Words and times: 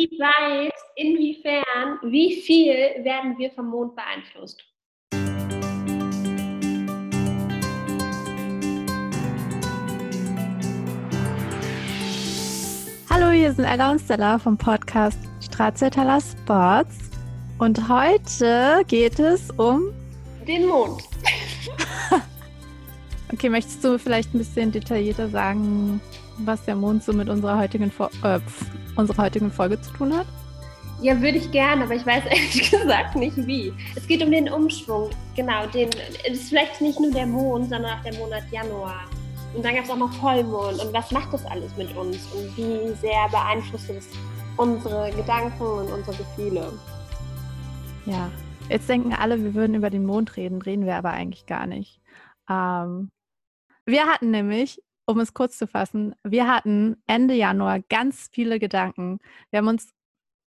Wie 0.00 0.18
weit, 0.18 0.72
inwiefern, 0.96 1.98
wie 2.04 2.40
viel 2.40 3.04
werden 3.04 3.36
wir 3.36 3.50
vom 3.50 3.68
Mond 3.68 3.94
beeinflusst? 3.94 4.64
Hallo, 13.10 13.30
hier 13.30 13.52
sind 13.52 13.66
Ella 13.66 13.90
und 13.90 14.00
Stella 14.00 14.38
vom 14.38 14.56
Podcast 14.56 15.18
Stracciatella 15.42 16.18
Sports. 16.18 17.10
Und 17.58 17.86
heute 17.86 18.82
geht 18.88 19.18
es 19.18 19.50
um 19.58 19.92
den 20.48 20.66
Mond. 20.66 21.02
okay, 23.34 23.50
möchtest 23.50 23.84
du 23.84 23.98
vielleicht 23.98 24.32
ein 24.34 24.38
bisschen 24.38 24.72
detaillierter 24.72 25.28
sagen, 25.28 26.00
was 26.46 26.64
der 26.64 26.76
Mond 26.76 27.02
so 27.02 27.12
mit 27.12 27.28
unserer 27.28 27.58
heutigen, 27.58 27.92
äh, 28.22 28.40
unserer 28.96 29.24
heutigen 29.24 29.50
Folge 29.50 29.80
zu 29.80 29.92
tun 29.92 30.16
hat? 30.16 30.26
Ja, 31.02 31.20
würde 31.20 31.38
ich 31.38 31.50
gerne, 31.50 31.84
aber 31.84 31.94
ich 31.94 32.04
weiß 32.04 32.24
ehrlich 32.30 32.70
gesagt 32.70 33.16
nicht 33.16 33.36
wie. 33.46 33.72
Es 33.96 34.06
geht 34.06 34.22
um 34.22 34.30
den 34.30 34.50
Umschwung, 34.50 35.10
genau. 35.34 35.66
Den, 35.66 35.88
es 36.30 36.40
ist 36.40 36.48
vielleicht 36.50 36.80
nicht 36.80 37.00
nur 37.00 37.10
der 37.10 37.26
Mond, 37.26 37.70
sondern 37.70 37.98
auch 37.98 38.02
der 38.02 38.14
Monat 38.14 38.42
Januar. 38.50 39.08
Und 39.54 39.64
dann 39.64 39.74
gab 39.74 39.84
es 39.84 39.90
auch 39.90 39.96
noch 39.96 40.12
Vollmond. 40.14 40.84
Und 40.84 40.92
was 40.92 41.10
macht 41.10 41.32
das 41.32 41.44
alles 41.46 41.76
mit 41.76 41.94
uns? 41.96 42.18
Und 42.32 42.56
wie 42.56 42.94
sehr 42.94 43.28
beeinflusst 43.30 43.90
es 43.90 44.08
unsere 44.56 45.10
Gedanken 45.10 45.62
und 45.62 45.90
unsere 45.90 46.16
Gefühle? 46.16 46.72
Ja, 48.06 48.30
jetzt 48.68 48.88
denken 48.88 49.12
alle, 49.12 49.42
wir 49.42 49.54
würden 49.54 49.74
über 49.74 49.90
den 49.90 50.04
Mond 50.04 50.36
reden, 50.36 50.62
reden 50.62 50.86
wir 50.86 50.96
aber 50.96 51.10
eigentlich 51.10 51.46
gar 51.46 51.66
nicht. 51.66 52.00
Ähm, 52.48 53.10
wir 53.86 54.06
hatten 54.06 54.30
nämlich 54.30 54.82
um 55.10 55.20
es 55.20 55.34
kurz 55.34 55.58
zu 55.58 55.66
fassen, 55.66 56.14
wir 56.24 56.46
hatten 56.48 57.02
Ende 57.06 57.34
Januar 57.34 57.80
ganz 57.80 58.28
viele 58.32 58.58
Gedanken. 58.58 59.18
Wir 59.50 59.58
haben 59.58 59.68
uns 59.68 59.92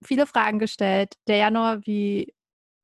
viele 0.03 0.27
Fragen 0.27 0.59
gestellt. 0.59 1.15
Der 1.27 1.37
Januar, 1.37 1.85
wie 1.85 2.33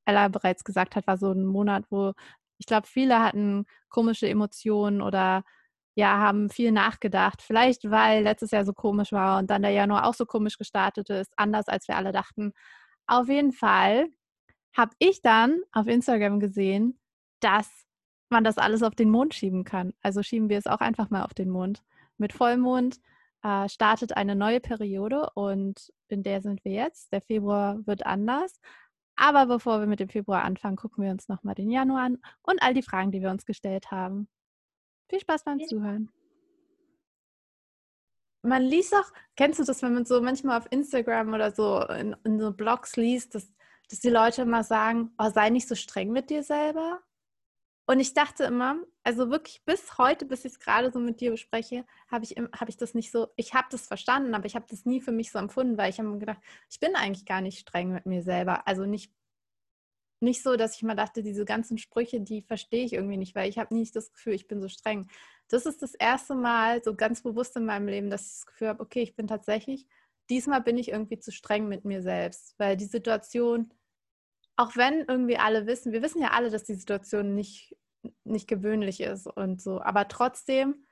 Ella 0.06 0.28
bereits 0.30 0.64
gesagt 0.64 0.96
hat, 0.96 1.08
war 1.08 1.18
so 1.18 1.32
ein 1.32 1.46
Monat, 1.46 1.86
wo 1.90 2.14
ich 2.60 2.66
glaube, 2.66 2.88
viele 2.88 3.22
hatten 3.22 3.66
komische 3.90 4.28
Emotionen 4.28 5.02
oder 5.02 5.44
ja, 5.96 6.18
haben 6.20 6.50
viel 6.50 6.72
nachgedacht. 6.72 7.42
Vielleicht, 7.42 7.90
weil 7.90 8.24
letztes 8.24 8.52
Jahr 8.52 8.66
so 8.66 8.74
komisch 8.74 9.12
war 9.12 9.40
und 9.40 9.50
dann 9.50 9.62
der 9.64 9.72
Januar 9.72 10.06
auch 10.06 10.14
so 10.14 10.26
komisch 10.26 10.58
gestartet 10.58 11.10
ist, 11.10 11.32
anders 11.38 11.68
als 11.68 11.88
wir 11.88 11.98
alle 11.98 12.12
dachten. 12.12 12.54
Auf 13.08 13.30
jeden 13.30 13.52
Fall 13.52 14.08
habe 14.76 14.92
ich 15.00 15.22
dann 15.22 15.62
auf 15.72 15.88
Instagram 15.88 16.40
gesehen, 16.40 17.00
dass 17.42 17.87
man 18.30 18.44
das 18.44 18.58
alles 18.58 18.84
auf 18.84 18.96
den 18.96 19.10
Mond 19.10 19.34
schieben 19.34 19.64
kann. 19.64 19.94
Also 20.02 20.24
schieben 20.24 20.50
wir 20.50 20.58
es 20.58 20.68
auch 20.68 20.80
einfach 20.80 21.10
mal 21.10 21.24
auf 21.24 21.34
den 21.34 21.50
Mond. 21.50 21.84
Mit 22.18 22.34
Vollmond 22.34 23.00
äh, 23.44 23.70
startet 23.70 24.18
eine 24.18 24.36
neue 24.36 24.60
Periode 24.60 25.30
und 25.34 25.94
in 26.10 26.24
der 26.24 26.42
sind 26.42 26.64
wir 26.66 26.72
jetzt. 26.72 27.12
Der 27.12 27.22
Februar 27.22 27.86
wird 27.86 28.06
anders. 28.06 28.60
Aber 29.16 29.48
bevor 29.48 29.80
wir 29.80 29.88
mit 29.88 30.00
dem 30.00 30.10
Februar 30.10 30.44
anfangen, 30.44 30.76
gucken 30.76 31.04
wir 31.04 31.12
uns 31.12 31.28
nochmal 31.28 31.56
den 31.56 31.72
Januar 31.72 32.04
an 32.04 32.18
und 32.44 32.62
all 32.62 32.74
die 32.74 32.84
Fragen, 32.84 33.12
die 33.12 33.22
wir 33.22 33.32
uns 33.32 33.46
gestellt 33.46 33.90
haben. 33.90 34.28
Viel 35.10 35.20
Spaß 35.20 35.44
beim 35.44 35.60
ja. 35.60 35.68
Zuhören. 35.68 36.12
Man 38.44 38.62
liest 38.62 38.94
auch, 38.96 39.12
kennst 39.36 39.60
du 39.60 39.64
das, 39.64 39.82
wenn 39.82 39.94
man 39.94 40.06
so 40.06 40.22
manchmal 40.22 40.60
auf 40.60 40.68
Instagram 40.70 41.34
oder 41.34 41.52
so 41.52 41.82
in, 41.88 42.16
in 42.24 42.40
so 42.40 42.54
Blogs 42.54 42.96
liest, 42.96 43.34
dass, 43.36 43.52
dass 43.90 44.00
die 44.00 44.10
Leute 44.10 44.44
immer 44.44 44.64
sagen, 44.64 45.12
oh, 45.18 45.30
sei 45.32 45.50
nicht 45.50 45.68
so 45.68 45.76
streng 45.76 46.12
mit 46.12 46.30
dir 46.30 46.44
selber. 46.44 47.02
Und 47.90 48.02
ich 48.02 48.14
dachte 48.14 48.44
immer, 48.44 48.76
also 49.04 49.32
wirklich 49.32 49.64
bis 49.64 49.98
heute, 49.98 50.26
bis 50.26 50.44
ich 50.44 50.52
es 50.52 50.60
gerade 50.60 50.92
so 50.92 51.00
mit 51.00 51.22
dir 51.22 51.32
bespreche, 51.32 51.86
habe 52.12 52.26
ich, 52.26 52.32
hab 52.32 52.68
ich 52.68 52.76
das 52.76 52.94
nicht 52.94 53.12
so, 53.12 53.30
ich 53.38 53.54
habe 53.54 53.68
das 53.72 53.88
verstanden, 53.88 54.36
aber 54.36 54.46
ich 54.46 54.56
habe 54.56 54.66
das 54.70 54.86
nie 54.86 55.00
für 55.00 55.14
mich 55.14 55.32
so 55.32 55.40
empfunden, 55.40 55.78
weil 55.78 55.90
ich 55.90 55.98
habe 55.98 56.10
mir 56.10 56.20
gedacht, 56.20 56.42
ich 56.70 56.82
bin 56.82 56.96
eigentlich 56.96 57.26
gar 57.26 57.40
nicht 57.40 57.60
streng 57.60 57.94
mit 57.94 58.06
mir 58.06 58.24
selber. 58.24 58.68
Also 58.68 58.86
nicht, 58.86 59.14
nicht 60.20 60.44
so, 60.44 60.58
dass 60.58 60.76
ich 60.76 60.84
mal 60.84 60.96
dachte, 60.96 61.24
diese 61.24 61.46
ganzen 61.46 61.78
Sprüche, 61.78 62.20
die 62.20 62.42
verstehe 62.42 62.84
ich 62.84 62.92
irgendwie 62.92 63.16
nicht, 63.16 63.36
weil 63.36 63.50
ich 63.50 63.58
habe 63.58 63.74
nicht 63.74 63.96
das 63.96 64.12
Gefühl, 64.12 64.34
ich 64.34 64.50
bin 64.50 64.60
so 64.62 64.68
streng. 64.68 65.08
Das 65.48 65.66
ist 65.66 65.82
das 65.82 65.94
erste 65.94 66.36
Mal 66.36 66.84
so 66.84 66.94
ganz 66.94 67.24
bewusst 67.24 67.56
in 67.56 67.64
meinem 67.66 67.88
Leben, 67.88 68.10
dass 68.10 68.26
ich 68.26 68.34
das 68.34 68.46
Gefühl 68.48 68.68
habe, 68.68 68.84
okay, 68.84 69.02
ich 69.02 69.16
bin 69.16 69.28
tatsächlich, 69.28 69.88
diesmal 70.30 70.62
bin 70.62 70.78
ich 70.78 70.90
irgendwie 70.90 71.20
zu 71.20 71.32
streng 71.32 71.70
mit 71.70 71.86
mir 71.86 72.02
selbst, 72.02 72.54
weil 72.58 72.76
die 72.76 72.86
Situation 72.86 73.72
auch 74.58 74.76
wenn 74.76 75.06
irgendwie 75.08 75.38
alle 75.38 75.68
wissen, 75.68 75.94
wir 75.94 76.02
wissen 76.02 76.22
ja 76.22 76.32
alle, 76.32 76.50
dass 76.50 76.64
die 76.64 76.76
Situation 76.76 77.36
nicht, 77.36 77.78
nicht 78.24 78.48
gewöhnlich 78.48 79.02
ist 79.02 79.28
und 79.28 79.62
so, 79.62 79.82
aber 79.82 80.08
trotzdem 80.08 80.86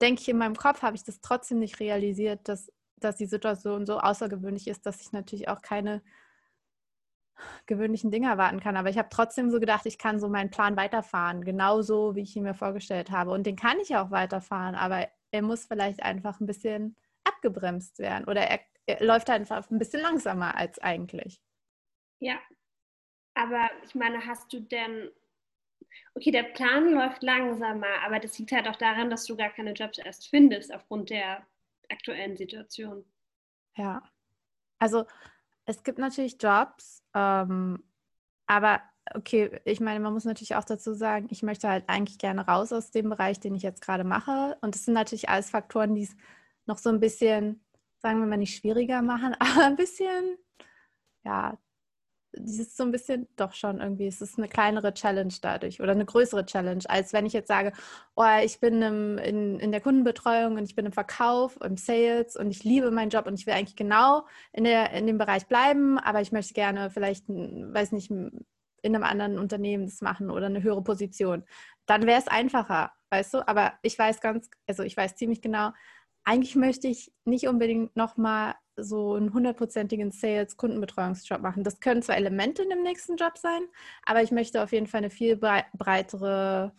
denke 0.00 0.22
ich 0.22 0.28
in 0.28 0.38
meinem 0.38 0.56
Kopf, 0.56 0.82
habe 0.82 0.96
ich 0.96 1.04
das 1.04 1.20
trotzdem 1.20 1.58
nicht 1.58 1.78
realisiert, 1.78 2.48
dass, 2.48 2.72
dass 2.96 3.16
die 3.16 3.26
Situation 3.26 3.84
so 3.84 3.98
außergewöhnlich 3.98 4.66
ist, 4.66 4.86
dass 4.86 5.00
ich 5.02 5.12
natürlich 5.12 5.48
auch 5.48 5.60
keine 5.60 6.02
gewöhnlichen 7.66 8.10
Dinge 8.10 8.28
erwarten 8.28 8.60
kann. 8.60 8.76
Aber 8.76 8.88
ich 8.90 8.98
habe 8.98 9.08
trotzdem 9.10 9.50
so 9.50 9.60
gedacht, 9.60 9.86
ich 9.86 9.98
kann 9.98 10.20
so 10.20 10.28
meinen 10.28 10.50
Plan 10.50 10.76
weiterfahren, 10.76 11.44
genauso 11.44 12.14
wie 12.14 12.22
ich 12.22 12.36
ihn 12.36 12.42
mir 12.42 12.54
vorgestellt 12.54 13.10
habe. 13.10 13.30
Und 13.30 13.46
den 13.46 13.56
kann 13.56 13.78
ich 13.80 13.96
auch 13.96 14.10
weiterfahren, 14.10 14.74
aber 14.74 15.08
er 15.30 15.42
muss 15.42 15.66
vielleicht 15.66 16.02
einfach 16.02 16.40
ein 16.40 16.46
bisschen 16.46 16.96
abgebremst 17.24 17.98
werden 17.98 18.24
oder 18.24 18.42
er, 18.42 18.60
er 18.86 19.04
läuft 19.04 19.28
einfach 19.30 19.70
ein 19.70 19.78
bisschen 19.78 20.00
langsamer 20.00 20.56
als 20.56 20.78
eigentlich. 20.78 21.42
Ja, 22.18 22.38
aber 23.40 23.70
ich 23.84 23.94
meine, 23.94 24.26
hast 24.26 24.52
du 24.52 24.60
denn, 24.60 25.10
okay, 26.14 26.30
der 26.30 26.42
Plan 26.42 26.92
läuft 26.92 27.22
langsamer, 27.22 28.02
aber 28.04 28.18
das 28.18 28.38
liegt 28.38 28.52
halt 28.52 28.68
auch 28.68 28.76
daran, 28.76 29.10
dass 29.10 29.24
du 29.24 29.36
gar 29.36 29.50
keine 29.50 29.72
Jobs 29.72 29.98
erst 29.98 30.28
findest 30.28 30.72
aufgrund 30.74 31.10
der 31.10 31.46
aktuellen 31.88 32.36
Situation. 32.36 33.04
Ja, 33.76 34.02
also 34.78 35.06
es 35.64 35.82
gibt 35.82 35.98
natürlich 35.98 36.36
Jobs, 36.40 37.02
ähm, 37.14 37.82
aber 38.46 38.82
okay, 39.14 39.60
ich 39.64 39.80
meine, 39.80 40.00
man 40.00 40.12
muss 40.12 40.24
natürlich 40.24 40.54
auch 40.54 40.64
dazu 40.64 40.92
sagen, 40.94 41.28
ich 41.30 41.42
möchte 41.42 41.68
halt 41.68 41.84
eigentlich 41.88 42.18
gerne 42.18 42.46
raus 42.46 42.72
aus 42.72 42.90
dem 42.90 43.08
Bereich, 43.08 43.40
den 43.40 43.54
ich 43.54 43.62
jetzt 43.62 43.82
gerade 43.82 44.04
mache. 44.04 44.56
Und 44.60 44.74
das 44.74 44.84
sind 44.84 44.94
natürlich 44.94 45.28
alles 45.28 45.50
Faktoren, 45.50 45.94
die 45.94 46.02
es 46.02 46.16
noch 46.66 46.78
so 46.78 46.90
ein 46.90 47.00
bisschen, 47.00 47.64
sagen 47.98 48.20
wir 48.20 48.26
mal, 48.26 48.36
nicht 48.36 48.56
schwieriger 48.56 49.02
machen, 49.02 49.34
aber 49.38 49.64
ein 49.64 49.76
bisschen, 49.76 50.36
ja, 51.24 51.58
dieses 52.34 52.76
so 52.76 52.84
ein 52.84 52.92
bisschen 52.92 53.28
doch 53.36 53.52
schon 53.52 53.80
irgendwie, 53.80 54.06
es 54.06 54.20
ist 54.20 54.38
eine 54.38 54.48
kleinere 54.48 54.94
Challenge 54.94 55.34
dadurch 55.40 55.80
oder 55.80 55.92
eine 55.92 56.04
größere 56.04 56.46
Challenge, 56.46 56.82
als 56.88 57.12
wenn 57.12 57.26
ich 57.26 57.32
jetzt 57.32 57.48
sage, 57.48 57.72
oh, 58.16 58.24
ich 58.42 58.60
bin 58.60 58.82
im, 58.82 59.18
in, 59.18 59.58
in 59.58 59.72
der 59.72 59.80
Kundenbetreuung 59.80 60.56
und 60.56 60.64
ich 60.64 60.74
bin 60.74 60.86
im 60.86 60.92
Verkauf, 60.92 61.58
im 61.62 61.76
Sales 61.76 62.36
und 62.36 62.50
ich 62.50 62.64
liebe 62.64 62.90
meinen 62.90 63.10
Job 63.10 63.26
und 63.26 63.34
ich 63.34 63.46
will 63.46 63.54
eigentlich 63.54 63.76
genau 63.76 64.26
in, 64.52 64.64
der, 64.64 64.92
in 64.92 65.06
dem 65.06 65.18
Bereich 65.18 65.46
bleiben, 65.46 65.98
aber 65.98 66.20
ich 66.20 66.32
möchte 66.32 66.54
gerne 66.54 66.90
vielleicht, 66.90 67.28
weiß 67.28 67.92
nicht, 67.92 68.10
in 68.10 68.94
einem 68.94 69.04
anderen 69.04 69.38
Unternehmen 69.38 69.86
das 69.86 70.00
machen 70.00 70.30
oder 70.30 70.46
eine 70.46 70.62
höhere 70.62 70.82
Position. 70.82 71.44
Dann 71.86 72.06
wäre 72.06 72.20
es 72.20 72.28
einfacher, 72.28 72.92
weißt 73.10 73.34
du? 73.34 73.48
Aber 73.48 73.74
ich 73.82 73.98
weiß 73.98 74.20
ganz, 74.20 74.48
also 74.66 74.82
ich 74.82 74.96
weiß 74.96 75.16
ziemlich 75.16 75.42
genau, 75.42 75.72
eigentlich 76.24 76.54
möchte 76.54 76.88
ich 76.88 77.12
nicht 77.24 77.48
unbedingt 77.48 77.96
nochmal 77.96 78.54
so 78.84 79.14
einen 79.14 79.32
hundertprozentigen 79.32 80.10
Sales-Kundenbetreuungsjob 80.10 81.40
machen. 81.40 81.64
Das 81.64 81.80
können 81.80 82.02
zwar 82.02 82.16
Elemente 82.16 82.62
in 82.62 82.70
dem 82.70 82.82
nächsten 82.82 83.16
Job 83.16 83.38
sein, 83.38 83.62
aber 84.04 84.22
ich 84.22 84.30
möchte 84.30 84.62
auf 84.62 84.72
jeden 84.72 84.86
Fall 84.86 84.98
eine 84.98 85.10
viel 85.10 85.36
breitere, 85.36 86.72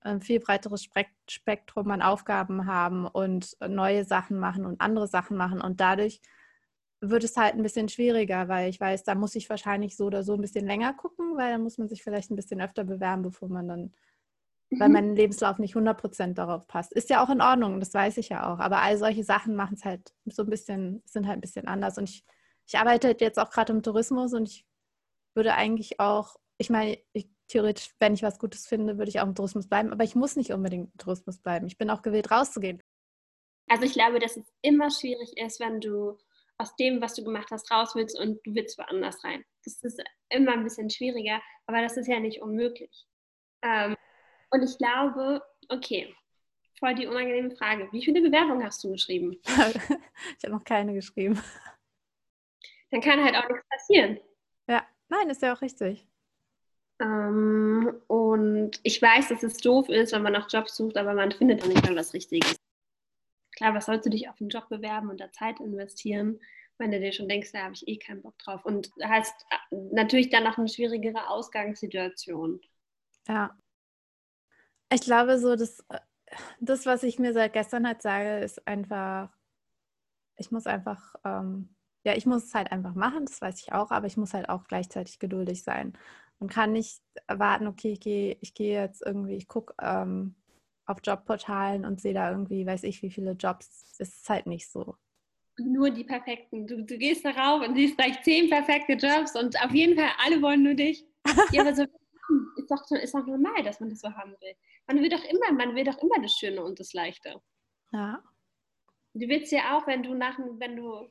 ein 0.00 0.20
viel 0.20 0.40
breiteres 0.40 0.88
Spektrum 1.28 1.90
an 1.90 2.02
Aufgaben 2.02 2.66
haben 2.66 3.06
und 3.06 3.56
neue 3.66 4.04
Sachen 4.04 4.38
machen 4.38 4.66
und 4.66 4.80
andere 4.80 5.06
Sachen 5.08 5.36
machen. 5.36 5.60
Und 5.60 5.80
dadurch 5.80 6.20
wird 7.00 7.24
es 7.24 7.36
halt 7.36 7.54
ein 7.54 7.62
bisschen 7.62 7.88
schwieriger, 7.88 8.48
weil 8.48 8.70
ich 8.70 8.80
weiß, 8.80 9.04
da 9.04 9.14
muss 9.14 9.34
ich 9.34 9.50
wahrscheinlich 9.50 9.96
so 9.96 10.06
oder 10.06 10.22
so 10.22 10.34
ein 10.34 10.40
bisschen 10.40 10.66
länger 10.66 10.94
gucken, 10.94 11.36
weil 11.36 11.52
da 11.52 11.58
muss 11.58 11.78
man 11.78 11.88
sich 11.88 12.02
vielleicht 12.02 12.30
ein 12.30 12.36
bisschen 12.36 12.60
öfter 12.60 12.84
bewerben, 12.84 13.22
bevor 13.22 13.48
man 13.48 13.68
dann 13.68 13.92
weil 14.78 14.88
mhm. 14.88 14.94
mein 14.94 15.16
Lebenslauf 15.16 15.58
nicht 15.58 15.74
100% 15.74 16.34
darauf 16.34 16.66
passt. 16.66 16.92
Ist 16.92 17.10
ja 17.10 17.24
auch 17.24 17.30
in 17.30 17.40
Ordnung, 17.40 17.80
das 17.80 17.94
weiß 17.94 18.16
ich 18.18 18.30
ja 18.30 18.52
auch. 18.52 18.58
Aber 18.58 18.80
all 18.82 18.96
solche 18.98 19.24
Sachen 19.24 19.54
machen 19.54 19.74
es 19.74 19.84
halt 19.84 20.12
so 20.26 20.42
ein 20.42 20.50
bisschen, 20.50 21.02
sind 21.04 21.26
halt 21.26 21.38
ein 21.38 21.42
bisschen 21.42 21.68
anders. 21.68 21.98
Und 21.98 22.08
ich, 22.08 22.24
ich 22.66 22.78
arbeite 22.78 23.08
halt 23.08 23.20
jetzt 23.20 23.38
auch 23.38 23.50
gerade 23.50 23.72
im 23.72 23.82
Tourismus 23.82 24.32
und 24.32 24.48
ich 24.48 24.66
würde 25.34 25.54
eigentlich 25.54 26.00
auch, 26.00 26.36
ich 26.58 26.70
meine, 26.70 26.98
ich, 27.12 27.28
theoretisch, 27.48 27.90
wenn 27.98 28.14
ich 28.14 28.22
was 28.22 28.38
Gutes 28.38 28.66
finde, 28.66 28.98
würde 28.98 29.10
ich 29.10 29.20
auch 29.20 29.26
im 29.26 29.34
Tourismus 29.34 29.68
bleiben. 29.68 29.92
Aber 29.92 30.04
ich 30.04 30.14
muss 30.14 30.36
nicht 30.36 30.52
unbedingt 30.52 30.90
im 30.92 30.98
Tourismus 30.98 31.38
bleiben. 31.38 31.66
Ich 31.66 31.78
bin 31.78 31.90
auch 31.90 32.02
gewillt, 32.02 32.30
rauszugehen. 32.30 32.82
Also 33.68 33.84
ich 33.84 33.92
glaube, 33.92 34.18
dass 34.18 34.36
es 34.36 34.52
immer 34.62 34.90
schwierig 34.90 35.36
ist, 35.36 35.60
wenn 35.60 35.80
du 35.80 36.18
aus 36.58 36.74
dem, 36.76 37.00
was 37.00 37.14
du 37.14 37.24
gemacht 37.24 37.48
hast, 37.50 37.70
raus 37.70 37.94
willst 37.94 38.18
und 38.18 38.38
du 38.44 38.54
willst 38.54 38.78
woanders 38.78 39.22
rein. 39.24 39.44
Das 39.64 39.82
ist 39.82 40.02
immer 40.28 40.52
ein 40.52 40.64
bisschen 40.64 40.90
schwieriger, 40.90 41.40
aber 41.66 41.82
das 41.82 41.96
ist 41.96 42.08
ja 42.08 42.20
nicht 42.20 42.40
unmöglich. 42.40 43.06
Ähm, 43.62 43.96
und 44.52 44.62
ich 44.62 44.78
glaube, 44.78 45.42
okay, 45.68 46.14
voll 46.78 46.94
die 46.94 47.06
unangenehme 47.06 47.50
Frage. 47.56 47.88
Wie 47.92 48.04
viele 48.04 48.22
Bewerbungen 48.22 48.64
hast 48.64 48.82
du 48.84 48.92
geschrieben? 48.92 49.38
ich 49.44 50.44
habe 50.44 50.52
noch 50.52 50.64
keine 50.64 50.94
geschrieben. 50.94 51.40
Dann 52.90 53.00
kann 53.00 53.22
halt 53.22 53.36
auch 53.36 53.48
nichts 53.48 53.66
passieren. 53.68 54.20
Ja, 54.68 54.86
nein, 55.08 55.30
ist 55.30 55.42
ja 55.42 55.54
auch 55.54 55.62
richtig. 55.62 56.06
Ähm, 57.00 58.00
und 58.06 58.80
ich 58.82 59.00
weiß, 59.00 59.28
dass 59.28 59.42
es 59.42 59.56
doof 59.56 59.88
ist, 59.88 60.12
wenn 60.12 60.22
man 60.22 60.34
nach 60.34 60.50
Jobs 60.50 60.76
sucht, 60.76 60.96
aber 60.96 61.14
man 61.14 61.32
findet 61.32 61.62
auch 61.62 61.68
nicht 61.68 61.82
mal 61.84 61.96
was 61.96 62.12
Richtiges. 62.12 62.56
Klar, 63.56 63.74
was 63.74 63.86
sollst 63.86 64.06
du 64.06 64.10
dich 64.10 64.28
auf 64.28 64.40
einen 64.40 64.50
Job 64.50 64.68
bewerben 64.68 65.10
und 65.10 65.20
da 65.20 65.32
Zeit 65.32 65.60
investieren? 65.60 66.38
wenn 66.82 66.90
du 66.90 67.00
dir 67.00 67.12
schon 67.12 67.28
denkst, 67.28 67.52
da 67.52 67.60
habe 67.64 67.74
ich 67.74 67.86
eh 67.86 67.96
keinen 67.96 68.22
Bock 68.22 68.36
drauf. 68.38 68.64
Und 68.64 68.90
hast 69.02 69.46
äh, 69.50 69.76
natürlich 69.92 70.30
dann 70.30 70.44
noch 70.44 70.58
eine 70.58 70.68
schwierigere 70.68 71.28
Ausgangssituation. 71.28 72.60
Ja. 73.28 73.56
Ich 74.92 75.00
glaube, 75.00 75.38
so 75.38 75.56
das, 75.56 75.80
äh, 75.88 75.98
das, 76.60 76.86
was 76.86 77.02
ich 77.02 77.18
mir 77.18 77.32
seit 77.32 77.52
gestern 77.52 77.86
halt 77.86 78.02
sage, 78.02 78.38
ist 78.40 78.66
einfach, 78.66 79.30
ich 80.36 80.50
muss 80.50 80.66
einfach, 80.66 81.14
ähm, 81.24 81.74
ja, 82.04 82.14
ich 82.14 82.26
muss 82.26 82.44
es 82.44 82.54
halt 82.54 82.72
einfach 82.72 82.94
machen, 82.94 83.26
das 83.26 83.40
weiß 83.40 83.60
ich 83.60 83.72
auch, 83.72 83.90
aber 83.90 84.06
ich 84.06 84.16
muss 84.16 84.34
halt 84.34 84.48
auch 84.48 84.64
gleichzeitig 84.64 85.18
geduldig 85.18 85.62
sein 85.62 85.92
und 86.38 86.50
kann 86.50 86.72
nicht 86.72 87.00
erwarten, 87.26 87.66
okay, 87.68 87.92
ich 87.92 88.00
gehe 88.00 88.36
ich 88.40 88.54
geh 88.54 88.72
jetzt 88.72 89.02
irgendwie, 89.04 89.36
ich 89.36 89.48
gucke 89.48 89.74
ähm, 89.80 90.34
auf 90.86 90.98
Jobportalen 91.02 91.84
und 91.84 92.00
sehe 92.00 92.14
da 92.14 92.30
irgendwie, 92.30 92.66
weiß 92.66 92.82
ich, 92.82 93.02
wie 93.02 93.10
viele 93.10 93.32
Jobs. 93.32 93.96
Es 93.98 94.00
ist 94.00 94.28
halt 94.28 94.46
nicht 94.46 94.70
so. 94.70 94.96
Nur 95.58 95.90
die 95.90 96.04
perfekten. 96.04 96.66
Du, 96.66 96.82
du 96.82 96.98
gehst 96.98 97.24
darauf 97.24 97.66
und 97.66 97.76
siehst 97.76 97.96
gleich 97.96 98.20
zehn 98.22 98.50
perfekte 98.50 98.94
Jobs 98.94 99.36
und 99.36 99.62
auf 99.62 99.72
jeden 99.72 99.96
Fall 99.96 100.10
alle 100.24 100.42
wollen 100.42 100.62
nur 100.62 100.74
dich. 100.74 101.06
Ja, 101.52 101.62
aber 101.62 101.74
so 101.74 101.86
ist 102.56 102.70
doch, 102.70 102.90
ist 102.90 103.14
doch 103.14 103.26
normal, 103.26 103.62
dass 103.62 103.80
man 103.80 103.90
das 103.90 104.00
so 104.00 104.12
haben 104.12 104.32
will. 104.40 104.54
Man 104.86 105.00
will 105.00 105.08
doch 105.08 105.24
immer, 105.24 105.52
man 105.52 105.74
will 105.74 105.84
doch 105.84 105.98
immer 105.98 106.20
das 106.20 106.32
Schöne 106.32 106.62
und 106.62 106.78
das 106.80 106.92
Leichte. 106.92 107.42
Ja. 107.92 108.22
Du 109.14 109.28
willst 109.28 109.52
ja 109.52 109.76
auch, 109.76 109.86
wenn 109.86 110.02
du 110.02 110.14
nach, 110.14 110.38
wenn 110.38 110.76
du, 110.76 111.10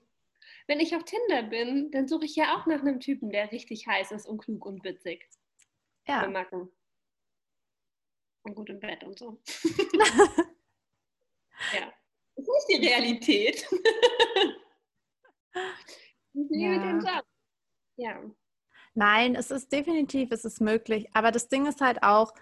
wenn 0.68 0.80
ich 0.80 0.96
auf 0.96 1.04
Tinder 1.04 1.44
bin, 1.44 1.92
dann 1.92 2.08
suche 2.08 2.25
ich 2.25 2.36
ja 2.36 2.56
auch 2.56 2.66
nach 2.66 2.81
einem 2.81 3.00
Typen, 3.00 3.30
der 3.30 3.52
richtig 3.52 3.86
heiß 3.88 4.12
ist 4.12 4.25
und 4.25 4.40
klug 4.40 4.66
und 4.66 4.84
witzig. 4.84 5.30
Ja. 6.08 6.25
Und 8.44 8.56
gut 8.56 8.69
im 8.69 8.80
Bett 8.80 9.04
und 9.04 9.19
so. 9.19 9.40
ja. 11.74 11.94
Das 12.36 12.48
ist 12.48 12.69
nicht 12.69 12.81
die 12.81 12.88
Realität. 12.88 13.68
ich 16.34 16.48
ja. 16.50 16.80
den 16.80 17.00
Job. 17.02 17.25
Ja. 17.98 18.24
Nein, 18.93 19.35
es 19.35 19.51
ist 19.51 19.71
definitiv, 19.71 20.31
es 20.31 20.45
ist 20.45 20.61
möglich. 20.61 21.07
Aber 21.13 21.31
das 21.31 21.47
Ding 21.47 21.65
ist 21.65 21.81
halt 21.81 22.03
auch, 22.03 22.33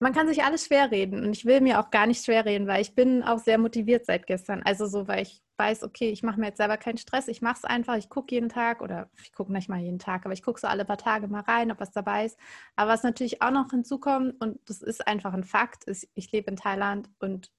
man 0.00 0.12
kann 0.12 0.28
sich 0.28 0.42
alles 0.42 0.66
schwerreden 0.66 1.24
und 1.24 1.32
ich 1.32 1.44
will 1.44 1.60
mir 1.60 1.80
auch 1.80 1.90
gar 1.90 2.06
nicht 2.06 2.24
schwerreden, 2.24 2.66
weil 2.66 2.82
ich 2.82 2.94
bin 2.94 3.22
auch 3.22 3.38
sehr 3.38 3.58
motiviert 3.58 4.04
seit 4.06 4.26
gestern. 4.26 4.62
Also 4.62 4.86
so, 4.86 5.08
weil 5.08 5.22
ich 5.22 5.42
weiß, 5.56 5.82
okay, 5.84 6.10
ich 6.10 6.22
mache 6.22 6.38
mir 6.40 6.48
jetzt 6.48 6.58
selber 6.58 6.76
keinen 6.76 6.98
Stress, 6.98 7.28
ich 7.28 7.40
mache 7.42 7.58
es 7.58 7.64
einfach, 7.64 7.96
ich 7.96 8.10
gucke 8.10 8.34
jeden 8.34 8.48
Tag 8.48 8.82
oder 8.82 9.08
ich 9.22 9.32
gucke 9.32 9.52
nicht 9.52 9.68
mal 9.68 9.78
jeden 9.80 9.98
Tag, 9.98 10.24
aber 10.26 10.34
ich 10.34 10.42
gucke 10.42 10.60
so 10.60 10.66
alle 10.66 10.84
paar 10.84 10.98
Tage 10.98 11.28
mal 11.28 11.40
rein, 11.42 11.70
ob 11.70 11.80
was 11.80 11.92
dabei 11.92 12.26
ist. 12.26 12.38
Aber 12.76 12.90
was 12.90 13.02
natürlich 13.02 13.40
auch 13.40 13.52
noch 13.52 13.70
hinzukommt 13.70 14.34
und 14.40 14.58
das 14.68 14.82
ist 14.82 15.06
einfach 15.06 15.32
ein 15.32 15.44
Fakt, 15.44 15.84
ist, 15.84 16.08
ich 16.14 16.30
lebe 16.32 16.50
in 16.50 16.56
Thailand 16.56 17.08
und 17.20 17.50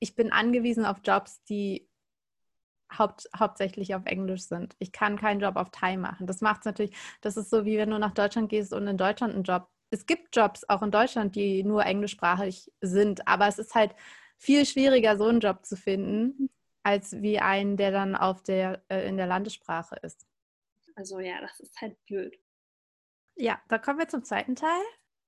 ich 0.00 0.14
bin 0.16 0.32
angewiesen 0.32 0.84
auf 0.84 0.98
Jobs, 1.04 1.42
die 1.44 1.88
haupt, 2.96 3.28
hauptsächlich 3.38 3.94
auf 3.94 4.06
Englisch 4.06 4.42
sind. 4.42 4.74
Ich 4.78 4.92
kann 4.92 5.18
keinen 5.18 5.40
Job 5.40 5.56
auf 5.56 5.70
Thai 5.70 5.96
machen. 5.96 6.26
Das 6.26 6.40
macht 6.40 6.60
es 6.60 6.64
natürlich, 6.66 6.96
das 7.20 7.36
ist 7.36 7.50
so, 7.50 7.64
wie 7.64 7.78
wenn 7.78 7.90
du 7.90 7.98
nach 7.98 8.14
Deutschland 8.14 8.48
gehst 8.48 8.72
und 8.72 8.86
in 8.86 8.96
Deutschland 8.96 9.34
einen 9.34 9.44
Job. 9.44 9.68
Es 9.90 10.06
gibt 10.06 10.36
Jobs 10.36 10.68
auch 10.68 10.82
in 10.82 10.90
Deutschland, 10.90 11.34
die 11.34 11.64
nur 11.64 11.84
englischsprachig 11.84 12.70
sind, 12.80 13.26
aber 13.26 13.48
es 13.48 13.58
ist 13.58 13.74
halt 13.74 13.94
viel 14.36 14.64
schwieriger, 14.66 15.16
so 15.16 15.24
einen 15.24 15.40
Job 15.40 15.64
zu 15.64 15.76
finden, 15.76 16.50
als 16.82 17.20
wie 17.20 17.38
einen, 17.38 17.76
der 17.76 17.90
dann 17.90 18.14
auf 18.16 18.42
der, 18.42 18.82
äh, 18.88 19.08
in 19.08 19.16
der 19.16 19.26
Landessprache 19.26 19.96
ist. 20.02 20.26
Also 20.94 21.20
ja, 21.20 21.40
das 21.40 21.60
ist 21.60 21.80
halt 21.80 21.96
blöd. 22.06 22.38
Ja, 23.36 23.60
da 23.68 23.78
kommen 23.78 23.98
wir 23.98 24.08
zum 24.08 24.24
zweiten 24.24 24.56
Teil. 24.56 24.82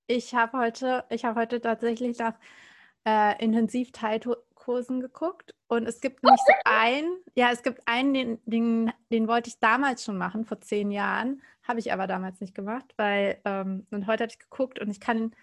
Ich 0.07 0.35
habe 0.35 0.59
heute, 0.59 1.05
ich 1.11 1.25
habe 1.25 1.41
heute 1.41 1.61
tatsächlich 1.61 2.19
nach 2.19 2.35
äh, 3.07 3.43
intensiv 3.43 3.93
Thai-Kursen 4.71 5.01
geguckt 5.01 5.55
und 5.69 5.87
es 5.87 6.01
gibt 6.01 6.23
nicht 6.23 6.39
so 6.47 6.53
einen, 6.65 7.19
ja, 7.35 7.51
es 7.53 7.63
gibt 7.63 7.83
einen, 7.87 8.15
den, 8.15 8.39
den, 8.45 8.93
den 9.11 9.29
wollte 9.29 9.49
ich 9.49 9.59
damals 9.59 10.05
schon 10.05 10.17
machen, 10.17 10.45
vor 10.45 10.61
zehn 10.61 10.91
Jahren, 10.91 11.43
habe 11.67 11.81
ich 11.81 11.93
aber 11.93 12.07
damals 12.07 12.41
nicht 12.41 12.55
gemacht, 12.55 12.95
weil, 12.97 13.41
ähm, 13.45 13.87
und 13.91 14.07
heute 14.07 14.25
habe 14.25 14.33
ich 14.33 14.39
geguckt 14.39 14.79
und 14.79 14.91
ich 14.91 15.01
kann, 15.01 15.35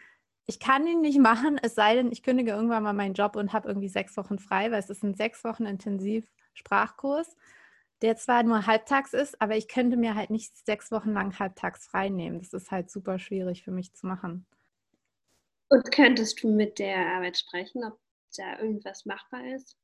ich 0.45 0.59
kann 0.59 0.87
ihn 0.87 1.01
nicht 1.01 1.19
machen, 1.19 1.59
es 1.61 1.75
sei 1.75 1.95
denn, 1.95 2.11
ich 2.11 2.23
kündige 2.23 2.51
irgendwann 2.51 2.83
mal 2.83 2.93
meinen 2.93 3.13
Job 3.13 3.35
und 3.35 3.53
habe 3.53 3.67
irgendwie 3.67 3.89
sechs 3.89 4.15
Wochen 4.17 4.39
frei, 4.39 4.71
weil 4.71 4.79
es 4.79 4.89
ist 4.89 5.03
ein 5.03 5.15
sechs 5.15 5.43
Wochen 5.43 5.65
intensiv 5.65 6.25
Sprachkurs, 6.53 7.35
der 8.01 8.15
zwar 8.15 8.43
nur 8.43 8.65
halbtags 8.65 9.13
ist, 9.13 9.41
aber 9.41 9.57
ich 9.57 9.67
könnte 9.67 9.97
mir 9.97 10.15
halt 10.15 10.29
nicht 10.29 10.55
sechs 10.65 10.91
Wochen 10.91 11.13
lang 11.13 11.37
halbtags 11.37 11.85
frei 11.87 12.09
nehmen. 12.09 12.39
Das 12.39 12.53
ist 12.53 12.71
halt 12.71 12.91
super 12.91 13.19
schwierig 13.19 13.63
für 13.63 13.71
mich 13.71 13.93
zu 13.93 14.05
machen. 14.05 14.45
Und 15.69 15.91
könntest 15.91 16.43
du 16.43 16.49
mit 16.49 16.79
der 16.79 16.95
Arbeit 17.15 17.37
sprechen, 17.37 17.83
ob 17.83 17.99
da 18.35 18.59
irgendwas 18.59 19.05
machbar 19.05 19.45
ist? 19.55 19.77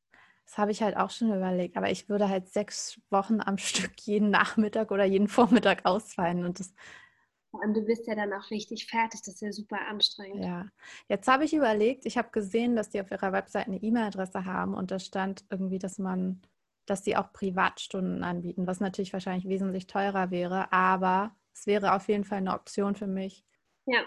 Das 0.45 0.57
habe 0.57 0.71
ich 0.71 0.83
halt 0.83 0.97
auch 0.97 1.09
schon 1.09 1.33
überlegt, 1.33 1.77
aber 1.77 1.89
ich 1.89 2.09
würde 2.09 2.27
halt 2.27 2.49
sechs 2.49 2.99
Wochen 3.09 3.39
am 3.39 3.57
Stück 3.59 3.99
jeden 4.01 4.29
Nachmittag 4.29 4.91
oder 4.91 5.05
jeden 5.05 5.27
Vormittag 5.27 5.85
ausfallen 5.85 6.45
und 6.45 6.59
das. 6.59 6.73
Und 7.51 7.75
du 7.75 7.81
bist 7.81 8.07
ja 8.07 8.15
dann 8.15 8.33
auch 8.33 8.49
richtig 8.49 8.87
fertig, 8.87 9.21
das 9.21 9.35
ist 9.35 9.41
ja 9.41 9.51
super 9.51 9.79
anstrengend. 9.87 10.43
Ja, 10.43 10.65
jetzt 11.07 11.27
habe 11.27 11.45
ich 11.45 11.53
überlegt, 11.53 12.05
ich 12.07 12.17
habe 12.17 12.31
gesehen, 12.31 12.75
dass 12.75 12.89
die 12.89 12.99
auf 12.99 13.11
ihrer 13.11 13.31
Website 13.31 13.67
eine 13.67 13.77
E-Mail-Adresse 13.77 14.45
haben 14.45 14.73
und 14.73 14.89
da 14.89 14.97
stand 14.97 15.45
irgendwie, 15.51 15.77
dass 15.77 15.99
man, 15.99 16.41
dass 16.87 17.03
die 17.03 17.15
auch 17.15 17.31
Privatstunden 17.31 18.23
anbieten, 18.23 18.65
was 18.65 18.79
natürlich 18.79 19.13
wahrscheinlich 19.13 19.47
wesentlich 19.47 19.85
teurer 19.85 20.31
wäre, 20.31 20.73
aber 20.73 21.35
es 21.53 21.67
wäre 21.67 21.93
auf 21.93 22.07
jeden 22.07 22.23
Fall 22.25 22.39
eine 22.39 22.55
Option 22.55 22.95
für 22.95 23.07
mich. 23.07 23.45
Ja, 23.85 24.01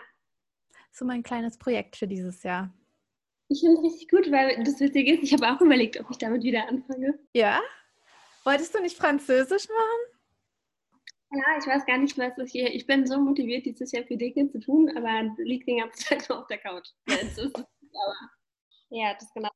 so 0.96 1.04
mein 1.04 1.22
kleines 1.22 1.58
Projekt 1.58 1.96
für 1.96 2.08
dieses 2.08 2.42
Jahr. 2.42 2.72
Ich 3.48 3.60
finde 3.60 3.76
es 3.78 3.84
richtig 3.84 4.08
gut, 4.08 4.30
weil 4.32 4.62
das 4.64 4.80
Witzige 4.80 5.14
ist, 5.14 5.22
ich 5.22 5.32
habe 5.32 5.48
auch 5.50 5.60
überlegt, 5.60 6.00
ob 6.00 6.10
ich 6.10 6.18
damit 6.18 6.42
wieder 6.42 6.68
anfange. 6.68 7.18
Ja? 7.32 7.60
Wolltest 8.44 8.74
du 8.74 8.80
nicht 8.80 8.96
Französisch 8.96 9.68
machen? 9.68 10.16
Ja, 11.32 11.58
ich 11.58 11.66
weiß 11.66 11.84
gar 11.86 11.98
nicht, 11.98 12.16
was 12.18 12.38
ich 12.38 12.52
hier. 12.52 12.72
Ich 12.72 12.86
bin 12.86 13.06
so 13.06 13.20
motiviert, 13.20 13.66
dieses 13.66 13.92
Jahr 13.92 14.04
für 14.04 14.16
Dinge 14.16 14.48
zu 14.48 14.60
tun, 14.60 14.96
aber 14.96 15.34
liegt 15.38 15.68
den 15.68 15.78
ganzen 15.78 16.04
Tag 16.04 16.30
auf 16.30 16.46
der 16.46 16.58
Couch. 16.58 16.88
Ja, 17.08 17.16
das 17.16 17.38
ist, 17.38 17.56
aber, 17.56 18.14
ja, 18.90 19.14
das 19.14 19.32
genau. 19.34 19.50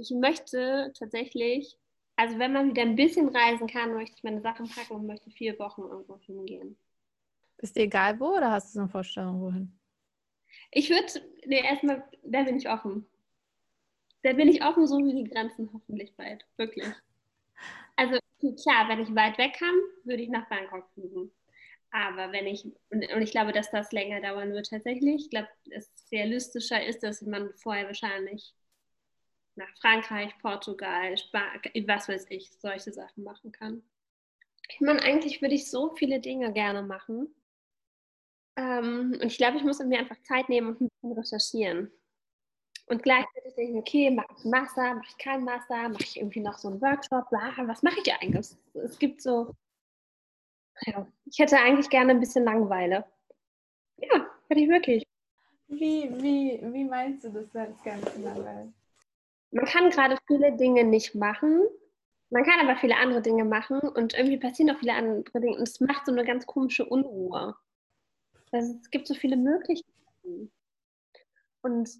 Ich 0.00 0.10
möchte 0.10 0.92
tatsächlich, 0.98 1.76
also 2.16 2.38
wenn 2.38 2.52
man 2.52 2.70
wieder 2.70 2.82
ein 2.82 2.96
bisschen 2.96 3.28
reisen 3.28 3.66
kann, 3.66 3.94
möchte 3.94 4.16
ich 4.16 4.22
meine 4.22 4.40
Sachen 4.40 4.68
packen 4.68 4.94
und 4.94 5.06
möchte 5.06 5.30
vier 5.30 5.58
Wochen 5.58 5.82
irgendwo 5.82 6.18
hingehen. 6.18 6.76
Ist 7.58 7.76
dir 7.76 7.82
egal 7.82 8.18
wo 8.18 8.36
oder 8.36 8.50
hast 8.50 8.68
du 8.68 8.72
so 8.74 8.80
eine 8.80 8.88
Vorstellung, 8.88 9.40
wohin? 9.40 9.78
Ich 10.70 10.90
würde, 10.90 11.06
nee, 11.46 11.62
erstmal, 11.62 12.04
da 12.22 12.42
bin 12.42 12.56
ich 12.56 12.68
offen. 12.68 13.06
Da 14.22 14.32
bin 14.32 14.48
ich 14.48 14.64
offen, 14.64 14.86
so 14.86 14.98
wie 14.98 15.24
die 15.24 15.30
Grenzen 15.30 15.70
hoffentlich 15.72 16.14
bald. 16.16 16.44
Wirklich. 16.56 16.86
Also 17.96 18.18
klar, 18.62 18.88
wenn 18.88 19.00
ich 19.00 19.14
weit 19.14 19.38
weg 19.38 19.54
kann, 19.58 19.74
würde 20.04 20.22
ich 20.22 20.28
nach 20.28 20.48
Bangkok 20.48 20.88
fliegen. 20.94 21.30
Aber 21.90 22.32
wenn 22.32 22.46
ich, 22.46 22.64
und, 22.64 23.12
und 23.12 23.22
ich 23.22 23.32
glaube, 23.32 23.52
dass 23.52 23.70
das 23.70 23.92
länger 23.92 24.20
dauern 24.20 24.52
wird 24.52 24.70
tatsächlich, 24.70 25.24
ich 25.24 25.30
glaube, 25.30 25.48
es 25.70 25.90
realistischer 26.10 26.84
ist, 26.84 27.02
dass 27.02 27.20
man 27.22 27.52
vorher 27.56 27.86
wahrscheinlich 27.86 28.54
nach 29.56 29.68
Frankreich, 29.78 30.32
Portugal, 30.40 31.16
Spanien, 31.18 31.86
was 31.86 32.08
weiß 32.08 32.26
ich, 32.30 32.50
solche 32.58 32.92
Sachen 32.92 33.24
machen 33.24 33.52
kann. 33.52 33.82
Ich 34.68 34.80
meine, 34.80 35.02
eigentlich 35.02 35.42
würde 35.42 35.54
ich 35.54 35.70
so 35.70 35.94
viele 35.94 36.20
Dinge 36.20 36.52
gerne 36.52 36.82
machen. 36.82 37.34
Ähm, 38.56 39.18
und 39.20 39.24
ich 39.24 39.36
glaube, 39.36 39.58
ich 39.58 39.64
muss 39.64 39.78
mir 39.80 39.98
einfach 39.98 40.20
Zeit 40.22 40.48
nehmen 40.48 40.68
und 40.68 40.80
ein 40.80 40.88
bisschen 40.88 41.12
recherchieren. 41.12 41.90
Und 42.86 43.02
gleichzeitig 43.02 43.54
denke 43.54 43.72
ich, 43.72 43.78
okay, 43.78 44.10
mache 44.10 44.34
ich 44.36 44.44
Master, 44.44 44.94
mache 44.94 45.06
ich 45.08 45.18
kein 45.18 45.44
Master, 45.44 45.88
mache 45.88 46.02
ich 46.02 46.16
irgendwie 46.16 46.40
noch 46.40 46.58
so 46.58 46.68
einen 46.68 46.80
Workshop, 46.80 47.30
bla, 47.30 47.52
was 47.66 47.82
mache 47.82 48.00
ich 48.04 48.12
eigentlich? 48.12 48.48
Es 48.74 48.98
gibt 48.98 49.22
so, 49.22 49.54
ja, 50.86 51.06
ich 51.26 51.38
hätte 51.38 51.58
eigentlich 51.58 51.88
gerne 51.88 52.12
ein 52.12 52.20
bisschen 52.20 52.44
Langeweile. 52.44 53.04
Ja, 53.98 54.26
hätte 54.48 54.60
ich 54.60 54.68
wirklich. 54.68 55.06
Wie, 55.68 56.10
wie, 56.20 56.60
wie 56.72 56.84
meinst 56.84 57.24
du 57.24 57.30
das, 57.30 57.50
das 57.52 57.82
ganze 57.82 58.20
Langeweile? 58.20 58.72
Man 59.52 59.64
kann 59.66 59.90
gerade 59.90 60.18
viele 60.26 60.56
Dinge 60.56 60.84
nicht 60.84 61.14
machen. 61.14 61.62
Man 62.30 62.44
kann 62.44 62.60
aber 62.60 62.78
viele 62.78 62.96
andere 62.96 63.20
Dinge 63.20 63.44
machen 63.44 63.78
und 63.80 64.14
irgendwie 64.14 64.38
passieren 64.38 64.74
auch 64.74 64.80
viele 64.80 64.94
andere 64.94 65.40
Dinge 65.40 65.56
und 65.56 65.68
es 65.68 65.80
macht 65.80 66.06
so 66.06 66.12
eine 66.12 66.24
ganz 66.24 66.46
komische 66.46 66.86
Unruhe. 66.86 67.54
Also 68.50 68.74
es 68.82 68.90
gibt 68.90 69.06
so 69.06 69.14
viele 69.14 69.36
Möglichkeiten. 69.36 70.50
Und 71.60 71.90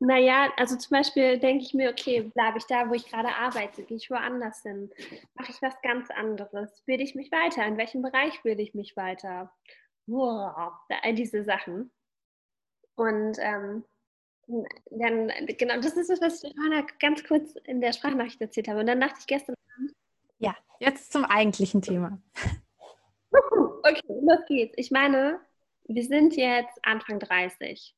naja, 0.00 0.52
also 0.56 0.76
zum 0.76 0.90
Beispiel 0.90 1.38
denke 1.38 1.64
ich 1.64 1.74
mir, 1.74 1.90
okay, 1.90 2.22
bleibe 2.22 2.58
ich 2.58 2.64
da, 2.66 2.88
wo 2.88 2.94
ich 2.94 3.08
gerade 3.08 3.34
arbeite, 3.34 3.82
gehe 3.82 3.96
ich 3.96 4.10
woanders 4.10 4.62
hin, 4.62 4.90
mache 5.34 5.50
ich 5.50 5.60
was 5.60 5.74
ganz 5.82 6.10
anderes, 6.10 6.82
bilde 6.86 7.02
ich 7.02 7.14
mich 7.14 7.32
weiter, 7.32 7.66
in 7.66 7.76
welchem 7.76 8.02
Bereich 8.02 8.40
bilde 8.42 8.62
ich 8.62 8.74
mich 8.74 8.96
weiter? 8.96 9.52
Wow, 10.06 10.72
all 11.02 11.14
diese 11.14 11.42
Sachen. 11.42 11.90
Und 12.94 13.38
ähm, 13.40 13.84
dann, 14.90 15.32
genau, 15.58 15.76
das 15.76 15.96
ist 15.96 16.10
das, 16.10 16.20
was 16.20 16.42
ich 16.42 16.54
vorhin 16.54 16.86
ganz 17.00 17.24
kurz 17.24 17.54
in 17.64 17.80
der 17.80 17.92
Sprachnachricht 17.92 18.40
erzählt 18.40 18.68
habe. 18.68 18.80
Und 18.80 18.86
dann 18.86 19.00
dachte 19.00 19.16
ich 19.20 19.26
gestern 19.26 19.54
Ja, 20.38 20.56
jetzt 20.80 21.12
zum 21.12 21.24
eigentlichen 21.24 21.82
Thema. 21.82 22.20
Okay, 23.80 24.02
los 24.08 24.40
geht's. 24.46 24.74
Ich 24.76 24.90
meine, 24.90 25.40
wir 25.84 26.02
sind 26.02 26.36
jetzt 26.36 26.78
Anfang 26.82 27.20
30. 27.20 27.94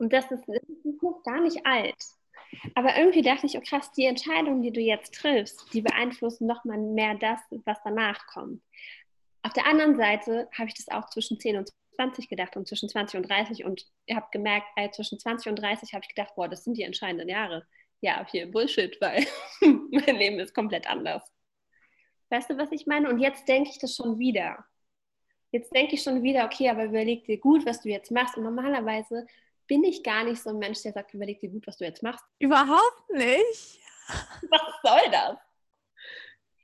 Und 0.00 0.12
das 0.12 0.30
ist, 0.30 0.44
das 0.48 0.62
ist 0.84 1.02
noch 1.02 1.22
gar 1.24 1.40
nicht 1.42 1.64
alt. 1.66 1.94
Aber 2.74 2.96
irgendwie 2.96 3.22
dachte 3.22 3.46
ich, 3.46 3.56
oh 3.56 3.60
krass, 3.60 3.92
die 3.92 4.06
Entscheidungen, 4.06 4.62
die 4.62 4.72
du 4.72 4.80
jetzt 4.80 5.14
triffst, 5.14 5.72
die 5.72 5.82
beeinflussen 5.82 6.46
nochmal 6.46 6.78
mehr 6.78 7.14
das, 7.14 7.38
was 7.64 7.78
danach 7.84 8.26
kommt. 8.26 8.62
Auf 9.42 9.52
der 9.52 9.66
anderen 9.66 9.96
Seite 9.96 10.48
habe 10.56 10.68
ich 10.68 10.74
das 10.74 10.88
auch 10.88 11.08
zwischen 11.10 11.38
10 11.38 11.58
und 11.58 11.70
20 11.96 12.28
gedacht 12.28 12.56
und 12.56 12.66
zwischen 12.66 12.88
20 12.88 13.18
und 13.18 13.28
30 13.28 13.64
und 13.64 13.86
habt 14.10 14.32
gemerkt, 14.32 14.66
äh, 14.76 14.90
zwischen 14.90 15.18
20 15.18 15.50
und 15.50 15.56
30 15.56 15.92
habe 15.92 16.02
ich 16.02 16.14
gedacht, 16.14 16.34
boah, 16.34 16.48
das 16.48 16.64
sind 16.64 16.76
die 16.76 16.82
entscheidenden 16.82 17.28
Jahre. 17.28 17.66
Ja, 18.00 18.26
hier 18.30 18.50
Bullshit, 18.50 18.98
weil 19.00 19.26
mein 19.60 20.16
Leben 20.16 20.40
ist 20.40 20.54
komplett 20.54 20.88
anders. 20.88 21.22
Weißt 22.30 22.48
du, 22.50 22.56
was 22.56 22.72
ich 22.72 22.86
meine? 22.86 23.10
Und 23.10 23.18
jetzt 23.18 23.46
denke 23.48 23.70
ich 23.70 23.78
das 23.78 23.94
schon 23.94 24.18
wieder. 24.18 24.64
Jetzt 25.52 25.74
denke 25.74 25.94
ich 25.94 26.02
schon 26.02 26.22
wieder, 26.22 26.46
okay, 26.46 26.68
aber 26.68 26.84
überleg 26.84 27.24
dir 27.24 27.38
gut, 27.38 27.66
was 27.66 27.82
du 27.82 27.88
jetzt 27.88 28.10
machst. 28.10 28.36
Und 28.36 28.44
normalerweise 28.44 29.26
bin 29.70 29.84
ich 29.84 30.02
gar 30.02 30.24
nicht 30.24 30.42
so 30.42 30.50
ein 30.50 30.58
Mensch, 30.58 30.82
der 30.82 30.92
sagt, 30.92 31.14
überleg 31.14 31.38
dir 31.38 31.48
gut, 31.48 31.64
was 31.68 31.76
du 31.76 31.84
jetzt 31.84 32.02
machst. 32.02 32.24
Überhaupt 32.40 33.08
nicht. 33.10 33.78
Was 34.50 34.62
soll 34.82 35.10
das? 35.12 35.38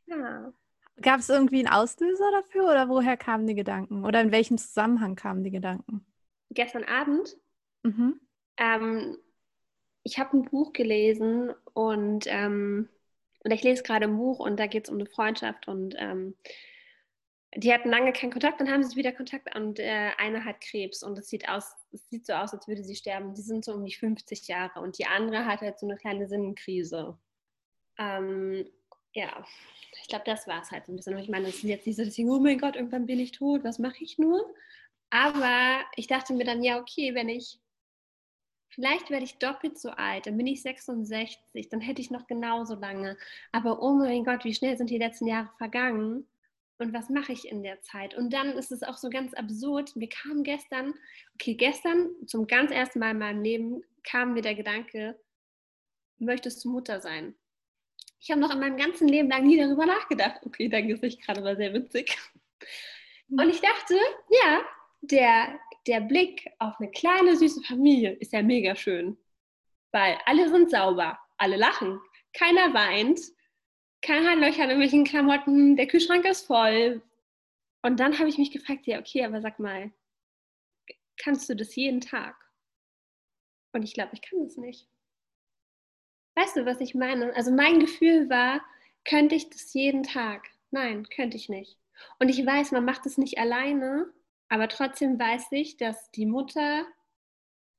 Ja. 0.07 0.53
Gab 1.01 1.21
es 1.21 1.29
irgendwie 1.29 1.61
einen 1.61 1.73
Auslöser 1.73 2.29
dafür 2.33 2.65
oder 2.65 2.89
woher 2.89 3.17
kamen 3.17 3.47
die 3.47 3.55
Gedanken? 3.55 4.05
Oder 4.05 4.21
in 4.23 4.33
welchem 4.33 4.59
Zusammenhang 4.59 5.15
kamen 5.15 5.45
die 5.45 5.53
Gedanken? 5.53 6.05
Gestern 6.51 6.83
Abend. 6.83 7.37
Mhm. 7.85 8.21
Ähm, 8.57 9.17
ich 10.03 10.19
habe 10.19 10.39
ein 10.39 10.43
Buch 10.43 10.73
gelesen 10.73 11.55
und, 11.75 12.25
ähm, 12.27 12.89
und 13.45 13.51
ich 13.53 13.63
lese 13.63 13.85
gerade 13.85 14.07
ein 14.07 14.17
Buch 14.17 14.41
und 14.41 14.59
da 14.59 14.67
geht 14.67 14.87
es 14.87 14.91
um 14.91 14.97
eine 14.97 15.07
Freundschaft 15.07 15.69
und 15.69 15.95
ähm, 15.97 16.35
die 17.57 17.73
hatten 17.73 17.89
lange 17.89 18.13
keinen 18.13 18.31
Kontakt, 18.33 18.61
dann 18.61 18.71
haben 18.71 18.85
sie 18.85 18.97
wieder 18.97 19.13
Kontakt 19.13 19.55
und 19.57 19.79
äh, 19.79 20.11
eine 20.19 20.45
hat 20.45 20.61
Krebs 20.61 21.03
und 21.03 21.19
es 21.19 21.31
sieht 21.31 21.49
aus, 21.49 21.75
es 21.91 22.09
sieht 22.11 22.27
so 22.27 22.35
aus, 22.35 22.53
als 22.53 22.69
würde 22.69 22.85
sie 22.85 22.97
sterben. 22.97 23.35
Die 23.35 23.43
sind 23.43 23.65
so 23.65 23.73
um 23.73 23.85
die 23.85 23.95
50 23.95 24.47
Jahre 24.47 24.81
und 24.81 24.99
die 24.99 25.07
andere 25.07 25.47
hat 25.47 25.63
halt 25.63 25.79
so 25.79 25.87
eine 25.87 25.97
kleine 25.97 26.29
Sinnenkrise. 26.29 27.19
Ähm, 27.99 28.69
ja, 29.15 29.45
ich 30.03 30.09
glaube, 30.09 30.25
das 30.27 30.47
war 30.47 30.61
es 30.61 30.71
halt 30.71 30.85
so 30.85 30.93
ein 30.93 30.97
bisschen. 30.97 31.17
Ich 31.19 31.31
meine, 31.31 31.49
es 31.49 31.57
ist 31.57 31.63
jetzt 31.63 31.87
nicht 31.87 31.97
so, 31.97 32.05
dass 32.05 32.19
ich, 32.19 32.27
oh 32.27 32.39
mein 32.39 32.59
Gott, 32.59 32.77
irgendwann 32.77 33.07
bin 33.07 33.21
ich 33.21 33.33
tot, 33.33 33.65
was 33.65 33.79
mache 33.79 34.05
ich 34.05 34.19
nur? 34.19 34.55
Aber 35.09 35.81
ich 35.97 36.09
dachte 36.09 36.35
mir 36.35 36.45
dann, 36.45 36.63
ja, 36.63 36.79
okay, 36.79 37.15
wenn 37.15 37.31
ich, 37.31 37.59
vielleicht 38.69 39.09
werde 39.09 39.25
ich 39.25 39.39
doppelt 39.39 39.79
so 39.79 39.91
alt, 39.91 40.27
dann 40.27 40.37
bin 40.37 40.47
ich 40.47 40.61
66, 40.61 41.71
dann 41.71 41.81
hätte 41.81 42.03
ich 42.03 42.11
noch 42.11 42.27
genauso 42.27 42.75
lange. 42.75 43.17
Aber 43.53 43.81
oh 43.81 43.95
mein 43.95 44.25
Gott, 44.25 44.45
wie 44.45 44.55
schnell 44.55 44.77
sind 44.77 44.91
die 44.91 44.99
letzten 44.99 45.27
Jahre 45.27 45.51
vergangen? 45.57 46.29
Und 46.79 46.93
was 46.93 47.09
mache 47.09 47.33
ich 47.33 47.49
in 47.49 47.63
der 47.63 47.81
Zeit? 47.81 48.15
Und 48.15 48.33
dann 48.33 48.53
ist 48.53 48.71
es 48.71 48.83
auch 48.83 48.99
so 48.99 49.09
ganz 49.09 49.33
absurd. 49.35 49.97
Mir 49.97 50.09
kam 50.09 50.43
gestern, 50.43 50.95
okay, 51.35 51.55
gestern 51.55 52.11
zum 52.27 52.47
ganz 52.47 52.71
ersten 52.71 52.99
Mal 52.99 53.13
in 53.13 53.19
meinem 53.19 53.43
Leben 53.43 53.83
kam 54.03 54.35
mir 54.35 54.43
der 54.43 54.55
Gedanke, 54.55 55.19
möchtest 56.19 56.65
du 56.65 56.71
Mutter 56.71 57.01
sein? 57.01 57.35
Ich 58.21 58.31
habe 58.31 58.41
noch 58.41 58.53
in 58.53 58.61
meinem 58.61 58.77
ganzen 58.77 59.09
Leben 59.09 59.29
lang 59.29 59.47
nie 59.47 59.59
darüber 59.59 59.87
nachgedacht. 59.87 60.41
Okay, 60.45 60.69
dein 60.69 60.89
Gesicht 60.89 61.23
gerade 61.25 61.43
war 61.43 61.57
sehr 61.57 61.73
witzig. 61.73 62.17
Hm. 63.29 63.39
Und 63.41 63.51
ich 63.51 63.61
dachte, 63.61 63.95
ja, 64.43 64.63
der, 65.01 65.59
der 65.87 66.01
Blick 66.01 66.47
auf 66.59 66.75
eine 66.79 66.91
kleine, 66.91 67.37
süße 67.37 67.63
Familie 67.63 68.13
ist 68.13 68.33
ja 68.33 68.43
mega 68.43 68.77
schön. 68.77 69.17
Weil 69.93 70.19
alle 70.27 70.49
sind 70.49 70.71
sauber, 70.71 71.19
alle 71.39 71.57
lachen, 71.57 72.01
keiner 72.33 72.75
weint, 72.75 73.21
kein 74.07 74.27
Handlöcher 74.27 74.63
an 74.63 74.71
irgendwelchen 74.71 75.05
Klamotten, 75.05 75.77
der 75.77 75.89
Kühlschrank 75.89 76.25
ist 76.25 76.47
voll. 76.47 77.03
Und 77.83 78.01
dann 78.01 78.19
habe 78.19 78.29
ich 78.29 78.39
mich 78.39 78.53
gefragt, 78.53 78.87
ja, 78.87 78.99
okay, 78.99 79.25
aber 79.25 79.41
sag 79.41 79.59
mal, 79.59 79.93
kannst 81.19 81.49
du 81.49 81.57
das 81.57 81.75
jeden 81.75 82.01
Tag? 82.01 82.37
Und 83.73 83.83
ich 83.83 83.95
glaube, 83.95 84.11
ich 84.15 84.23
kann 84.23 84.43
das 84.43 84.57
nicht. 84.57 84.89
Weißt 86.37 86.57
du, 86.57 86.67
was 86.67 86.81
ich 86.81 86.95
meine? 86.95 87.35
Also 87.35 87.51
mein 87.51 87.81
Gefühl 87.81 88.31
war, 88.31 88.63
könnte 89.05 89.35
ich 89.35 89.51
das 89.51 89.73
jeden 89.75 90.03
Tag? 90.03 90.49
Nein, 90.71 91.09
könnte 91.09 91.37
ich 91.37 91.49
nicht. 91.49 91.79
Und 92.19 92.29
ich 92.29 92.45
weiß, 92.45 92.73
man 92.73 92.85
macht 92.85 93.07
es 93.07 93.19
nicht 93.19 93.39
alleine, 93.39 94.13
aber 94.49 94.69
trotzdem 94.69 95.19
weiß 95.19 95.47
ich, 95.53 95.77
dass 95.77 96.11
die 96.13 96.27
Mutter, 96.27 96.87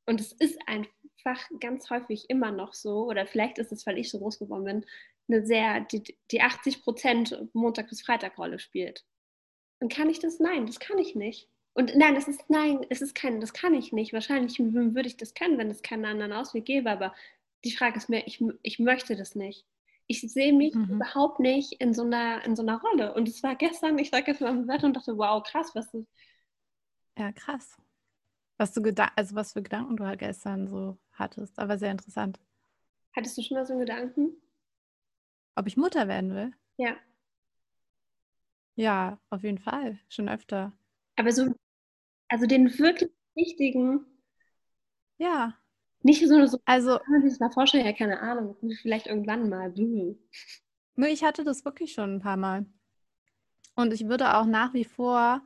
und 0.06 0.20
es 0.20 0.34
ist 0.34 0.60
einfach 0.68 1.50
ganz 1.60 1.90
häufig 1.90 2.30
immer 2.30 2.52
noch 2.52 2.74
so, 2.74 3.06
oder 3.06 3.28
vielleicht 3.28 3.60
ist 3.60 3.72
es, 3.72 3.86
weil 3.86 3.98
ich 3.98 4.10
so 4.10 4.20
groß 4.20 4.40
geworden 4.40 4.66
bin, 4.66 4.86
eine 5.28 5.46
sehr, 5.46 5.82
die, 5.82 6.18
die 6.32 6.42
80 6.42 6.84
Prozent 6.84 7.50
Montag 7.54 7.90
bis 7.90 8.02
Freitag 8.02 8.38
Rolle 8.38 8.60
spielt. 8.60 9.06
Dann 9.80 9.90
kann 9.90 10.10
ich 10.10 10.20
das? 10.20 10.40
Nein, 10.40 10.66
das 10.66 10.80
kann 10.80 10.98
ich 10.98 11.16
nicht. 11.16 11.50
Und 11.74 11.96
nein, 11.96 12.16
das 12.16 12.28
ist, 12.28 12.50
nein, 12.50 12.86
es 12.90 13.02
ist 13.02 13.14
kein, 13.14 13.40
das 13.40 13.54
kann 13.54 13.76
ich 13.76 13.94
nicht. 13.94 14.12
Wahrscheinlich 14.12 14.58
würde 14.60 15.08
ich 15.08 15.18
das 15.18 15.36
können, 15.36 15.60
wenn 15.60 15.70
es 15.70 15.84
keinen 15.84 16.06
anderen 16.06 16.34
Ausweg 16.34 16.66
gäbe, 16.66 16.90
aber 16.90 17.14
die 17.64 17.72
Frage 17.72 17.98
ist 17.98 18.10
mir, 18.10 18.26
ich, 18.26 18.44
ich 18.64 18.80
möchte 18.80 19.16
das 19.16 19.36
nicht. 19.36 19.66
Ich 20.08 20.22
sehe 20.22 20.54
mich 20.54 20.74
mhm. 20.74 20.96
überhaupt 20.96 21.40
nicht 21.40 21.74
in 21.74 21.94
so, 21.94 22.04
einer, 22.04 22.44
in 22.46 22.56
so 22.56 22.64
einer 22.64 22.82
Rolle. 22.82 23.14
Und 23.14 23.28
es 23.28 23.44
war 23.44 23.56
gestern, 23.56 24.00
ich 24.00 24.10
sage 24.10 24.24
gestern 24.24 24.48
am 24.48 24.68
Wetter 24.68 24.88
und 24.88 24.96
dachte, 24.96 25.18
wow, 25.18 25.44
krass, 25.44 25.72
was 25.76 25.92
du. 25.92 26.08
Ja, 27.18 27.32
krass. 27.32 27.78
Was 28.58 28.74
du 28.74 28.82
also 29.16 29.36
was 29.36 29.54
für 29.54 29.62
Gedanken 29.62 29.98
du 29.98 30.06
halt 30.06 30.20
gestern 30.20 30.68
so 30.68 30.98
hattest, 31.12 31.60
aber 31.60 31.78
sehr 31.78 31.92
interessant. 31.92 32.40
Hattest 33.16 33.38
du 33.38 33.44
schon 33.44 33.58
mal 33.58 33.66
so 33.66 33.74
einen 33.74 33.82
Gedanken? 33.82 34.36
Ob 35.58 35.66
ich 35.66 35.76
Mutter 35.76 36.08
werden 36.08 36.36
will? 36.36 36.52
Ja. 36.78 36.96
Ja, 38.76 39.20
auf 39.32 39.42
jeden 39.42 39.58
Fall. 39.58 39.98
Schon 40.08 40.30
öfter. 40.30 40.72
Aber 41.16 41.32
so, 41.32 41.52
also 42.28 42.46
den 42.46 42.78
wirklich 42.78 43.10
wichtigen. 43.34 44.06
Ja. 45.18 45.58
Nicht 46.04 46.28
so, 46.28 46.46
so 46.46 46.60
also, 46.66 47.00
das 47.24 47.40
war 47.40 47.52
vorher 47.52 47.84
ja 47.84 47.92
keine 47.92 48.20
Ahnung. 48.20 48.56
Vielleicht 48.84 49.08
irgendwann 49.08 49.50
mal. 49.50 49.74
Nur 50.96 51.08
ich 51.08 51.24
hatte 51.24 51.44
das 51.44 51.66
wirklich 51.66 51.92
schon 51.94 52.18
ein 52.18 52.22
paar 52.22 52.38
Mal. 52.38 52.68
Und 53.74 53.94
ich 53.94 54.08
würde 54.08 54.36
auch 54.36 54.46
nach 54.46 54.76
wie 54.76 54.86
vor, 54.86 55.42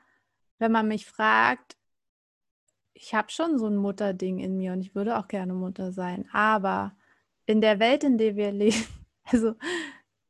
wenn 0.59 0.73
man 0.73 0.89
mich 0.89 1.05
fragt, 1.05 1.77
ich 2.93 3.13
habe 3.13 3.31
schon 3.31 3.57
so 3.57 3.67
ein 3.67 3.77
Mutterding 3.77 4.39
in 4.39 4.57
mir 4.57 4.73
und 4.73 4.81
ich 4.81 4.93
würde 4.93 5.17
auch 5.17 5.29
gerne 5.29 5.53
Mutter 5.53 5.93
sein. 5.93 6.27
Aber 6.33 6.97
in 7.45 7.61
der 7.61 7.79
Welt, 7.79 8.03
in 8.03 8.17
der 8.17 8.35
wir 8.35 8.51
leben, 8.51 8.85
also 9.23 9.55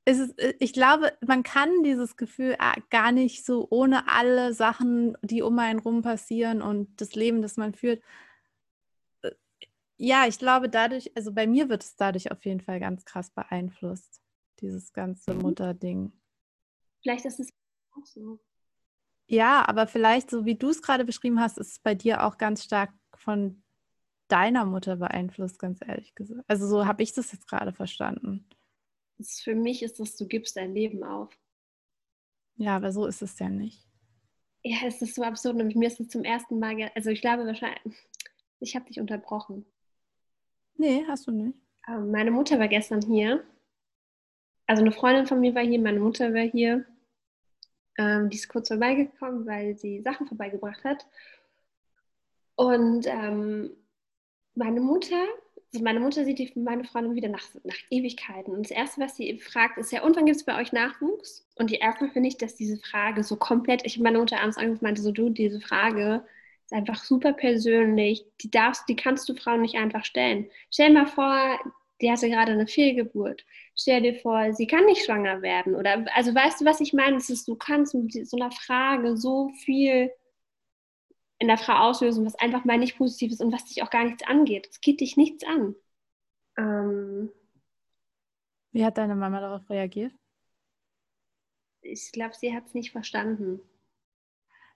ist 0.05 0.37
äh, 0.39 0.53
ich 0.59 0.73
glaube, 0.73 1.13
man 1.25 1.43
kann 1.43 1.83
dieses 1.83 2.17
Gefühl 2.17 2.55
ah, 2.59 2.75
gar 2.89 3.11
nicht 3.11 3.45
so 3.45 3.67
ohne 3.69 4.07
alle 4.07 4.53
Sachen, 4.53 5.17
die 5.21 5.41
um 5.41 5.57
einen 5.59 5.79
rum 5.79 6.01
passieren 6.01 6.61
und 6.61 6.99
das 6.99 7.15
Leben, 7.15 7.41
das 7.41 7.57
man 7.57 7.73
führt. 7.73 8.01
Äh, 9.21 9.31
ja, 9.97 10.25
ich 10.27 10.39
glaube, 10.39 10.69
dadurch, 10.69 11.11
also 11.15 11.33
bei 11.33 11.47
mir 11.47 11.69
wird 11.69 11.83
es 11.83 11.95
dadurch 11.95 12.31
auf 12.31 12.43
jeden 12.45 12.61
Fall 12.61 12.79
ganz 12.79 13.05
krass 13.05 13.29
beeinflusst, 13.31 14.21
dieses 14.59 14.93
ganze 14.93 15.33
mhm. 15.33 15.41
Mutterding. 15.41 16.11
Vielleicht 17.01 17.25
ist 17.25 17.39
es 17.39 17.49
auch 17.91 18.05
so. 18.05 18.39
Ja, 19.27 19.67
aber 19.67 19.87
vielleicht, 19.87 20.29
so 20.29 20.45
wie 20.45 20.55
du 20.55 20.69
es 20.69 20.81
gerade 20.81 21.05
beschrieben 21.05 21.39
hast, 21.39 21.57
ist 21.57 21.71
es 21.71 21.79
bei 21.79 21.95
dir 21.95 22.23
auch 22.25 22.37
ganz 22.37 22.63
stark 22.63 22.91
von 23.13 23.63
deiner 24.27 24.65
Mutter 24.65 24.97
beeinflusst, 24.97 25.59
ganz 25.59 25.79
ehrlich 25.85 26.15
gesagt. 26.15 26.43
Also 26.47 26.67
so 26.67 26.85
habe 26.85 27.03
ich 27.03 27.13
das 27.13 27.31
jetzt 27.31 27.47
gerade 27.47 27.71
verstanden 27.71 28.45
ist, 29.21 29.41
für 29.41 29.55
mich 29.55 29.83
ist 29.83 29.99
das, 29.99 30.15
du 30.17 30.27
gibst 30.27 30.57
dein 30.57 30.73
Leben 30.73 31.03
auf. 31.03 31.29
Ja, 32.55 32.75
aber 32.75 32.91
so 32.91 33.05
ist 33.05 33.21
es 33.21 33.39
ja 33.39 33.49
nicht. 33.49 33.87
Ja, 34.63 34.77
es 34.85 35.01
ist 35.01 35.15
so 35.15 35.23
absurd. 35.23 35.55
Nämlich 35.55 35.75
mir 35.75 35.87
ist 35.87 35.99
es 35.99 36.09
zum 36.09 36.23
ersten 36.23 36.59
Mal, 36.59 36.91
also 36.95 37.09
ich 37.09 37.21
glaube 37.21 37.45
wahrscheinlich, 37.45 37.81
ich 38.59 38.75
habe 38.75 38.85
dich 38.85 38.99
unterbrochen. 38.99 39.65
Nee, 40.75 41.05
hast 41.07 41.27
du 41.27 41.31
nicht. 41.31 41.57
Ähm, 41.87 42.11
meine 42.11 42.31
Mutter 42.31 42.59
war 42.59 42.67
gestern 42.67 43.01
hier. 43.01 43.43
Also 44.67 44.81
eine 44.81 44.91
Freundin 44.91 45.27
von 45.27 45.39
mir 45.39 45.55
war 45.55 45.63
hier, 45.63 45.79
meine 45.79 45.99
Mutter 45.99 46.33
war 46.33 46.41
hier. 46.41 46.85
Ähm, 47.97 48.29
die 48.29 48.37
ist 48.37 48.47
kurz 48.47 48.69
vorbeigekommen, 48.69 49.45
weil 49.45 49.77
sie 49.77 50.01
Sachen 50.01 50.27
vorbeigebracht 50.27 50.83
hat. 50.83 51.05
Und 52.55 53.05
ähm, 53.07 53.71
meine 54.55 54.81
Mutter 54.81 55.25
meine 55.79 56.01
Mutter 56.01 56.25
sieht 56.25 56.39
die, 56.39 56.51
meine 56.55 56.83
Freundin 56.83 57.15
wieder 57.15 57.29
nach, 57.29 57.43
nach 57.63 57.75
Ewigkeiten. 57.89 58.53
Und 58.53 58.63
das 58.63 58.71
Erste, 58.71 58.99
was 58.99 59.15
sie 59.15 59.37
fragt, 59.37 59.77
ist 59.77 59.91
ja, 59.91 60.03
und 60.03 60.15
wann 60.17 60.25
gibt 60.25 60.37
es 60.37 60.43
bei 60.43 60.59
euch 60.59 60.73
Nachwuchs? 60.73 61.47
Und 61.55 61.69
die 61.69 61.75
erste 61.75 62.09
finde 62.09 62.27
ich, 62.27 62.37
dass 62.37 62.55
diese 62.55 62.77
Frage 62.77 63.23
so 63.23 63.37
komplett, 63.37 63.85
ich 63.85 63.95
habe 63.95 64.03
meine 64.03 64.19
Mutter 64.19 64.39
abends 64.39 64.57
angerufen 64.57 64.83
meinte 64.83 65.01
so, 65.01 65.11
du, 65.11 65.29
diese 65.29 65.61
Frage 65.61 66.25
ist 66.65 66.73
einfach 66.73 67.03
super 67.03 67.31
persönlich. 67.31 68.25
Die 68.41 68.51
darfst, 68.51 68.89
die 68.89 68.97
kannst 68.97 69.29
du 69.29 69.35
Frauen 69.35 69.61
nicht 69.61 69.75
einfach 69.75 70.03
stellen. 70.03 70.49
Stell 70.69 70.89
dir 70.89 70.93
mal 70.93 71.07
vor, 71.07 71.59
die 72.01 72.11
hatte 72.11 72.29
gerade 72.29 72.51
eine 72.51 72.67
Fehlgeburt. 72.67 73.45
Stell 73.75 74.01
dir 74.01 74.15
vor, 74.15 74.53
sie 74.53 74.67
kann 74.67 74.85
nicht 74.85 75.05
schwanger 75.05 75.41
werden. 75.41 75.75
Oder 75.75 76.05
also 76.15 76.35
weißt 76.35 76.61
du, 76.61 76.65
was 76.65 76.81
ich 76.81 76.91
meine? 76.93 77.17
Es 77.17 77.29
ist, 77.29 77.47
du 77.47 77.55
kannst 77.55 77.93
mit 77.93 78.27
so 78.27 78.37
einer 78.37 78.51
Frage 78.51 79.15
so 79.15 79.49
viel 79.63 80.11
in 81.41 81.47
der 81.47 81.57
Frau 81.57 81.73
auslösen, 81.73 82.23
was 82.25 82.35
einfach 82.35 82.65
mal 82.65 82.77
nicht 82.77 82.97
positiv 82.97 83.31
ist 83.31 83.41
und 83.41 83.51
was 83.51 83.65
dich 83.65 83.81
auch 83.81 83.89
gar 83.89 84.03
nichts 84.05 84.23
angeht. 84.27 84.67
Es 84.69 84.79
geht 84.79 85.01
dich 85.01 85.17
nichts 85.17 85.43
an. 85.43 85.75
Ähm, 86.57 87.31
Wie 88.73 88.83
hat 88.85 88.97
deine 88.97 89.15
Mama 89.15 89.39
darauf 89.39 89.69
reagiert? 89.69 90.13
Ich 91.81 92.11
glaube, 92.11 92.33
sie 92.35 92.55
hat 92.55 92.65
es 92.65 92.73
nicht 92.73 92.91
verstanden. 92.91 93.61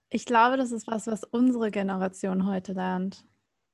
Ich 0.09 0.25
glaube, 0.25 0.57
das 0.57 0.71
ist 0.71 0.87
was, 0.87 1.07
was 1.07 1.23
unsere 1.23 1.69
Generation 1.71 2.45
heute 2.47 2.73
lernt. 2.73 3.25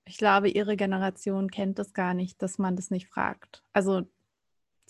ich 0.05 0.17
glaube, 0.17 0.50
ihre 0.50 0.75
Generation 0.77 1.50
kennt 1.51 1.79
das 1.79 1.93
gar 1.93 2.13
nicht, 2.13 2.41
dass 2.41 2.57
man 2.60 2.75
das 2.75 2.91
nicht 2.91 3.07
fragt. 3.07 3.63
Also 3.74 4.03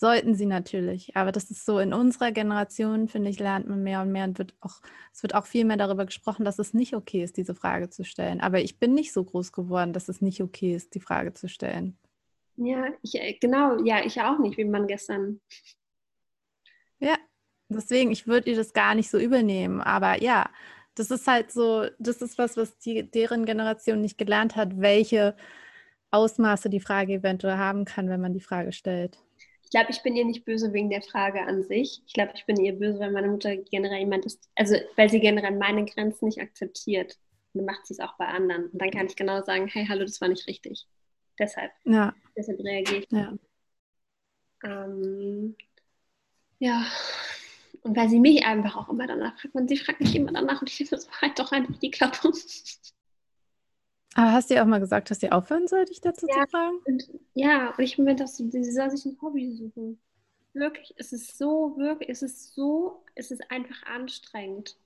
sollten 0.02 0.34
sie 0.34 0.48
natürlich, 0.48 1.16
aber 1.16 1.32
das 1.32 1.52
ist 1.52 1.64
so 1.64 1.78
in 1.78 1.94
unserer 1.94 2.32
Generation, 2.32 3.08
finde 3.08 3.30
ich, 3.30 3.40
lernt 3.40 3.70
man 3.70 3.84
mehr 3.84 4.02
und 4.02 4.12
mehr 4.12 4.26
und 4.26 4.40
wird 4.40 4.56
auch, 4.60 4.82
es 5.14 5.22
wird 5.22 5.36
auch 5.36 5.46
viel 5.46 5.64
mehr 5.64 5.78
darüber 5.78 6.08
gesprochen, 6.08 6.44
dass 6.44 6.58
es 6.58 6.74
nicht 6.74 6.96
okay 6.96 7.24
ist, 7.24 7.38
diese 7.38 7.54
Frage 7.54 7.92
zu 7.92 8.04
stellen. 8.04 8.42
Aber 8.42 8.60
ich 8.60 8.80
bin 8.80 8.96
nicht 8.96 9.14
so 9.14 9.24
groß 9.24 9.52
geworden, 9.52 9.94
dass 9.94 10.10
es 10.10 10.20
nicht 10.20 10.42
okay 10.42 10.74
ist, 10.74 10.96
die 10.96 11.00
Frage 11.00 11.36
zu 11.36 11.48
stellen. 11.48 12.00
Ja, 12.58 12.88
ich, 13.04 13.14
äh, 13.14 13.38
genau, 13.40 13.78
ja, 13.84 14.04
ich 14.04 14.20
auch 14.20 14.40
nicht, 14.40 14.58
wie 14.58 14.66
man 14.66 14.88
gestern. 14.88 15.40
Ja, 16.98 17.16
deswegen, 17.70 18.12
ich 18.12 18.26
würde 18.26 18.50
ihr 18.50 18.58
das 18.58 18.74
gar 18.74 18.96
nicht 18.96 19.10
so 19.12 19.20
übernehmen. 19.20 19.82
Aber 19.82 20.20
ja, 20.22 20.50
das 20.96 21.12
ist 21.12 21.28
halt 21.28 21.52
so, 21.52 21.86
das 22.00 22.24
ist 22.24 22.40
was, 22.40 22.58
was 22.58 22.76
die, 22.80 23.04
deren 23.04 23.46
Generation 23.46 24.02
nicht 24.02 24.18
gelernt 24.18 24.56
hat, 24.56 24.82
welche 24.82 25.36
Ausmaße 26.10 26.72
die 26.72 26.80
Frage 26.80 27.14
eventuell 27.14 27.58
haben 27.58 27.86
kann, 27.86 28.10
wenn 28.10 28.20
man 28.20 28.34
die 28.34 28.42
Frage 28.42 28.72
stellt. 28.74 29.20
Ich 29.72 29.80
glaube, 29.80 29.92
ich 29.92 30.04
bin 30.04 30.18
ihr 30.18 30.26
nicht 30.26 30.44
böse 30.44 30.74
wegen 30.74 30.90
der 30.90 31.02
Frage 31.02 31.44
an 31.44 31.64
sich. 31.64 32.02
Ich 32.06 32.12
glaube, 32.12 32.34
ich 32.36 32.46
bin 32.46 32.60
ihr 32.60 32.74
böse, 32.74 33.00
weil 33.00 33.12
meine 33.12 33.30
Mutter 33.30 33.56
generell 33.56 34.00
jemand 34.00 34.26
ist, 34.26 34.50
also 34.54 34.76
weil 34.98 35.10
sie 35.10 35.22
generell 35.22 35.56
meine 35.58 35.86
Grenzen 35.86 36.26
nicht 36.26 36.42
akzeptiert. 36.42 37.18
Und 37.54 37.60
dann 37.60 37.66
macht 37.68 37.88
sie 37.88 37.94
es 37.94 38.02
auch 38.02 38.18
bei 38.18 38.26
anderen. 38.28 38.66
Und 38.66 38.82
dann 38.82 38.92
kann 38.92 39.06
ich 39.06 39.16
genau 39.16 39.42
sagen, 39.42 39.68
hey, 39.68 39.86
hallo, 39.88 40.02
das 40.02 40.20
war 40.20 40.28
nicht 40.28 40.46
richtig. 40.46 40.88
Deshalb. 41.40 41.72
Ja. 41.86 42.14
Deshalb 42.36 42.60
reagiere 42.60 42.98
ich. 42.98 43.08
Ja. 43.12 43.34
Ähm, 44.66 45.56
ja, 46.60 46.86
und 47.84 47.96
weil 47.96 48.10
sie 48.10 48.20
mich 48.20 48.46
einfach 48.46 48.76
auch 48.76 48.90
immer 48.90 49.08
danach 49.08 49.40
fragt, 49.40 49.56
und 49.56 49.70
sie 49.70 49.78
fragt 49.78 50.02
mich 50.02 50.14
immer 50.18 50.34
danach 50.34 50.60
und 50.60 50.70
ich 50.70 50.78
denke, 50.80 50.98
so 50.98 51.10
halt 51.22 51.40
doch 51.40 51.54
einfach 51.54 51.80
die 51.80 51.92
Klappe. 51.92 52.34
Aber 54.16 54.34
hast 54.34 54.50
du 54.50 54.56
ihr 54.56 54.64
auch 54.64 54.68
mal 54.68 54.80
gesagt, 54.80 55.10
dass 55.10 55.20
sie 55.20 55.32
aufhören 55.32 55.68
soll, 55.68 55.86
dich 55.86 56.02
dazu 56.02 56.28
ja, 56.28 56.44
zu 56.44 56.52
fragen? 56.52 56.80
Und, 56.86 57.10
ja, 57.34 57.74
und 57.76 57.84
ich 57.84 57.96
finde, 57.96 58.16
dass 58.16 58.38
sie, 58.38 58.50
sie 58.52 58.72
soll 58.72 58.90
sich 58.90 59.06
ein 59.06 59.18
Hobby 59.22 59.52
suchen. 59.54 60.00
Wirklich, 60.54 60.94
es 60.98 61.14
ist 61.14 61.38
so, 61.38 61.78
wirklich, 61.78 62.10
es 62.10 62.22
ist 62.22 62.54
so, 62.54 63.04
es 63.16 63.32
ist 63.32 63.50
einfach 63.50 63.84
anstrengend. 63.84 64.78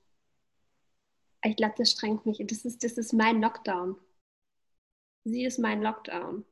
Ich 1.43 1.55
glaube, 1.55 1.73
das 1.77 1.91
strengt 1.91 2.25
mich. 2.25 2.43
Das 2.45 2.65
ist, 2.65 2.83
das 2.83 2.93
ist 2.93 3.13
mein 3.13 3.41
Lockdown. 3.41 3.97
Sie 5.23 5.43
ist 5.43 5.57
mein 5.57 5.81
Lockdown. 5.81 6.45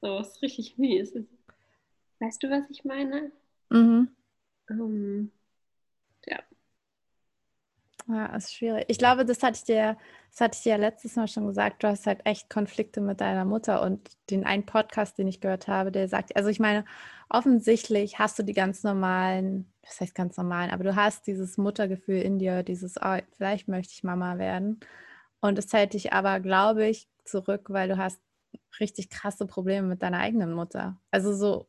So, 0.00 0.18
ist 0.18 0.42
richtig 0.42 0.78
mies. 0.78 1.14
Weißt 2.18 2.42
du, 2.42 2.50
was 2.50 2.68
ich 2.70 2.84
meine? 2.84 3.30
Mhm. 3.70 4.08
Ähm, 4.68 5.30
ja. 5.30 5.41
Ja, 8.08 8.26
ist 8.36 8.54
schwierig. 8.54 8.84
Ich 8.88 8.98
glaube, 8.98 9.24
das 9.24 9.42
hatte 9.42 9.56
ich 9.58 9.64
dir, 9.64 9.96
das 10.30 10.40
hatte 10.40 10.56
ich 10.56 10.62
dir 10.64 10.76
letztes 10.76 11.14
Mal 11.16 11.28
schon 11.28 11.46
gesagt. 11.46 11.82
Du 11.82 11.88
hast 11.88 12.06
halt 12.06 12.20
echt 12.24 12.50
Konflikte 12.50 13.00
mit 13.00 13.20
deiner 13.20 13.44
Mutter 13.44 13.82
und 13.82 14.10
den 14.30 14.44
einen 14.44 14.66
Podcast, 14.66 15.18
den 15.18 15.28
ich 15.28 15.40
gehört 15.40 15.68
habe, 15.68 15.92
der 15.92 16.08
sagt, 16.08 16.36
also 16.36 16.48
ich 16.48 16.58
meine, 16.58 16.84
offensichtlich 17.28 18.18
hast 18.18 18.38
du 18.38 18.42
die 18.42 18.54
ganz 18.54 18.82
normalen, 18.82 19.72
das 19.82 20.00
heißt 20.00 20.14
ganz 20.14 20.36
normalen, 20.36 20.70
aber 20.70 20.84
du 20.84 20.96
hast 20.96 21.26
dieses 21.26 21.58
Muttergefühl 21.58 22.20
in 22.22 22.38
dir, 22.38 22.62
dieses, 22.62 22.96
oh, 23.00 23.18
vielleicht 23.36 23.68
möchte 23.68 23.92
ich 23.94 24.02
Mama 24.02 24.38
werden. 24.38 24.80
Und 25.40 25.58
es 25.58 25.72
hält 25.72 25.94
dich 25.94 26.12
aber, 26.12 26.40
glaube 26.40 26.86
ich, 26.86 27.08
zurück, 27.24 27.66
weil 27.70 27.88
du 27.88 27.98
hast 27.98 28.20
richtig 28.80 29.10
krasse 29.10 29.46
Probleme 29.46 29.86
mit 29.86 30.02
deiner 30.02 30.18
eigenen 30.18 30.52
Mutter. 30.54 30.98
Also 31.10 31.34
so 31.34 31.68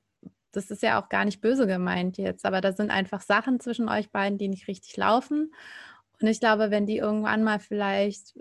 das 0.54 0.70
ist 0.70 0.84
ja 0.84 1.02
auch 1.02 1.10
gar 1.10 1.26
nicht 1.26 1.42
böse 1.42 1.68
gemeint 1.68 2.18
jetzt, 2.18 2.46
aber 2.46 2.62
da 2.62 2.72
sind 2.74 2.92
einfach 2.92 3.22
Sachen 3.22 3.60
zwischen 3.60 3.90
euch 3.90 4.12
beiden, 4.12 4.38
die 4.38 4.48
nicht 4.48 4.68
richtig 4.68 4.96
laufen. 4.96 5.52
Und 6.24 6.30
ich 6.30 6.40
glaube, 6.40 6.72
wenn 6.72 6.86
die 6.86 7.00
irgendwann 7.00 7.44
mal 7.44 7.60
vielleicht 7.60 8.34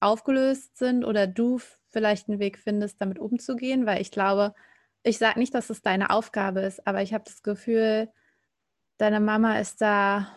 aufgelöst 0.00 0.76
sind 0.76 1.04
oder 1.04 1.28
du 1.28 1.60
vielleicht 1.88 2.28
einen 2.28 2.40
Weg 2.40 2.58
findest, 2.58 3.00
damit 3.00 3.20
umzugehen, 3.20 3.86
weil 3.86 4.02
ich 4.02 4.10
glaube, 4.10 4.54
ich 5.04 5.18
sage 5.18 5.38
nicht, 5.38 5.54
dass 5.54 5.70
es 5.70 5.80
deine 5.80 6.10
Aufgabe 6.10 6.62
ist, 6.62 6.84
aber 6.84 7.00
ich 7.00 7.14
habe 7.14 7.22
das 7.24 7.44
Gefühl, 7.44 8.08
deine 8.96 9.20
Mama 9.20 9.60
ist 9.60 9.80
da 9.80 10.36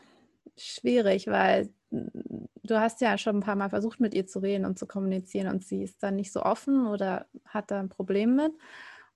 schwierig, 0.55 1.25
weil 1.25 1.74
du 1.89 2.79
hast 2.79 3.01
ja 3.01 3.17
schon 3.17 3.38
ein 3.38 3.43
paar 3.43 3.55
Mal 3.55 3.72
versucht, 3.72 4.00
mit 4.00 4.13
ihr 4.13 4.27
zu 4.27 4.38
reden 4.38 4.66
und 4.66 4.77
zu 4.77 4.85
kommunizieren 4.85 5.48
und 5.48 5.66
sie 5.66 5.81
ist 5.81 6.03
dann 6.03 6.18
nicht 6.18 6.31
so 6.31 6.44
offen 6.44 6.85
oder 6.85 7.25
hat 7.46 7.72
da 7.72 7.79
ein 7.79 7.90
Problem 7.90 8.35
mit. 8.35 8.53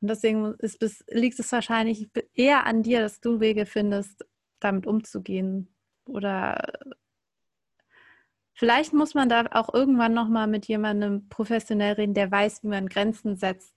Und 0.01 0.09
deswegen 0.09 0.55
ist 0.57 0.83
liegt 1.11 1.39
es 1.39 1.51
wahrscheinlich 1.51 2.09
eher 2.33 2.65
an 2.65 2.81
dir, 2.81 3.01
dass 3.01 3.21
du 3.21 3.39
Wege 3.39 3.67
findest, 3.67 4.25
damit 4.59 4.87
umzugehen. 4.87 5.67
Oder 6.07 6.63
vielleicht 8.55 8.93
muss 8.93 9.13
man 9.13 9.29
da 9.29 9.45
auch 9.51 9.73
irgendwann 9.73 10.13
nochmal 10.13 10.47
mit 10.47 10.67
jemandem 10.67 11.29
professionell 11.29 11.93
reden, 11.93 12.15
der 12.15 12.31
weiß, 12.31 12.63
wie 12.63 12.67
man 12.67 12.89
Grenzen 12.89 13.35
setzt 13.35 13.73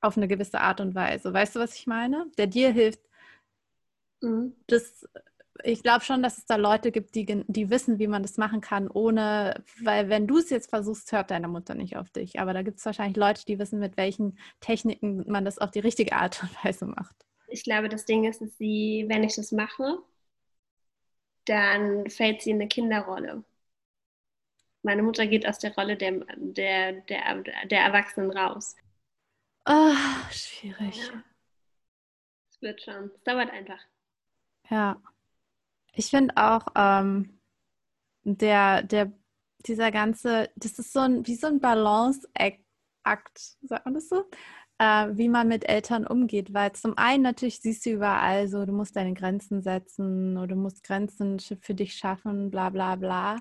auf 0.00 0.16
eine 0.16 0.28
gewisse 0.28 0.60
Art 0.60 0.80
und 0.80 0.94
Weise. 0.94 1.32
Weißt 1.32 1.56
du, 1.56 1.60
was 1.60 1.74
ich 1.74 1.86
meine? 1.86 2.26
Der 2.38 2.46
dir 2.46 2.72
hilft, 2.72 3.00
mhm. 4.22 4.54
das 4.66 5.06
ich 5.64 5.82
glaube 5.82 6.04
schon, 6.04 6.22
dass 6.22 6.38
es 6.38 6.46
da 6.46 6.56
Leute 6.56 6.92
gibt, 6.92 7.14
die, 7.14 7.44
die 7.46 7.70
wissen, 7.70 7.98
wie 7.98 8.06
man 8.06 8.22
das 8.22 8.36
machen 8.36 8.60
kann, 8.60 8.88
ohne, 8.88 9.62
weil 9.82 10.08
wenn 10.08 10.26
du 10.26 10.38
es 10.38 10.50
jetzt 10.50 10.70
versuchst, 10.70 11.12
hört 11.12 11.30
deine 11.30 11.48
Mutter 11.48 11.74
nicht 11.74 11.96
auf 11.96 12.10
dich. 12.10 12.40
Aber 12.40 12.52
da 12.52 12.62
gibt 12.62 12.78
es 12.78 12.86
wahrscheinlich 12.86 13.16
Leute, 13.16 13.44
die 13.44 13.58
wissen, 13.58 13.78
mit 13.78 13.96
welchen 13.96 14.38
Techniken 14.60 15.30
man 15.30 15.44
das 15.44 15.58
auf 15.58 15.70
die 15.70 15.80
richtige 15.80 16.14
Art 16.14 16.42
und 16.42 16.64
Weise 16.64 16.86
macht. 16.86 17.14
Ich 17.48 17.64
glaube, 17.64 17.88
das 17.88 18.04
Ding 18.04 18.24
ist, 18.24 18.40
dass 18.40 18.56
sie, 18.58 19.04
wenn 19.08 19.24
ich 19.24 19.34
das 19.34 19.52
mache, 19.52 19.98
dann 21.46 22.08
fällt 22.08 22.42
sie 22.42 22.50
in 22.50 22.56
eine 22.56 22.68
Kinderrolle. 22.68 23.42
Meine 24.82 25.02
Mutter 25.02 25.26
geht 25.26 25.46
aus 25.46 25.58
der 25.58 25.74
Rolle 25.74 25.96
der, 25.96 26.24
der, 26.36 26.92
der, 27.02 27.42
der 27.66 27.80
Erwachsenen 27.80 28.30
raus. 28.30 28.76
Oh, 29.66 29.94
schwierig. 30.30 30.98
Es 30.98 31.08
ja. 31.08 31.22
wird 32.60 32.82
schon. 32.82 33.10
Es 33.14 33.22
dauert 33.24 33.50
einfach. 33.50 33.80
Ja. 34.70 35.00
Ich 35.92 36.06
finde 36.06 36.36
auch, 36.36 36.66
ähm, 36.76 37.40
der, 38.22 38.82
der, 38.82 39.12
dieser 39.66 39.90
ganze, 39.90 40.50
das 40.56 40.78
ist 40.78 40.92
so 40.92 41.00
ein, 41.00 41.26
wie 41.26 41.34
so 41.34 41.46
ein 41.46 41.60
Balanceakt, 41.60 42.64
sagt 43.04 43.84
man 43.84 43.94
das 43.94 44.08
so? 44.08 44.24
Äh, 44.78 45.08
wie 45.12 45.28
man 45.28 45.48
mit 45.48 45.68
Eltern 45.68 46.06
umgeht, 46.06 46.54
weil 46.54 46.72
zum 46.72 46.96
einen 46.96 47.22
natürlich 47.22 47.60
siehst 47.60 47.84
du 47.84 47.90
überall 47.90 48.48
so, 48.48 48.64
du 48.64 48.72
musst 48.72 48.96
deine 48.96 49.12
Grenzen 49.12 49.62
setzen 49.62 50.38
oder 50.38 50.48
du 50.48 50.56
musst 50.56 50.84
Grenzen 50.84 51.38
für 51.38 51.74
dich 51.74 51.94
schaffen, 51.94 52.50
bla 52.50 52.70
bla 52.70 52.96
bla. 52.96 53.36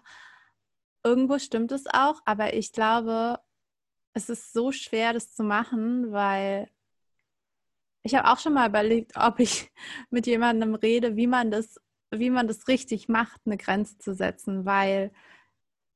Irgendwo 1.04 1.40
stimmt 1.40 1.72
es 1.72 1.86
auch, 1.88 2.22
aber 2.26 2.54
ich 2.54 2.72
glaube, 2.74 3.40
es 4.14 4.30
ist 4.30 4.54
so 4.54 4.72
schwer, 4.72 5.14
das 5.14 5.34
zu 5.34 5.44
machen, 5.44 6.12
weil 6.12 6.70
ich 8.04 8.16
habe 8.16 8.30
auch 8.30 8.40
schon 8.40 8.54
mal 8.54 8.70
überlegt, 8.70 9.14
ob 9.16 9.40
ich 9.40 9.72
mit 10.10 10.28
jemandem 10.28 10.76
rede, 10.76 11.16
wie 11.16 11.28
man 11.28 11.52
das 11.52 11.80
wie 12.12 12.30
man 12.30 12.48
das 12.48 12.68
richtig 12.68 13.08
macht, 13.08 13.42
eine 13.46 13.58
Grenze 13.58 13.98
zu 13.98 14.14
setzen, 14.14 14.66
weil 14.66 15.12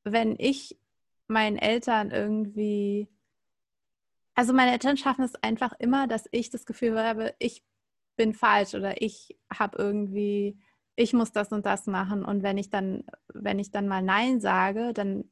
wenn 0.03 0.35
ich 0.37 0.77
meinen 1.27 1.57
Eltern 1.57 2.11
irgendwie, 2.11 3.09
also 4.35 4.53
meine 4.53 4.71
Eltern 4.71 4.97
schaffen 4.97 5.23
es 5.23 5.35
einfach 5.35 5.73
immer, 5.79 6.07
dass 6.07 6.27
ich 6.31 6.49
das 6.49 6.65
Gefühl 6.65 6.99
habe, 6.99 7.33
ich 7.39 7.63
bin 8.15 8.33
falsch 8.33 8.75
oder 8.75 9.01
ich 9.01 9.37
habe 9.51 9.77
irgendwie, 9.77 10.59
ich 10.95 11.13
muss 11.13 11.31
das 11.31 11.51
und 11.51 11.65
das 11.65 11.87
machen 11.87 12.23
und 12.23 12.43
wenn 12.43 12.57
ich 12.57 12.69
dann, 12.69 13.03
wenn 13.33 13.59
ich 13.59 13.71
dann 13.71 13.87
mal 13.87 14.01
Nein 14.01 14.39
sage, 14.39 14.93
dann 14.93 15.29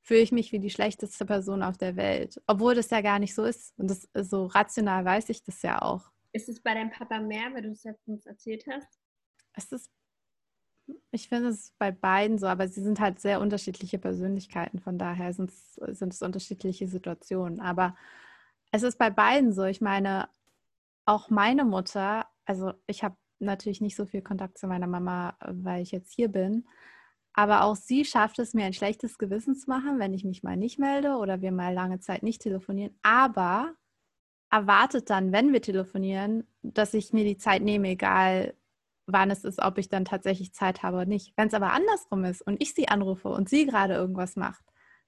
fühle 0.00 0.20
ich 0.20 0.32
mich 0.32 0.52
wie 0.52 0.58
die 0.58 0.70
schlechteste 0.70 1.24
Person 1.24 1.62
auf 1.62 1.78
der 1.78 1.96
Welt, 1.96 2.40
obwohl 2.46 2.74
das 2.74 2.90
ja 2.90 3.00
gar 3.00 3.18
nicht 3.18 3.34
so 3.34 3.44
ist 3.44 3.78
und 3.78 3.90
das 3.90 4.08
so 4.14 4.46
rational 4.46 5.04
weiß 5.04 5.28
ich 5.28 5.42
das 5.44 5.62
ja 5.62 5.82
auch. 5.82 6.10
Ist 6.32 6.48
es 6.48 6.60
bei 6.60 6.74
deinem 6.74 6.90
Papa 6.90 7.20
mehr, 7.20 7.52
weil 7.52 7.62
du 7.62 7.70
es 7.70 7.84
jetzt 7.84 8.06
uns 8.08 8.26
erzählt 8.26 8.64
hast? 8.66 8.98
Es 9.54 9.70
ist 9.70 9.90
ich 11.10 11.28
finde 11.28 11.48
es 11.50 11.72
bei 11.78 11.90
beiden 11.90 12.38
so, 12.38 12.46
aber 12.46 12.68
sie 12.68 12.82
sind 12.82 13.00
halt 13.00 13.20
sehr 13.20 13.40
unterschiedliche 13.40 13.98
Persönlichkeiten, 13.98 14.80
von 14.80 14.98
daher 14.98 15.32
sind 15.32 15.50
es, 15.50 15.74
sind 15.98 16.12
es 16.12 16.22
unterschiedliche 16.22 16.88
Situationen. 16.88 17.60
Aber 17.60 17.96
es 18.72 18.82
ist 18.82 18.98
bei 18.98 19.10
beiden 19.10 19.52
so. 19.52 19.64
Ich 19.64 19.80
meine, 19.80 20.28
auch 21.04 21.30
meine 21.30 21.64
Mutter, 21.64 22.26
also 22.44 22.72
ich 22.86 23.04
habe 23.04 23.16
natürlich 23.42 23.80
nicht 23.80 23.96
so 23.96 24.06
viel 24.06 24.22
Kontakt 24.22 24.58
zu 24.58 24.66
meiner 24.66 24.86
Mama, 24.86 25.36
weil 25.40 25.82
ich 25.82 25.92
jetzt 25.92 26.12
hier 26.12 26.28
bin, 26.28 26.64
aber 27.34 27.64
auch 27.64 27.76
sie 27.76 28.04
schafft 28.04 28.38
es 28.38 28.54
mir 28.54 28.64
ein 28.64 28.74
schlechtes 28.74 29.18
Gewissen 29.18 29.56
zu 29.56 29.70
machen, 29.70 29.98
wenn 29.98 30.12
ich 30.12 30.24
mich 30.24 30.42
mal 30.42 30.56
nicht 30.56 30.78
melde 30.78 31.16
oder 31.16 31.40
wir 31.40 31.52
mal 31.52 31.72
lange 31.72 31.98
Zeit 32.00 32.22
nicht 32.22 32.42
telefonieren. 32.42 32.94
Aber 33.02 33.74
erwartet 34.50 35.08
dann, 35.08 35.32
wenn 35.32 35.52
wir 35.52 35.62
telefonieren, 35.62 36.46
dass 36.62 36.92
ich 36.92 37.12
mir 37.12 37.24
die 37.24 37.38
Zeit 37.38 37.62
nehme, 37.62 37.88
egal 37.88 38.54
wann 39.06 39.30
es 39.30 39.44
ist, 39.44 39.60
ob 39.60 39.78
ich 39.78 39.88
dann 39.88 40.04
tatsächlich 40.04 40.52
Zeit 40.52 40.82
habe 40.82 40.98
oder 40.98 41.06
nicht. 41.06 41.32
Wenn 41.36 41.48
es 41.48 41.54
aber 41.54 41.72
andersrum 41.72 42.24
ist 42.24 42.42
und 42.42 42.62
ich 42.62 42.74
sie 42.74 42.88
anrufe 42.88 43.28
und 43.28 43.48
sie 43.48 43.66
gerade 43.66 43.94
irgendwas 43.94 44.36
macht, 44.36 44.62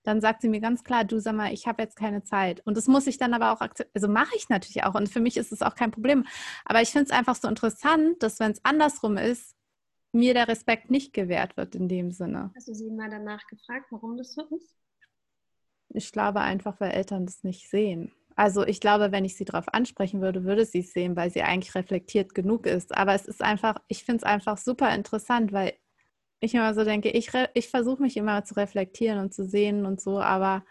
dann 0.05 0.21
sagt 0.21 0.43
sie 0.43 0.49
mir 0.49 0.61
ganz 0.61 0.85
klar, 0.85 1.05
du 1.05 1.19
sag 1.19 1.35
mal, 1.35 1.53
ich 1.53 1.67
habe 1.67 1.83
jetzt 1.83 1.97
keine 1.97 2.23
Zeit. 2.23 2.64
Und 2.67 2.77
das 2.77 2.87
muss 2.87 3.07
ich 3.07 3.19
dann 3.19 3.35
aber 3.35 3.53
auch 3.53 3.61
akzeptieren. 3.61 3.95
Also 3.95 4.09
mache 4.09 4.37
ich 4.37 4.49
natürlich 4.49 4.85
auch. 4.85 4.95
Und 4.95 5.09
für 5.09 5.21
mich 5.21 5.37
ist 5.37 5.51
es 5.51 5.62
auch 5.62 5.75
kein 5.75 5.90
Problem. 5.90 6.25
Aber 6.64 6.83
ich 6.83 6.90
finde 6.90 7.07
es 7.07 7.11
einfach 7.11 7.35
so 7.35 7.49
interessant, 7.49 8.23
dass 8.23 8.38
wenn 8.38 8.53
es 8.53 8.64
andersrum 8.64 9.17
ist, 9.17 9.57
mir 10.12 10.35
der 10.35 10.47
Respekt 10.47 10.90
nicht 10.90 11.12
gewährt 11.12 11.57
wird 11.57 11.75
in 11.75 11.88
dem 11.88 12.12
Sinne. 12.12 12.53
Hast 12.55 12.69
du 12.69 12.75
sie 12.75 12.90
mal 12.90 13.11
danach 13.11 13.45
gefragt, 13.49 13.87
warum 13.90 14.17
das 14.17 14.35
so 14.35 14.43
ist? 14.55 14.77
ich 15.95 16.12
glaube 16.12 16.40
einfach, 16.40 16.81
weil 16.81 16.90
Eltern 16.90 17.25
das 17.27 17.45
nicht 17.45 17.71
sehen. 17.71 18.12
Also 18.37 18.67
ich 18.67 18.81
glaube, 18.81 19.12
wenn 19.12 19.25
ich 19.25 19.37
sie 19.37 19.45
darauf 19.45 19.73
ansprechen 19.73 20.21
würde, 20.21 20.45
würde 20.45 20.64
sie 20.64 20.81
es 20.81 20.93
sehen, 20.93 21.14
weil 21.14 21.31
sie 21.31 21.43
eigentlich 21.43 21.75
reflektiert 21.77 22.35
genug 22.35 22.67
ist. 22.67 22.97
Aber 22.97 23.14
es 23.14 23.27
ist 23.27 23.43
einfach, 23.43 23.77
ich 23.87 24.05
finde 24.05 24.19
es 24.19 24.23
einfach 24.25 24.59
super 24.59 24.93
interessant, 24.93 25.53
weil 25.53 25.75
ich 26.44 26.54
immer 26.54 26.74
so 26.74 26.85
denke, 26.85 27.11
ich, 27.11 27.30
ich 27.54 27.68
versuche 27.68 28.02
mich 28.02 28.16
immer 28.16 28.44
zu 28.44 28.57
reflektieren 28.57 29.18
und 29.18 29.35
zu 29.35 29.44
sehen 29.44 29.87
und 29.87 30.00
so, 30.00 30.20
aber 30.20 30.64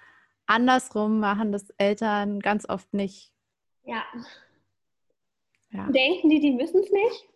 andersrum 0.45 1.19
machen 1.19 1.51
das 1.51 1.69
Eltern 1.77 2.39
ganz 2.39 2.67
oft 2.67 2.93
nicht. 2.93 3.31
Ja. 3.83 4.03
ja. 5.71 5.89
Denken 5.91 6.29
die, 6.29 6.39
die 6.39 6.51
müssen 6.51 6.81
es 6.81 6.91
nicht? 6.91 7.29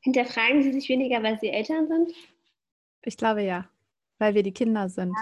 Hinterfragen 0.00 0.62
sie 0.62 0.72
sich 0.72 0.88
weniger, 0.88 1.22
weil 1.22 1.38
sie 1.38 1.48
Eltern 1.48 1.86
sind? 1.88 2.12
Ich 3.02 3.16
glaube 3.16 3.42
ja, 3.42 3.68
weil 4.18 4.34
wir 4.34 4.42
die 4.42 4.52
Kinder 4.52 4.88
sind. 4.88 5.14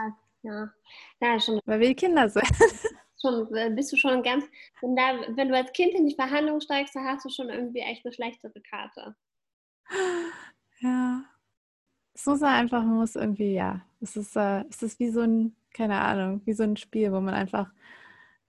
Ja, 0.43 0.51
ja. 0.51 0.73
ja 1.21 1.41
schon. 1.41 1.61
Weil 1.65 1.81
wir 1.81 1.89
die 1.89 1.95
Kinder 1.95 2.29
sind. 2.29 2.45
Schon, 3.23 3.55
äh, 3.55 3.69
bist 3.69 3.93
du 3.93 3.99
schon 3.99 4.23
ganz, 4.23 4.47
wenn, 4.81 4.97
da, 4.97 5.21
wenn 5.37 5.51
du 5.51 5.55
als 5.55 5.71
Kind 5.75 5.93
in 5.93 6.07
die 6.07 6.15
Verhandlung 6.15 6.59
steigst, 6.63 6.97
dann 6.97 7.05
hast 7.05 7.23
du 7.23 7.29
schon 7.29 7.51
irgendwie 7.51 7.81
echt 7.81 8.03
eine 8.03 8.15
schlechtere 8.15 8.63
Karte. 8.63 9.15
Ja. 10.79 11.25
Es 12.21 12.27
muss 12.27 12.43
einfach, 12.43 12.85
man 12.85 12.97
muss 12.97 13.17
irgendwie, 13.17 13.55
ja, 13.55 13.81
es 14.03 14.15
ist, 14.15 14.37
äh, 14.37 14.63
es 14.69 14.83
ist 14.83 15.01
wie 15.01 15.09
so 15.09 15.21
ein, 15.23 15.57
keine 15.73 15.99
Ahnung, 16.03 16.43
wie 16.45 16.53
so 16.53 16.65
ein 16.65 16.77
Spiel, 16.77 17.13
wo 17.13 17.21
man 17.21 17.33
einfach 17.33 17.73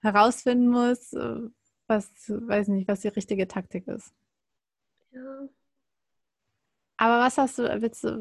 herausfinden 0.02 0.68
muss, 0.68 1.14
äh, 1.14 1.40
was, 1.88 2.12
weiß 2.28 2.68
nicht, 2.68 2.90
was 2.90 3.00
die 3.00 3.08
richtige 3.08 3.48
Taktik 3.48 3.88
ist. 3.88 4.14
Ja. 5.14 5.48
Aber 6.98 7.20
was 7.24 7.38
hast 7.38 7.60
du, 7.60 7.64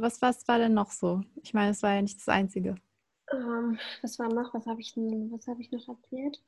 was, 0.00 0.22
was 0.22 0.46
war 0.46 0.58
denn 0.58 0.72
noch 0.72 0.92
so? 0.92 1.20
Ich 1.42 1.52
meine, 1.52 1.72
es 1.72 1.82
war 1.82 1.94
ja 1.94 2.02
nicht 2.02 2.18
das 2.18 2.28
Einzige. 2.28 2.76
Um, 3.32 3.40
ähm, 3.40 3.78
was 4.02 4.20
war 4.20 4.32
noch? 4.32 4.54
Was 4.54 4.66
habe 4.66 4.80
ich, 4.80 4.96
was 4.96 5.48
hab 5.48 5.58
ich 5.58 5.72
noch 5.72 5.88
erzählt? 5.88 6.40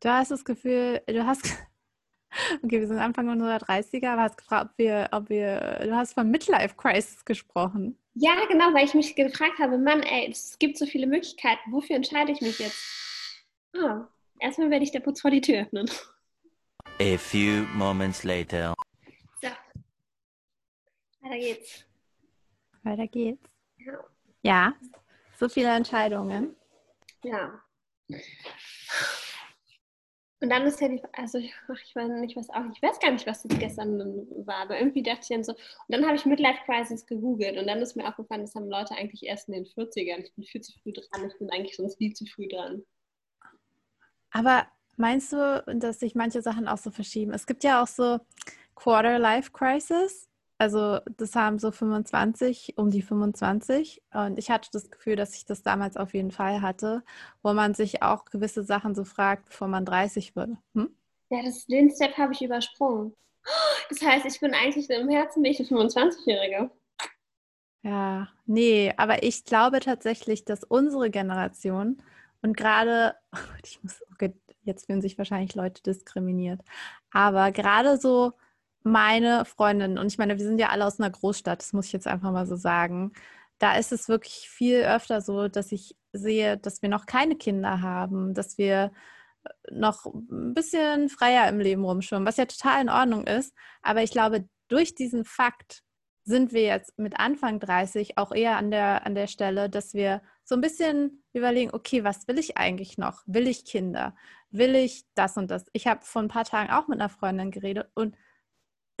Du 0.00 0.08
hast 0.08 0.30
das 0.30 0.46
Gefühl, 0.46 1.02
du 1.06 1.26
hast, 1.26 1.44
okay, 2.64 2.80
wir 2.80 2.88
sind 2.88 3.00
Anfang 3.00 3.28
unserer 3.28 3.58
30er, 3.58 4.08
aber 4.08 4.22
hast 4.22 4.38
gefragt, 4.38 4.70
ob 4.70 4.78
wir, 4.78 5.10
ob 5.12 5.28
wir, 5.28 5.80
du 5.84 5.94
hast 5.94 6.14
von 6.14 6.30
Midlife 6.30 6.74
Crisis 6.74 7.22
gesprochen. 7.26 7.98
Ja, 8.14 8.44
genau, 8.46 8.72
weil 8.72 8.84
ich 8.84 8.94
mich 8.94 9.16
gefragt 9.16 9.58
habe, 9.58 9.76
Mann, 9.76 10.02
ey, 10.02 10.30
es 10.30 10.56
gibt 10.58 10.78
so 10.78 10.86
viele 10.86 11.06
Möglichkeiten, 11.06 11.72
wofür 11.72 11.96
entscheide 11.96 12.30
ich 12.30 12.40
mich 12.40 12.60
jetzt? 12.60 12.78
Ah, 13.76 14.06
erstmal 14.38 14.70
werde 14.70 14.84
ich 14.84 14.92
der 14.92 15.00
Putz 15.00 15.20
vor 15.20 15.32
die 15.32 15.40
Tür 15.40 15.62
öffnen. 15.62 15.90
A 17.00 17.18
few 17.18 17.66
moments 17.74 18.22
later. 18.22 18.72
So. 19.42 19.48
Weiter 21.22 21.38
geht's. 21.38 21.84
Weiter 22.84 23.08
geht's. 23.08 23.50
Ja. 23.78 24.04
Ja, 24.42 24.74
so 25.38 25.48
viele 25.48 25.74
Entscheidungen. 25.74 26.54
Ja. 27.24 27.60
Und 30.44 30.50
dann 30.50 30.66
ist 30.66 30.78
ja 30.78 30.88
die, 30.88 31.00
also 31.14 31.38
ich, 31.38 31.54
ich 31.82 31.96
weiß 31.96 32.06
nicht, 32.20 32.36
was 32.36 32.50
auch, 32.50 32.66
ich 32.70 32.82
weiß 32.82 33.00
gar 33.00 33.10
nicht, 33.12 33.26
was 33.26 33.44
das 33.44 33.58
gestern 33.58 34.26
war, 34.44 34.56
aber 34.56 34.78
irgendwie 34.78 35.02
dachte 35.02 35.20
ich 35.22 35.28
dann 35.28 35.42
so, 35.42 35.52
und 35.52 35.58
dann 35.88 36.04
habe 36.04 36.16
ich 36.16 36.26
Midlife 36.26 36.58
Crisis 36.66 37.06
gegoogelt 37.06 37.56
und 37.56 37.66
dann 37.66 37.78
ist 37.78 37.96
mir 37.96 38.06
aufgefallen, 38.06 38.42
das 38.42 38.54
haben 38.54 38.68
Leute 38.68 38.94
eigentlich 38.94 39.22
erst 39.22 39.48
in 39.48 39.54
den 39.54 39.64
40ern. 39.64 40.18
Ich 40.18 40.34
bin 40.34 40.44
viel 40.44 40.60
zu 40.60 40.78
früh 40.82 40.92
dran, 40.92 41.26
ich 41.26 41.38
bin 41.38 41.48
eigentlich 41.48 41.76
sonst 41.76 41.96
viel 41.96 42.12
zu 42.12 42.26
früh 42.26 42.46
dran. 42.46 42.82
Aber 44.32 44.66
meinst 44.98 45.32
du, 45.32 45.64
dass 45.78 46.00
sich 46.00 46.14
manche 46.14 46.42
Sachen 46.42 46.68
auch 46.68 46.76
so 46.76 46.90
verschieben? 46.90 47.32
Es 47.32 47.46
gibt 47.46 47.64
ja 47.64 47.82
auch 47.82 47.86
so 47.86 48.18
Quarter 48.74 49.18
Life 49.18 49.50
Crisis. 49.50 50.28
Also 50.58 51.00
das 51.16 51.34
haben 51.34 51.58
so 51.58 51.72
25, 51.72 52.74
um 52.76 52.90
die 52.90 53.02
25. 53.02 54.02
Und 54.12 54.38
ich 54.38 54.50
hatte 54.50 54.70
das 54.72 54.90
Gefühl, 54.90 55.16
dass 55.16 55.34
ich 55.34 55.44
das 55.44 55.62
damals 55.62 55.96
auf 55.96 56.14
jeden 56.14 56.30
Fall 56.30 56.62
hatte, 56.62 57.02
wo 57.42 57.52
man 57.52 57.74
sich 57.74 58.02
auch 58.02 58.24
gewisse 58.24 58.62
Sachen 58.62 58.94
so 58.94 59.04
fragt, 59.04 59.46
bevor 59.46 59.68
man 59.68 59.84
30 59.84 60.36
wird. 60.36 60.50
Hm? 60.74 60.94
Ja, 61.30 61.42
das, 61.42 61.66
den 61.66 61.90
Step 61.90 62.16
habe 62.16 62.32
ich 62.32 62.42
übersprungen. 62.42 63.14
Das 63.90 64.00
heißt, 64.00 64.24
ich 64.24 64.40
bin 64.40 64.54
eigentlich 64.54 64.88
im 64.88 65.10
Herzen 65.10 65.42
bin 65.42 65.52
ich 65.52 65.60
eine 65.60 65.68
25-Jährige. 65.68 66.70
Ja, 67.82 68.28
nee, 68.46 68.94
aber 68.96 69.22
ich 69.22 69.44
glaube 69.44 69.80
tatsächlich, 69.80 70.46
dass 70.46 70.64
unsere 70.64 71.10
Generation 71.10 72.02
und 72.40 72.56
gerade, 72.56 73.14
ich 73.64 73.82
muss, 73.82 74.02
okay, 74.12 74.32
jetzt 74.62 74.86
fühlen 74.86 75.02
sich 75.02 75.18
wahrscheinlich 75.18 75.54
Leute 75.54 75.82
diskriminiert, 75.82 76.62
aber 77.10 77.52
gerade 77.52 77.98
so 77.98 78.32
meine 78.84 79.44
Freundin, 79.46 79.98
und 79.98 80.06
ich 80.06 80.18
meine, 80.18 80.38
wir 80.38 80.44
sind 80.44 80.58
ja 80.58 80.68
alle 80.68 80.86
aus 80.86 81.00
einer 81.00 81.10
Großstadt, 81.10 81.60
das 81.60 81.72
muss 81.72 81.86
ich 81.86 81.92
jetzt 81.92 82.06
einfach 82.06 82.30
mal 82.32 82.46
so 82.46 82.56
sagen, 82.56 83.12
da 83.58 83.76
ist 83.76 83.92
es 83.92 84.08
wirklich 84.08 84.48
viel 84.50 84.82
öfter 84.82 85.20
so, 85.20 85.48
dass 85.48 85.72
ich 85.72 85.96
sehe, 86.12 86.58
dass 86.58 86.82
wir 86.82 86.88
noch 86.88 87.06
keine 87.06 87.36
Kinder 87.36 87.80
haben, 87.82 88.34
dass 88.34 88.58
wir 88.58 88.92
äh, 89.44 89.50
noch 89.72 90.06
ein 90.06 90.54
bisschen 90.54 91.08
freier 91.08 91.48
im 91.48 91.60
Leben 91.60 91.84
rumschwimmen, 91.84 92.26
was 92.26 92.36
ja 92.36 92.46
total 92.46 92.82
in 92.82 92.90
Ordnung 92.90 93.26
ist. 93.26 93.54
Aber 93.82 94.02
ich 94.02 94.10
glaube, 94.10 94.48
durch 94.68 94.94
diesen 94.94 95.24
Fakt 95.24 95.82
sind 96.24 96.52
wir 96.52 96.62
jetzt 96.62 96.98
mit 96.98 97.18
Anfang 97.18 97.60
30 97.60 98.18
auch 98.18 98.32
eher 98.32 98.56
an 98.56 98.70
der, 98.70 99.06
an 99.06 99.14
der 99.14 99.26
Stelle, 99.26 99.68
dass 99.70 99.94
wir 99.94 100.22
so 100.44 100.54
ein 100.54 100.60
bisschen 100.60 101.22
überlegen, 101.32 101.70
okay, 101.72 102.04
was 102.04 102.28
will 102.28 102.38
ich 102.38 102.56
eigentlich 102.56 102.98
noch? 102.98 103.22
Will 103.26 103.46
ich 103.46 103.64
Kinder? 103.64 104.14
Will 104.50 104.74
ich 104.74 105.04
das 105.14 105.36
und 105.36 105.50
das? 105.50 105.66
Ich 105.72 105.86
habe 105.86 106.04
vor 106.04 106.22
ein 106.22 106.28
paar 106.28 106.44
Tagen 106.44 106.70
auch 106.70 106.88
mit 106.88 107.00
einer 107.00 107.08
Freundin 107.08 107.50
geredet 107.50 107.90
und 107.94 108.16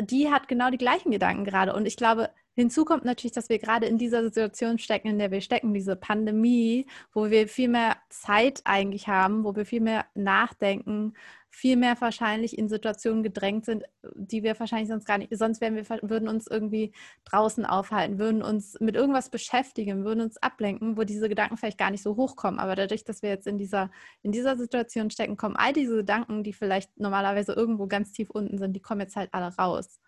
die 0.00 0.30
hat 0.30 0.48
genau 0.48 0.70
die 0.70 0.78
gleichen 0.78 1.10
Gedanken 1.10 1.44
gerade. 1.44 1.74
Und 1.74 1.86
ich 1.86 1.96
glaube, 1.96 2.30
hinzu 2.54 2.84
kommt 2.84 3.04
natürlich, 3.04 3.32
dass 3.32 3.48
wir 3.48 3.58
gerade 3.58 3.86
in 3.86 3.98
dieser 3.98 4.22
Situation 4.22 4.78
stecken, 4.78 5.08
in 5.08 5.18
der 5.18 5.30
wir 5.30 5.40
stecken, 5.40 5.74
diese 5.74 5.96
Pandemie, 5.96 6.86
wo 7.12 7.30
wir 7.30 7.48
viel 7.48 7.68
mehr 7.68 7.96
Zeit 8.08 8.62
eigentlich 8.64 9.08
haben, 9.08 9.44
wo 9.44 9.54
wir 9.56 9.66
viel 9.66 9.80
mehr 9.80 10.06
nachdenken, 10.14 11.14
viel 11.54 11.76
mehr 11.76 12.00
wahrscheinlich 12.00 12.58
in 12.58 12.68
Situationen 12.68 13.22
gedrängt 13.22 13.64
sind, 13.64 13.84
die 14.14 14.42
wir 14.42 14.58
wahrscheinlich 14.58 14.88
sonst 14.88 15.06
gar 15.06 15.18
nicht, 15.18 15.36
sonst 15.36 15.60
wären 15.60 15.76
wir, 15.76 15.84
würden 16.02 16.28
uns 16.28 16.48
irgendwie 16.48 16.92
draußen 17.24 17.64
aufhalten, 17.64 18.18
würden 18.18 18.42
uns 18.42 18.78
mit 18.80 18.96
irgendwas 18.96 19.30
beschäftigen, 19.30 20.04
würden 20.04 20.20
uns 20.20 20.36
ablenken, 20.38 20.96
wo 20.96 21.04
diese 21.04 21.28
Gedanken 21.28 21.56
vielleicht 21.56 21.78
gar 21.78 21.92
nicht 21.92 22.02
so 22.02 22.16
hochkommen. 22.16 22.58
Aber 22.58 22.74
dadurch, 22.74 23.04
dass 23.04 23.22
wir 23.22 23.30
jetzt 23.30 23.46
in 23.46 23.56
dieser, 23.58 23.90
in 24.22 24.32
dieser 24.32 24.56
Situation 24.56 25.10
stecken, 25.10 25.36
kommen 25.36 25.56
all 25.56 25.72
diese 25.72 25.96
Gedanken, 25.96 26.42
die 26.42 26.52
vielleicht 26.52 26.98
normalerweise 26.98 27.52
irgendwo 27.52 27.86
ganz 27.86 28.12
tief 28.12 28.30
unten 28.30 28.58
sind, 28.58 28.74
die 28.74 28.82
kommen 28.82 29.02
jetzt 29.02 29.16
halt 29.16 29.32
alle 29.32 29.54
raus. 29.56 30.00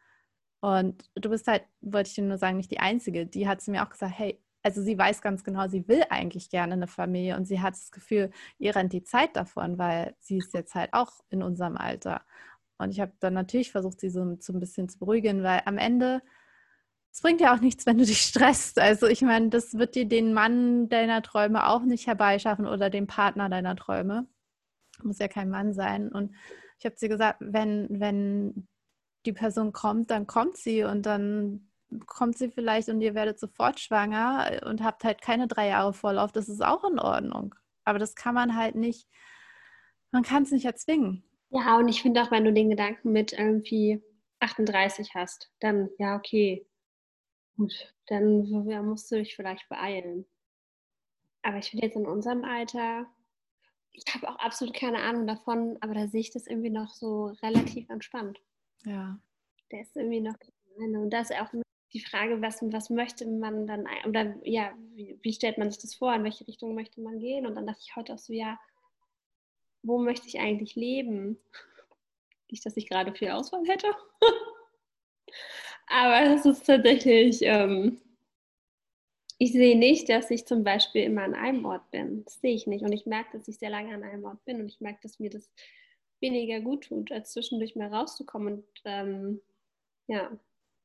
Und 0.61 1.11
du 1.15 1.31
bist 1.31 1.47
halt, 1.47 1.65
wollte 1.81 2.09
ich 2.09 2.15
dir 2.15 2.25
nur 2.25 2.39
sagen, 2.39 2.57
nicht 2.57 2.71
die 2.71 2.81
Einzige. 2.81 3.27
Die 3.27 3.49
hat 3.49 3.61
zu 3.61 3.71
mir 3.71 3.85
auch 3.85 3.91
gesagt, 3.91 4.15
hey, 4.17 4.41
also 4.63 4.83
sie 4.83 4.99
weiß 4.99 5.23
ganz 5.23 5.45
genau, 5.45 5.69
sie 5.69 5.87
will 5.87 6.03
eigentlich 6.11 6.51
gerne 6.51 6.73
eine 6.73 6.89
Familie 6.89 7.37
und 7.37 7.45
sie 7.45 7.61
hat 7.61 7.75
das 7.75 7.93
Gefühl, 7.93 8.31
ihr 8.59 8.75
rennt 8.75 8.93
die 8.93 9.05
Zeit 9.05 9.37
davon, 9.37 9.79
weil 9.79 10.17
sie 10.19 10.39
ist 10.39 10.55
jetzt 10.55 10.75
halt 10.75 10.93
auch 10.93 11.13
in 11.29 11.43
unserem 11.43 11.77
Alter. 11.77 12.23
Und 12.79 12.91
ich 12.91 13.01
habe 13.01 13.13
dann 13.21 13.35
natürlich 13.35 13.71
versucht, 13.71 14.01
sie 14.01 14.11
so, 14.11 14.37
so 14.41 14.53
ein 14.53 14.59
bisschen 14.59 14.89
zu 14.89 14.99
beruhigen, 14.99 15.45
weil 15.45 15.63
am 15.67 15.79
Ende, 15.79 16.21
es 17.13 17.23
bringt 17.23 17.41
ja 17.41 17.55
auch 17.55 17.61
nichts, 17.61 17.87
wenn 17.87 17.99
du 17.99 18.05
dich 18.05 18.21
stresst. 18.21 18.81
Also 18.81 19.07
ich 19.07 19.23
meine, 19.23 19.51
das 19.51 19.75
wird 19.75 19.95
dir 19.95 20.07
den 20.07 20.35
Mann 20.35 20.89
deiner 20.89 21.23
Träume 21.23 21.69
auch 21.69 21.85
nicht 21.85 22.09
herbeischaffen 22.09 22.67
oder 22.67 22.91
den 22.91 23.07
Partner 23.07 23.49
deiner 23.49 23.77
Träume. 23.77 24.27
Muss 25.03 25.21
ja 25.21 25.29
kein 25.29 25.49
Mann 25.49 25.75
sein. 25.75 26.11
Und 26.11 26.35
ich 26.81 26.87
habe 26.87 26.97
sie 26.99 27.09
gesagt, 27.09 27.39
wenn, 27.41 27.87
wenn 27.89 28.67
die 29.27 29.33
Person 29.33 29.73
kommt, 29.73 30.11
dann 30.11 30.27
kommt 30.27 30.57
sie 30.57 30.85
und 30.85 31.05
dann 31.05 31.69
kommt 32.07 32.39
sie 32.39 32.51
vielleicht 32.51 32.89
und 32.89 33.01
ihr 33.01 33.15
werdet 33.15 33.39
sofort 33.39 33.79
schwanger 33.79 34.61
und 34.67 34.83
habt 34.83 35.05
halt 35.05 35.21
keine 35.21 35.47
drei 35.47 35.69
Jahre 35.69 35.93
Vorlauf, 35.93 36.33
das 36.33 36.49
ist 36.49 36.65
auch 36.65 36.85
in 36.85 36.99
Ordnung. 36.99 37.55
Aber 37.85 37.99
das 37.99 38.15
kann 38.15 38.35
man 38.35 38.57
halt 38.57 38.75
nicht, 38.75 39.09
man 40.11 40.23
kann 40.23 40.43
es 40.43 40.51
nicht 40.51 40.65
erzwingen. 40.65 41.23
Ja, 41.51 41.79
und 41.79 41.89
ich 41.89 42.03
finde 42.03 42.23
auch, 42.23 42.31
wenn 42.31 42.45
du 42.45 42.53
den 42.53 42.71
Gedanken 42.71 43.13
mit 43.13 43.33
irgendwie 43.33 44.03
38 44.41 45.15
hast, 45.15 45.53
dann 45.61 45.89
ja, 45.99 46.17
okay, 46.17 46.67
gut, 47.57 47.73
dann 48.09 48.43
musst 48.85 49.11
du 49.11 49.17
dich 49.17 49.37
vielleicht 49.37 49.69
beeilen. 49.69 50.27
Aber 51.43 51.59
ich 51.59 51.71
finde 51.71 51.87
jetzt 51.87 51.97
in 51.97 52.07
unserem 52.07 52.45
Alter, 52.45 53.07
ich 53.93 54.05
habe 54.13 54.29
auch 54.29 54.39
absolut 54.41 54.75
keine 54.75 54.99
Ahnung 54.99 55.29
davon, 55.29 55.79
aber 55.81 55.95
da 55.95 56.09
sehe 56.09 56.21
ich 56.21 56.33
das 56.33 56.49
irgendwie 56.49 56.71
noch 56.71 56.91
so 56.91 57.27
relativ 57.43 57.89
entspannt. 57.89 58.41
Ja. 58.85 59.19
Der 59.71 59.81
ist 59.81 59.97
irgendwie 59.97 60.21
noch 60.21 60.37
und 60.79 61.11
das 61.11 61.31
ist 61.31 61.41
auch 61.41 61.49
die 61.93 62.01
Frage, 62.01 62.43
was, 62.43 62.61
was 62.63 62.91
möchte 62.91 63.27
man 63.27 63.67
dann, 63.67 63.87
oder 64.07 64.35
ja, 64.45 64.73
wie, 64.95 65.19
wie, 65.23 65.33
stellt 65.33 65.59
man 65.59 65.71
sich 65.71 65.81
das 65.81 65.95
vor, 65.95 66.15
in 66.15 66.25
welche 66.25 66.47
Richtung 66.47 66.75
möchte 66.75 67.01
man 67.01 67.19
gehen? 67.19 67.47
Und 67.47 67.55
dann 67.55 67.67
dachte 67.67 67.81
ich 67.83 67.97
heute 67.97 68.15
auch 68.15 68.19
so, 68.19 68.33
ja, 68.33 68.59
wo 69.83 69.99
möchte 69.99 70.27
ich 70.27 70.39
eigentlich 70.39 70.75
leben? 70.75 71.39
Nicht, 72.51 72.67
dass 72.67 72.77
ich 72.77 72.89
gerade 72.89 73.15
viel 73.15 73.31
Auswahl 73.31 73.65
hätte. 73.67 73.89
Aber 75.87 76.35
es 76.35 76.45
ist 76.45 76.67
tatsächlich, 76.67 77.41
ähm, 77.43 78.01
ich 79.39 79.53
sehe 79.53 79.79
nicht, 79.79 80.09
dass 80.09 80.31
ich 80.31 80.47
zum 80.47 80.65
Beispiel 80.65 81.05
immer 81.05 81.23
an 81.23 81.35
einem 81.35 81.65
Ort 81.65 81.91
bin. 81.91 82.25
Das 82.25 82.41
sehe 82.41 82.55
ich 82.55 82.67
nicht. 82.67 82.83
Und 82.83 82.93
ich 82.93 83.07
merke, 83.07 83.39
dass 83.39 83.49
ich 83.49 83.59
sehr 83.59 83.71
lange 83.71 83.95
an 83.95 84.03
einem 84.03 84.25
Ort 84.25 84.45
bin. 84.45 84.61
Und 84.61 84.69
ich 84.69 84.81
merke, 84.81 85.01
dass 85.03 85.19
mir 85.19 85.31
das 85.31 85.51
weniger 86.21 86.61
gut 86.61 86.85
tut, 86.89 87.13
als 87.13 87.33
zwischendurch 87.33 87.77
mal 87.77 87.93
rauszukommen. 87.93 88.55
Und 88.55 88.65
ähm, 88.85 89.41
ja, 90.07 90.31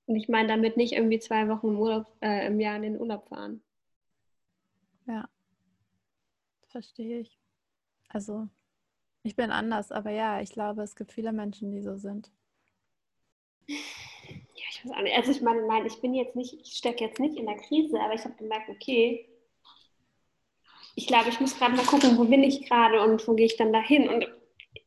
und 0.05 0.15
ich 0.15 0.29
meine 0.29 0.47
damit 0.47 0.77
nicht 0.77 0.93
irgendwie 0.93 1.19
zwei 1.19 1.47
Wochen 1.47 1.69
im, 1.69 1.79
Urlaub, 1.79 2.07
äh, 2.21 2.47
im 2.47 2.59
Jahr 2.59 2.75
in 2.75 2.83
den 2.83 2.99
Urlaub 2.99 3.27
fahren. 3.29 3.61
Ja, 5.07 5.29
verstehe 6.69 7.19
ich. 7.19 7.37
Also, 8.09 8.47
ich 9.23 9.35
bin 9.35 9.51
anders, 9.51 9.91
aber 9.91 10.11
ja, 10.11 10.41
ich 10.41 10.51
glaube, 10.51 10.81
es 10.81 10.95
gibt 10.95 11.11
viele 11.11 11.31
Menschen, 11.31 11.71
die 11.71 11.81
so 11.81 11.95
sind. 11.97 12.31
Ja, 13.67 13.75
ich 14.69 14.85
weiß 14.85 14.91
auch 14.91 15.01
nicht. 15.01 15.15
Also 15.15 15.31
ich 15.31 15.41
meine, 15.41 15.65
nein, 15.65 15.85
ich 15.85 16.01
bin 16.01 16.13
jetzt 16.13 16.35
nicht, 16.35 16.53
ich 16.53 16.73
stecke 16.73 17.05
jetzt 17.05 17.19
nicht 17.19 17.37
in 17.37 17.45
der 17.45 17.57
Krise, 17.57 17.99
aber 17.99 18.13
ich 18.13 18.23
habe 18.23 18.35
gemerkt, 18.35 18.69
okay, 18.69 19.27
ich 20.95 21.07
glaube, 21.07 21.29
ich 21.29 21.39
muss 21.39 21.57
gerade 21.57 21.75
mal 21.75 21.85
gucken, 21.85 22.17
wo 22.17 22.25
bin 22.25 22.43
ich 22.43 22.67
gerade 22.67 23.01
und 23.01 23.25
wo 23.27 23.33
gehe 23.33 23.45
ich 23.45 23.57
dann 23.57 23.71
dahin. 23.71 24.09
Und 24.09 24.27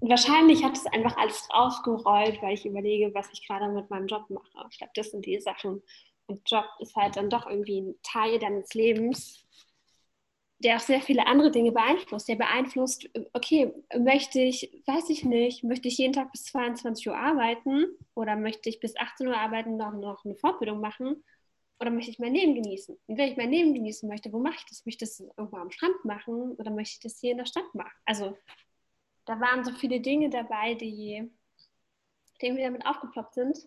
wahrscheinlich 0.00 0.64
hat 0.64 0.76
es 0.76 0.86
einfach 0.86 1.16
alles 1.16 1.48
rausgerollt, 1.52 2.40
weil 2.42 2.54
ich 2.54 2.66
überlege, 2.66 3.14
was 3.14 3.30
ich 3.32 3.46
gerade 3.46 3.68
mit 3.68 3.90
meinem 3.90 4.06
Job 4.06 4.28
mache. 4.28 4.68
Ich 4.70 4.78
glaube, 4.78 4.92
das 4.94 5.10
sind 5.10 5.26
die 5.26 5.40
Sachen. 5.40 5.82
Und 6.26 6.50
Job 6.50 6.64
ist 6.80 6.96
halt 6.96 7.16
dann 7.16 7.30
doch 7.30 7.46
irgendwie 7.46 7.80
ein 7.80 7.94
Teil 8.02 8.38
deines 8.38 8.72
Lebens, 8.72 9.44
der 10.58 10.76
auch 10.76 10.80
sehr 10.80 11.02
viele 11.02 11.26
andere 11.26 11.50
Dinge 11.50 11.72
beeinflusst. 11.72 12.28
Der 12.28 12.36
beeinflusst, 12.36 13.08
okay, 13.34 13.72
möchte 13.98 14.40
ich, 14.40 14.82
weiß 14.86 15.10
ich 15.10 15.24
nicht, 15.24 15.64
möchte 15.64 15.88
ich 15.88 15.98
jeden 15.98 16.14
Tag 16.14 16.32
bis 16.32 16.44
22 16.44 17.08
Uhr 17.08 17.16
arbeiten 17.16 17.86
oder 18.14 18.36
möchte 18.36 18.70
ich 18.70 18.80
bis 18.80 18.96
18 18.96 19.28
Uhr 19.28 19.36
arbeiten 19.36 19.76
noch, 19.76 19.92
noch 19.92 20.24
eine 20.24 20.36
Fortbildung 20.36 20.80
machen 20.80 21.22
oder 21.78 21.90
möchte 21.90 22.10
ich 22.10 22.18
mein 22.18 22.34
Leben 22.34 22.54
genießen? 22.54 22.96
Und 23.06 23.18
wenn 23.18 23.30
ich 23.30 23.36
mein 23.36 23.50
Leben 23.50 23.74
genießen 23.74 24.08
möchte, 24.08 24.32
wo 24.32 24.38
mache 24.38 24.56
ich 24.56 24.64
das? 24.66 24.86
Möchte 24.86 25.04
ich 25.04 25.10
das 25.10 25.20
irgendwo 25.36 25.58
am 25.58 25.70
Strand 25.70 26.04
machen 26.04 26.52
oder 26.52 26.70
möchte 26.70 26.94
ich 26.94 27.00
das 27.00 27.20
hier 27.20 27.32
in 27.32 27.38
der 27.38 27.46
Stadt 27.46 27.74
machen? 27.74 27.92
Also 28.06 28.34
da 29.24 29.40
waren 29.40 29.64
so 29.64 29.72
viele 29.72 30.00
Dinge 30.00 30.30
dabei, 30.30 30.74
die, 30.74 31.30
die 32.40 32.46
irgendwie 32.46 32.64
damit 32.64 32.86
aufgeploppt 32.86 33.34
sind. 33.34 33.58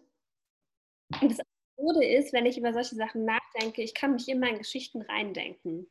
Und 1.22 1.32
das 1.32 1.40
Absurde 1.40 2.06
ist, 2.06 2.34
wenn 2.34 2.46
ich 2.46 2.58
über 2.58 2.74
solche 2.74 2.96
Sachen 2.96 3.26
nachdenke, 3.26 3.82
ich 3.82 3.94
kann 3.94 4.14
mich 4.14 4.28
immer 4.28 4.50
in 4.50 4.58
Geschichten 4.58 5.02
reindenken. 5.02 5.90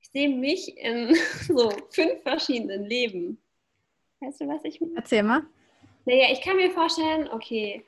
Ich 0.00 0.10
sehe 0.10 0.28
mich 0.28 0.76
in 0.76 1.14
so 1.48 1.70
fünf 1.90 2.22
verschiedenen 2.22 2.84
Leben. 2.84 3.42
Weißt 4.20 4.40
du, 4.40 4.48
was 4.48 4.64
ich 4.64 4.80
meine? 4.80 4.96
Erzähl 4.96 5.22
mal. 5.22 5.42
Naja, 6.04 6.26
ich 6.32 6.40
kann 6.40 6.56
mir 6.56 6.70
vorstellen, 6.70 7.28
okay, 7.28 7.84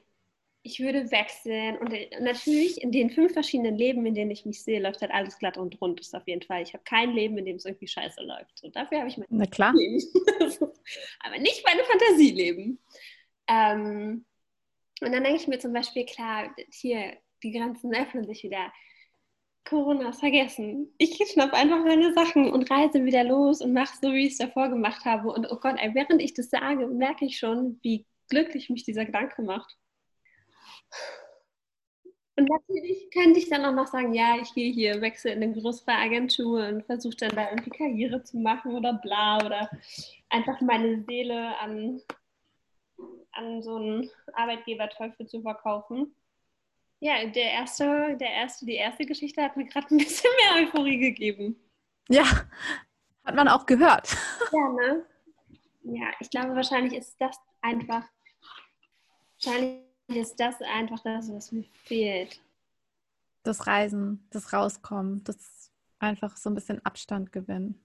ich 0.67 0.81
würde 0.81 1.11
wechseln 1.11 1.77
und 1.77 1.95
natürlich 2.21 2.83
in 2.83 2.91
den 2.91 3.11
fünf 3.11 3.35
verschiedenen 3.35 3.77
Leben, 3.77 4.07
in 4.07 4.15
denen 4.15 4.31
ich 4.31 4.47
mich 4.47 4.63
sehe, 4.63 4.81
läuft 4.81 5.03
halt 5.03 5.13
alles 5.13 5.39
glatt 5.39 5.59
und 5.59 5.79
rund. 5.79 6.01
Das 6.01 6.07
ist 6.07 6.15
auf 6.15 6.27
jeden 6.27 6.41
Fall. 6.41 6.63
Ich 6.63 6.73
habe 6.73 6.83
kein 6.85 7.13
Leben, 7.13 7.37
in 7.37 7.45
dem 7.45 7.57
es 7.57 7.67
irgendwie 7.67 7.87
scheiße 7.87 8.23
läuft. 8.23 8.65
Und 8.65 8.75
dafür 8.75 9.01
habe 9.01 9.09
ich 9.09 9.19
mein 9.19 9.27
Na 9.29 9.45
klar. 9.45 9.75
Leben. 9.75 10.03
Aber 11.21 11.39
nicht 11.39 11.63
meine 11.67 11.85
Fantasieleben. 11.85 12.79
Ähm, 13.47 14.25
und 15.03 15.13
dann 15.13 15.23
denke 15.23 15.37
ich 15.37 15.49
mir 15.49 15.59
zum 15.59 15.75
Beispiel, 15.75 16.07
klar, 16.07 16.57
hier, 16.73 17.19
die 17.43 17.53
Grenzen 17.53 17.95
öffnen 17.95 18.25
sich 18.25 18.43
wieder. 18.43 18.73
Corona 19.67 20.11
ist 20.11 20.21
vergessen. 20.21 20.95
Ich 20.97 21.19
schnapp 21.31 21.53
einfach 21.53 21.85
meine 21.85 22.15
Sachen 22.15 22.51
und 22.51 22.71
reise 22.71 23.05
wieder 23.05 23.23
los 23.23 23.61
und 23.61 23.75
mache 23.75 23.99
so, 24.01 24.15
wie 24.15 24.27
ich 24.27 24.33
es 24.33 24.39
davor 24.39 24.71
gemacht 24.71 25.05
habe. 25.05 25.31
Und 25.31 25.47
oh 25.51 25.57
Gott, 25.57 25.77
während 25.93 26.23
ich 26.23 26.33
das 26.33 26.49
sage, 26.49 26.87
merke 26.87 27.27
ich 27.27 27.37
schon, 27.37 27.79
wie 27.83 28.07
glücklich 28.31 28.71
mich 28.71 28.85
dieser 28.85 29.05
Gedanke 29.05 29.43
macht. 29.43 29.77
Und 32.37 32.49
natürlich 32.49 33.11
könnte 33.13 33.39
ich 33.39 33.49
dann 33.49 33.65
auch 33.65 33.73
noch 33.73 33.87
sagen, 33.87 34.13
ja, 34.13 34.37
ich 34.41 34.53
gehe 34.55 34.73
hier, 34.73 35.01
wechsle 35.01 35.33
in 35.33 35.43
eine 35.43 35.53
größere 35.53 35.93
Agentur 35.93 36.67
und 36.67 36.85
versuche 36.85 37.17
dann 37.17 37.37
da 37.37 37.51
irgendwie 37.51 37.71
Karriere 37.71 38.25
zu 38.25 38.39
machen 38.39 38.75
oder 38.75 38.95
bla 38.95 39.45
oder 39.45 39.71
einfach 40.31 40.61
meine 40.61 41.05
Seele 41.05 41.57
an, 41.59 42.01
an 43.33 43.63
so 43.63 43.77
einen 43.77 44.11
Arbeitgeberteufel 44.33 45.29
zu 45.29 45.43
verkaufen. 45.43 46.15
Ja, 46.99 47.25
der 47.25 47.53
erste, 47.53 48.17
der 48.17 48.31
erste, 48.31 48.67
die 48.67 48.75
erste 48.75 49.07
Geschichte 49.07 49.43
hat 49.43 49.57
mir 49.57 49.67
gerade 49.67 49.95
ein 49.95 49.99
bisschen 49.99 50.31
mehr 50.37 50.65
Euphorie 50.65 50.99
gegeben. 50.99 51.57
Ja, 52.09 52.25
hat 53.25 53.35
man 53.35 53.49
auch 53.49 53.65
gehört. 53.65 54.17
Ja, 54.53 54.69
ne? 54.71 55.07
Ja, 55.83 56.11
ich 56.19 56.31
glaube, 56.31 56.57
wahrscheinlich 56.57 56.95
ist 56.95 57.17
das 57.21 57.37
einfach, 57.61 58.05
wahrscheinlich 59.35 59.94
ist 60.17 60.37
das 60.41 60.61
einfach 60.61 61.01
das, 61.01 61.33
was 61.33 61.53
mir 61.53 61.65
fehlt. 61.85 62.41
Das 63.43 63.67
Reisen, 63.67 64.27
das 64.31 64.53
Rauskommen, 64.53 65.23
das 65.25 65.71
einfach 65.99 66.37
so 66.37 66.51
ein 66.51 66.55
bisschen 66.55 66.85
Abstand 66.85 67.33
gewinnen. 67.33 67.81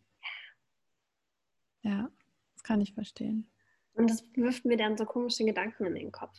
Ja, 1.81 2.09
das 2.53 2.63
kann 2.63 2.81
ich 2.81 2.93
verstehen. 2.93 3.49
Und 3.93 4.09
das 4.09 4.23
wirft 4.35 4.65
mir 4.65 4.77
dann 4.77 4.97
so 4.97 5.05
komische 5.05 5.43
Gedanken 5.43 5.85
in 5.85 5.95
den 5.95 6.11
Kopf. 6.11 6.37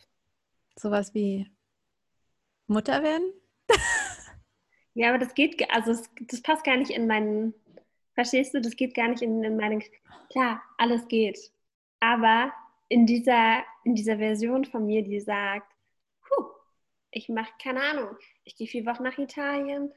Sowas 0.76 1.12
wie 1.14 1.50
Mutter 2.66 3.02
werden? 3.02 3.32
ja, 4.94 5.10
aber 5.10 5.18
das 5.18 5.34
geht, 5.34 5.68
also 5.70 5.90
das, 5.90 6.10
das, 6.20 6.40
passt 6.42 6.64
gar 6.64 6.76
nicht 6.76 6.90
in 6.90 7.06
meinen, 7.06 7.54
verstehst 8.14 8.54
du, 8.54 8.60
das 8.60 8.76
geht 8.76 8.94
gar 8.94 9.08
nicht 9.08 9.22
in, 9.22 9.42
in 9.42 9.56
meinen, 9.56 9.82
klar, 10.30 10.62
alles 10.78 11.06
geht. 11.08 11.52
Aber 12.00 12.52
in 12.88 13.06
dieser, 13.06 13.62
in 13.84 13.94
dieser 13.94 14.16
Version 14.16 14.64
von 14.64 14.86
mir, 14.86 15.02
die 15.02 15.20
sagt, 15.20 15.70
ich 17.10 17.28
mache 17.28 17.52
keine 17.62 17.82
Ahnung, 17.82 18.16
ich 18.44 18.56
gehe 18.56 18.66
vier 18.66 18.86
Wochen 18.86 19.02
nach 19.02 19.18
Italien, 19.18 19.92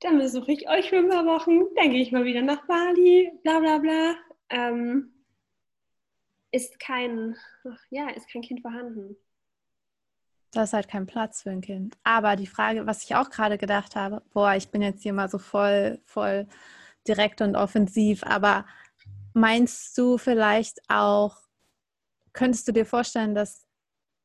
dann 0.00 0.18
besuche 0.18 0.52
ich 0.52 0.68
euch 0.68 0.90
für 0.90 0.98
ein 0.98 1.08
paar 1.08 1.26
Wochen, 1.26 1.60
dann 1.76 1.90
gehe 1.90 2.02
ich 2.02 2.12
mal 2.12 2.24
wieder 2.24 2.42
nach 2.42 2.66
Bali, 2.66 3.30
bla 3.42 3.60
bla 3.60 3.78
bla. 3.78 4.14
Ähm, 4.50 5.12
ist 6.50 6.78
kein, 6.78 7.36
ja, 7.90 8.10
ist 8.10 8.28
kein 8.28 8.42
Kind 8.42 8.60
vorhanden. 8.60 9.16
Da 10.52 10.64
ist 10.64 10.74
halt 10.74 10.88
kein 10.88 11.06
Platz 11.06 11.42
für 11.42 11.50
ein 11.50 11.62
Kind. 11.62 11.96
Aber 12.02 12.36
die 12.36 12.46
Frage, 12.46 12.86
was 12.86 13.04
ich 13.04 13.14
auch 13.14 13.30
gerade 13.30 13.56
gedacht 13.56 13.96
habe, 13.96 14.22
boah, 14.32 14.54
ich 14.54 14.68
bin 14.70 14.82
jetzt 14.82 15.02
hier 15.02 15.14
mal 15.14 15.30
so 15.30 15.38
voll, 15.38 16.00
voll 16.04 16.46
direkt 17.08 17.40
und 17.40 17.56
offensiv, 17.56 18.22
aber 18.24 18.66
meinst 19.32 19.96
du 19.96 20.18
vielleicht 20.18 20.78
auch, 20.88 21.38
könntest 22.32 22.68
du 22.68 22.72
dir 22.72 22.84
vorstellen, 22.84 23.34
dass, 23.34 23.66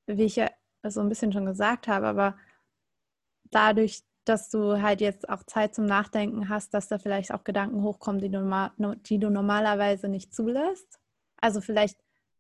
ich 0.06 0.36
ja 0.36 0.50
so 0.84 1.02
ein 1.02 1.10
bisschen 1.10 1.34
schon 1.34 1.46
gesagt 1.46 1.88
habe, 1.88 2.08
aber 2.08 2.38
dadurch, 3.52 4.04
dass 4.26 4.50
du 4.50 4.82
halt 4.82 5.02
jetzt 5.02 5.30
auch 5.30 5.44
Zeit 5.44 5.74
zum 5.74 5.86
Nachdenken 5.86 6.50
hast, 6.50 6.74
dass 6.74 6.88
da 6.88 7.00
vielleicht 7.00 7.34
auch 7.34 7.44
Gedanken 7.44 7.82
hochkommen, 7.82 8.22
die 8.22 8.30
du, 8.30 8.96
die 9.06 9.20
du 9.20 9.30
normalerweise 9.30 10.10
nicht 10.10 10.34
zulässt. 10.34 11.00
Also 11.38 11.62
vielleicht 11.62 11.98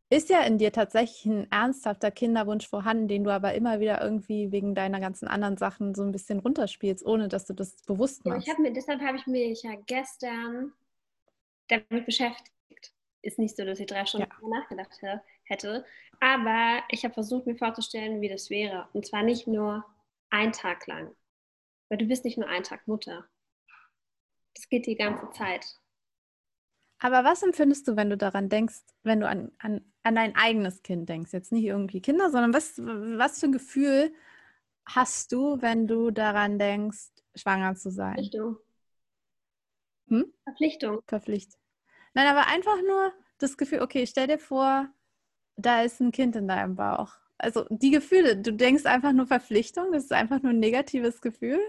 ist 0.10 0.30
ja 0.30 0.42
in 0.42 0.58
dir 0.58 0.72
tatsächlich 0.72 1.26
ein 1.26 1.52
ernsthafter 1.52 2.12
Kinderwunsch 2.12 2.68
vorhanden, 2.68 3.08
den 3.08 3.24
du 3.24 3.32
aber 3.32 3.54
immer 3.54 3.80
wieder 3.80 4.02
irgendwie 4.02 4.52
wegen 4.52 4.74
deiner 4.74 5.00
ganzen 5.00 5.28
anderen 5.28 5.58
Sachen 5.58 5.96
so 5.96 6.04
ein 6.04 6.12
bisschen 6.12 6.40
runterspielst, 6.40 7.06
ohne 7.06 7.28
dass 7.28 7.46
du 7.46 7.54
das 7.54 7.76
bewusst 7.84 8.26
machst. 8.26 8.48
Ja, 8.48 8.54
ich 8.54 8.60
mir, 8.60 8.72
deshalb 8.72 9.02
habe 9.02 9.18
ich 9.18 9.28
mich 9.28 9.64
ja 9.64 9.76
gestern 9.86 10.74
damit 11.68 12.06
beschäftigt. 12.06 12.94
Ist 13.22 13.40
nicht 13.40 13.58
so, 13.58 13.66
dass 13.66 13.80
ich 13.80 13.88
drei 13.88 14.06
Stunden 14.06 14.30
ja. 14.30 14.48
nachgedacht 14.48 15.02
hätte, 15.48 15.86
aber 16.20 16.84
ich 16.90 17.04
habe 17.04 17.14
versucht, 17.14 17.46
mir 17.46 17.58
vorzustellen, 17.58 18.22
wie 18.22 18.30
das 18.30 18.50
wäre. 18.50 18.88
Und 18.94 19.06
zwar 19.06 19.24
nicht 19.24 19.48
nur 19.48 19.86
ein 20.30 20.52
Tag 20.52 20.88
lang, 20.88 21.16
weil 21.90 21.98
du 21.98 22.06
bist 22.06 22.26
nicht 22.26 22.38
nur 22.38 22.48
ein 22.48 22.64
Tag 22.64 22.88
Mutter. 22.88 23.26
Das 24.56 24.68
geht 24.70 24.88
die 24.88 24.96
ganze 24.96 25.30
Zeit. 25.32 25.66
Aber 27.00 27.24
was 27.24 27.44
empfindest 27.44 27.88
du, 27.88 27.96
wenn 27.96 28.10
du 28.10 28.18
daran 28.18 28.50
denkst, 28.50 28.82
wenn 29.04 29.20
du 29.20 29.28
an, 29.28 29.52
an, 29.60 29.86
an 30.02 30.16
dein 30.16 30.36
eigenes 30.36 30.82
Kind 30.82 31.08
denkst? 31.08 31.32
Jetzt 31.32 31.52
nicht 31.52 31.66
irgendwie 31.66 32.02
Kinder, 32.02 32.32
sondern 32.32 32.54
was, 32.54 32.80
was 32.80 33.40
für 33.40 33.46
ein 33.48 33.52
Gefühl 33.52 34.14
hast 34.86 35.32
du, 35.32 35.62
wenn 35.62 35.86
du 35.86 36.10
daran 36.10 36.58
denkst, 36.58 37.10
schwanger 37.36 37.76
zu 37.76 37.92
sein? 37.92 38.16
Verpflichtung. 38.16 38.58
Hm? 40.08 40.34
Verpflichtung. 40.44 41.02
Verpflichtung. 41.06 41.62
Nein, 42.14 42.28
aber 42.28 42.48
einfach 42.48 42.82
nur 42.82 43.14
das 43.38 43.58
Gefühl, 43.58 43.82
okay, 43.82 44.08
stell 44.08 44.26
dir 44.26 44.40
vor, 44.40 44.90
da 45.58 45.82
ist 45.82 46.00
ein 46.00 46.12
Kind 46.12 46.36
in 46.36 46.48
deinem 46.48 46.76
Bauch. 46.76 47.14
Also 47.38 47.66
die 47.70 47.92
Gefühle, 47.92 48.38
du 48.38 48.54
denkst 48.54 48.86
einfach 48.86 49.12
nur 49.12 49.28
Verpflichtung, 49.28 49.92
das 49.92 50.06
ist 50.06 50.14
einfach 50.14 50.42
nur 50.42 50.54
ein 50.54 50.60
negatives 50.60 51.22
Gefühl? 51.22 51.60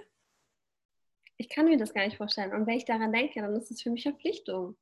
Ich 1.37 1.49
kann 1.49 1.67
mir 1.67 1.77
das 1.77 1.95
gar 1.95 2.05
nicht 2.05 2.17
vorstellen. 2.17 2.53
Und 2.53 2.67
wenn 2.67 2.77
ich 2.77 2.85
daran 2.85 3.13
denke, 3.13 3.41
dann 3.41 3.55
ist 3.55 3.71
es 3.71 3.83
für 3.83 3.91
mich 3.91 4.03
Verpflichtung. 4.03 4.77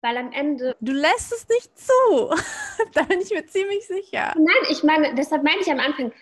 Weil 0.00 0.16
am 0.16 0.32
Ende. 0.32 0.76
Du 0.80 0.92
lässt 0.92 1.32
es 1.32 1.46
nicht 1.48 1.78
zu. 1.78 2.34
da 2.92 3.02
bin 3.04 3.20
ich 3.20 3.30
mir 3.30 3.46
ziemlich 3.46 3.86
sicher. 3.86 4.34
Nein, 4.36 4.70
ich 4.70 4.82
meine, 4.82 5.14
deshalb 5.14 5.44
meine 5.44 5.60
ich 5.60 5.70
am 5.70 5.78
Anfang, 5.78 6.12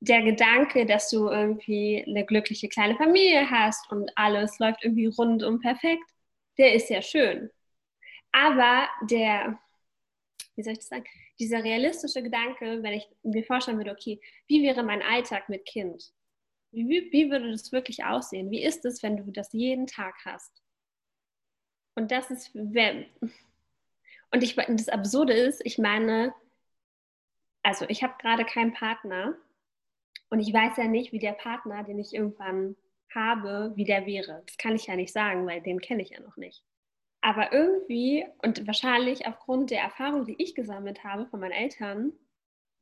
der 0.00 0.22
Gedanke, 0.22 0.86
dass 0.86 1.10
du 1.10 1.28
irgendwie 1.28 2.04
eine 2.06 2.24
glückliche 2.24 2.68
kleine 2.68 2.96
Familie 2.96 3.50
hast 3.50 3.90
und 3.90 4.10
alles 4.16 4.58
läuft 4.58 4.84
irgendwie 4.84 5.06
rund 5.06 5.42
und 5.42 5.60
perfekt, 5.60 6.04
der 6.58 6.74
ist 6.74 6.90
ja 6.90 7.02
schön. 7.02 7.50
Aber 8.30 8.88
der, 9.02 9.58
wie 10.54 10.62
soll 10.62 10.74
ich 10.74 10.80
das 10.80 10.88
sagen, 10.88 11.04
dieser 11.38 11.64
realistische 11.64 12.22
Gedanke, 12.22 12.82
wenn 12.82 12.94
ich 12.94 13.08
mir 13.22 13.44
vorstellen 13.44 13.78
würde, 13.78 13.90
okay, 13.92 14.20
wie 14.46 14.62
wäre 14.62 14.82
mein 14.82 15.02
Alltag 15.02 15.48
mit 15.48 15.64
Kind? 15.66 16.12
Wie, 16.70 16.88
wie 17.12 17.30
würde 17.30 17.50
das 17.50 17.72
wirklich 17.72 18.04
aussehen? 18.04 18.50
Wie 18.50 18.62
ist 18.62 18.84
es, 18.84 19.02
wenn 19.02 19.16
du 19.16 19.30
das 19.30 19.52
jeden 19.52 19.86
Tag 19.86 20.14
hast? 20.24 20.62
Und 21.94 22.10
das 22.10 22.30
ist, 22.30 22.54
und 22.54 24.42
ich, 24.42 24.56
das 24.56 24.88
Absurde 24.88 25.32
ist, 25.32 25.60
ich 25.64 25.78
meine, 25.78 26.34
also 27.62 27.86
ich 27.88 28.02
habe 28.02 28.14
gerade 28.18 28.44
keinen 28.44 28.72
Partner 28.72 29.36
und 30.30 30.40
ich 30.40 30.52
weiß 30.52 30.76
ja 30.76 30.88
nicht, 30.88 31.12
wie 31.12 31.20
der 31.20 31.32
Partner, 31.32 31.84
den 31.84 31.98
ich 31.98 32.12
irgendwann 32.12 32.76
habe, 33.14 33.72
wie 33.76 33.84
der 33.84 34.06
wäre. 34.06 34.42
Das 34.46 34.56
kann 34.56 34.74
ich 34.74 34.86
ja 34.86 34.96
nicht 34.96 35.12
sagen, 35.12 35.46
weil 35.46 35.62
den 35.62 35.80
kenne 35.80 36.02
ich 36.02 36.10
ja 36.10 36.20
noch 36.20 36.36
nicht. 36.36 36.64
Aber 37.24 37.54
irgendwie 37.54 38.26
und 38.42 38.66
wahrscheinlich 38.66 39.26
aufgrund 39.26 39.70
der 39.70 39.80
Erfahrung, 39.80 40.26
die 40.26 40.36
ich 40.36 40.54
gesammelt 40.54 41.04
habe 41.04 41.26
von 41.26 41.40
meinen 41.40 41.52
Eltern, 41.52 42.12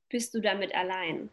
bist 0.09 0.35
du 0.35 0.41
damit 0.41 0.75
allein. 0.75 1.31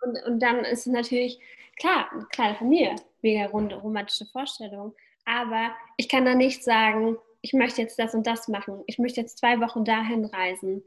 Und, 0.00 0.22
und 0.24 0.40
dann 0.40 0.60
ist 0.64 0.86
es 0.86 0.92
natürlich, 0.92 1.40
klar, 1.76 2.12
eine 2.12 2.26
kleine 2.26 2.54
Familie, 2.54 2.94
mega 3.22 3.46
romantische 3.46 4.26
Vorstellung. 4.26 4.94
Aber 5.24 5.74
ich 5.96 6.08
kann 6.08 6.24
da 6.24 6.36
nicht 6.36 6.62
sagen, 6.62 7.16
ich 7.40 7.52
möchte 7.54 7.82
jetzt 7.82 7.98
das 7.98 8.14
und 8.14 8.24
das 8.24 8.46
machen. 8.46 8.84
Ich 8.86 8.98
möchte 8.98 9.20
jetzt 9.20 9.38
zwei 9.38 9.58
Wochen 9.60 9.84
dahin 9.84 10.26
reisen. 10.26 10.84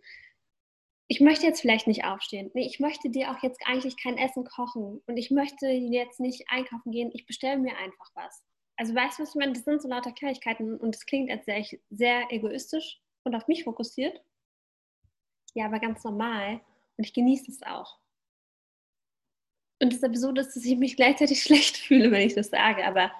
Ich 1.09 1.19
möchte 1.19 1.45
jetzt 1.45 1.59
vielleicht 1.59 1.87
nicht 1.87 2.05
aufstehen. 2.05 2.49
Nee, 2.53 2.65
ich 2.65 2.79
möchte 2.79 3.09
dir 3.09 3.31
auch 3.31 3.43
jetzt 3.43 3.59
eigentlich 3.65 4.01
kein 4.01 4.17
Essen 4.17 4.45
kochen. 4.45 5.01
Und 5.05 5.17
ich 5.17 5.31
möchte 5.31 5.67
jetzt 5.67 6.21
nicht 6.21 6.45
einkaufen 6.49 6.93
gehen. 6.93 7.11
Ich 7.13 7.25
bestelle 7.25 7.57
mir 7.57 7.75
einfach 7.75 8.09
was. 8.13 8.41
Also 8.81 8.95
weißt 8.95 9.19
du, 9.19 9.21
was 9.21 9.29
ich 9.29 9.35
meine? 9.35 9.53
Das 9.53 9.63
sind 9.63 9.79
so 9.79 9.87
lauter 9.87 10.11
Kleinigkeiten 10.11 10.75
und 10.77 10.95
es 10.95 11.05
klingt 11.05 11.29
als 11.29 11.45
sehr, 11.45 11.63
sehr 11.91 12.31
egoistisch 12.31 12.99
und 13.23 13.35
auf 13.35 13.47
mich 13.47 13.63
fokussiert. 13.63 14.19
Ja, 15.53 15.67
aber 15.67 15.79
ganz 15.79 16.03
normal. 16.03 16.61
Und 16.97 17.05
ich 17.05 17.13
genieße 17.13 17.51
es 17.51 17.61
auch. 17.61 17.99
Und 19.79 20.03
Absurde 20.03 20.41
ist, 20.41 20.55
dass 20.55 20.65
ich 20.65 20.79
mich 20.79 20.95
gleichzeitig 20.95 21.43
schlecht 21.43 21.77
fühle, 21.77 22.09
wenn 22.09 22.25
ich 22.25 22.33
das 22.33 22.49
sage. 22.49 22.83
Aber 22.83 23.11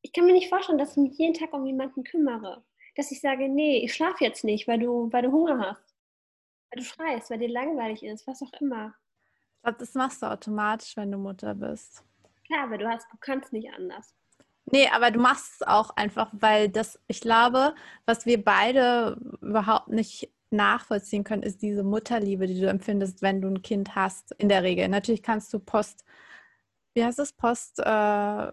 ich 0.00 0.10
kann 0.14 0.24
mir 0.24 0.32
nicht 0.32 0.48
vorstellen, 0.48 0.78
dass 0.78 0.92
ich 0.92 1.02
mich 1.02 1.18
jeden 1.18 1.34
Tag 1.34 1.52
um 1.52 1.66
jemanden 1.66 2.02
kümmere. 2.02 2.64
Dass 2.94 3.10
ich 3.10 3.20
sage, 3.20 3.50
nee, 3.50 3.84
ich 3.84 3.92
schlafe 3.92 4.24
jetzt 4.24 4.42
nicht, 4.42 4.66
weil 4.68 4.78
du, 4.78 5.12
weil 5.12 5.24
du 5.24 5.32
Hunger 5.32 5.58
hast. 5.58 5.94
Weil 6.70 6.82
du 6.82 6.84
schreist, 6.84 7.28
weil 7.28 7.40
dir 7.40 7.50
langweilig 7.50 8.02
ist, 8.04 8.26
was 8.26 8.40
auch 8.40 8.52
immer. 8.58 8.94
Ich 9.56 9.62
glaube, 9.64 9.78
das 9.80 9.92
machst 9.92 10.22
du 10.22 10.30
automatisch, 10.30 10.96
wenn 10.96 11.12
du 11.12 11.18
Mutter 11.18 11.54
bist. 11.54 12.02
Klar, 12.46 12.64
aber 12.64 12.78
du, 12.78 12.88
hast, 12.88 13.06
du 13.12 13.18
kannst 13.20 13.52
nicht 13.52 13.70
anders. 13.70 14.16
Nee, 14.66 14.88
aber 14.92 15.10
du 15.10 15.18
machst 15.20 15.60
es 15.60 15.66
auch 15.66 15.90
einfach, 15.96 16.30
weil 16.32 16.68
das, 16.68 16.98
ich 17.08 17.20
glaube, 17.20 17.74
was 18.06 18.26
wir 18.26 18.42
beide 18.42 19.18
überhaupt 19.40 19.88
nicht 19.88 20.30
nachvollziehen 20.50 21.24
können, 21.24 21.42
ist 21.42 21.62
diese 21.62 21.82
Mutterliebe, 21.82 22.46
die 22.46 22.60
du 22.60 22.68
empfindest, 22.68 23.22
wenn 23.22 23.40
du 23.40 23.48
ein 23.48 23.62
Kind 23.62 23.94
hast, 23.96 24.32
in 24.38 24.48
der 24.48 24.62
Regel. 24.62 24.88
Natürlich 24.88 25.22
kannst 25.22 25.52
du 25.52 25.58
Post, 25.58 26.04
wie 26.94 27.04
heißt 27.04 27.18
es, 27.18 27.32
Post, 27.32 27.80
äh, 27.80 28.52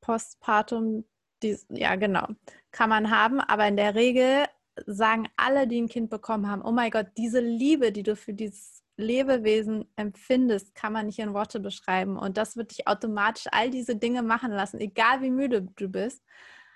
Postpartum, 0.00 1.04
dies, 1.42 1.66
ja 1.70 1.96
genau, 1.96 2.28
kann 2.70 2.88
man 2.88 3.10
haben, 3.10 3.40
aber 3.40 3.66
in 3.68 3.76
der 3.76 3.94
Regel 3.94 4.46
sagen 4.86 5.28
alle, 5.36 5.66
die 5.66 5.80
ein 5.80 5.88
Kind 5.88 6.10
bekommen 6.10 6.48
haben, 6.48 6.62
oh 6.62 6.72
mein 6.72 6.90
Gott, 6.90 7.08
diese 7.16 7.40
Liebe, 7.40 7.92
die 7.92 8.02
du 8.02 8.16
für 8.16 8.34
dieses 8.34 8.82
Lebewesen 8.96 9.86
empfindest, 9.96 10.74
kann 10.74 10.92
man 10.92 11.06
nicht 11.06 11.18
in 11.18 11.34
Worte 11.34 11.60
beschreiben. 11.60 12.16
Und 12.16 12.36
das 12.36 12.56
wird 12.56 12.70
dich 12.70 12.88
automatisch 12.88 13.46
all 13.50 13.70
diese 13.70 13.96
Dinge 13.96 14.22
machen 14.22 14.52
lassen, 14.52 14.80
egal 14.80 15.22
wie 15.22 15.30
müde 15.30 15.62
du 15.76 15.88
bist. 15.88 16.24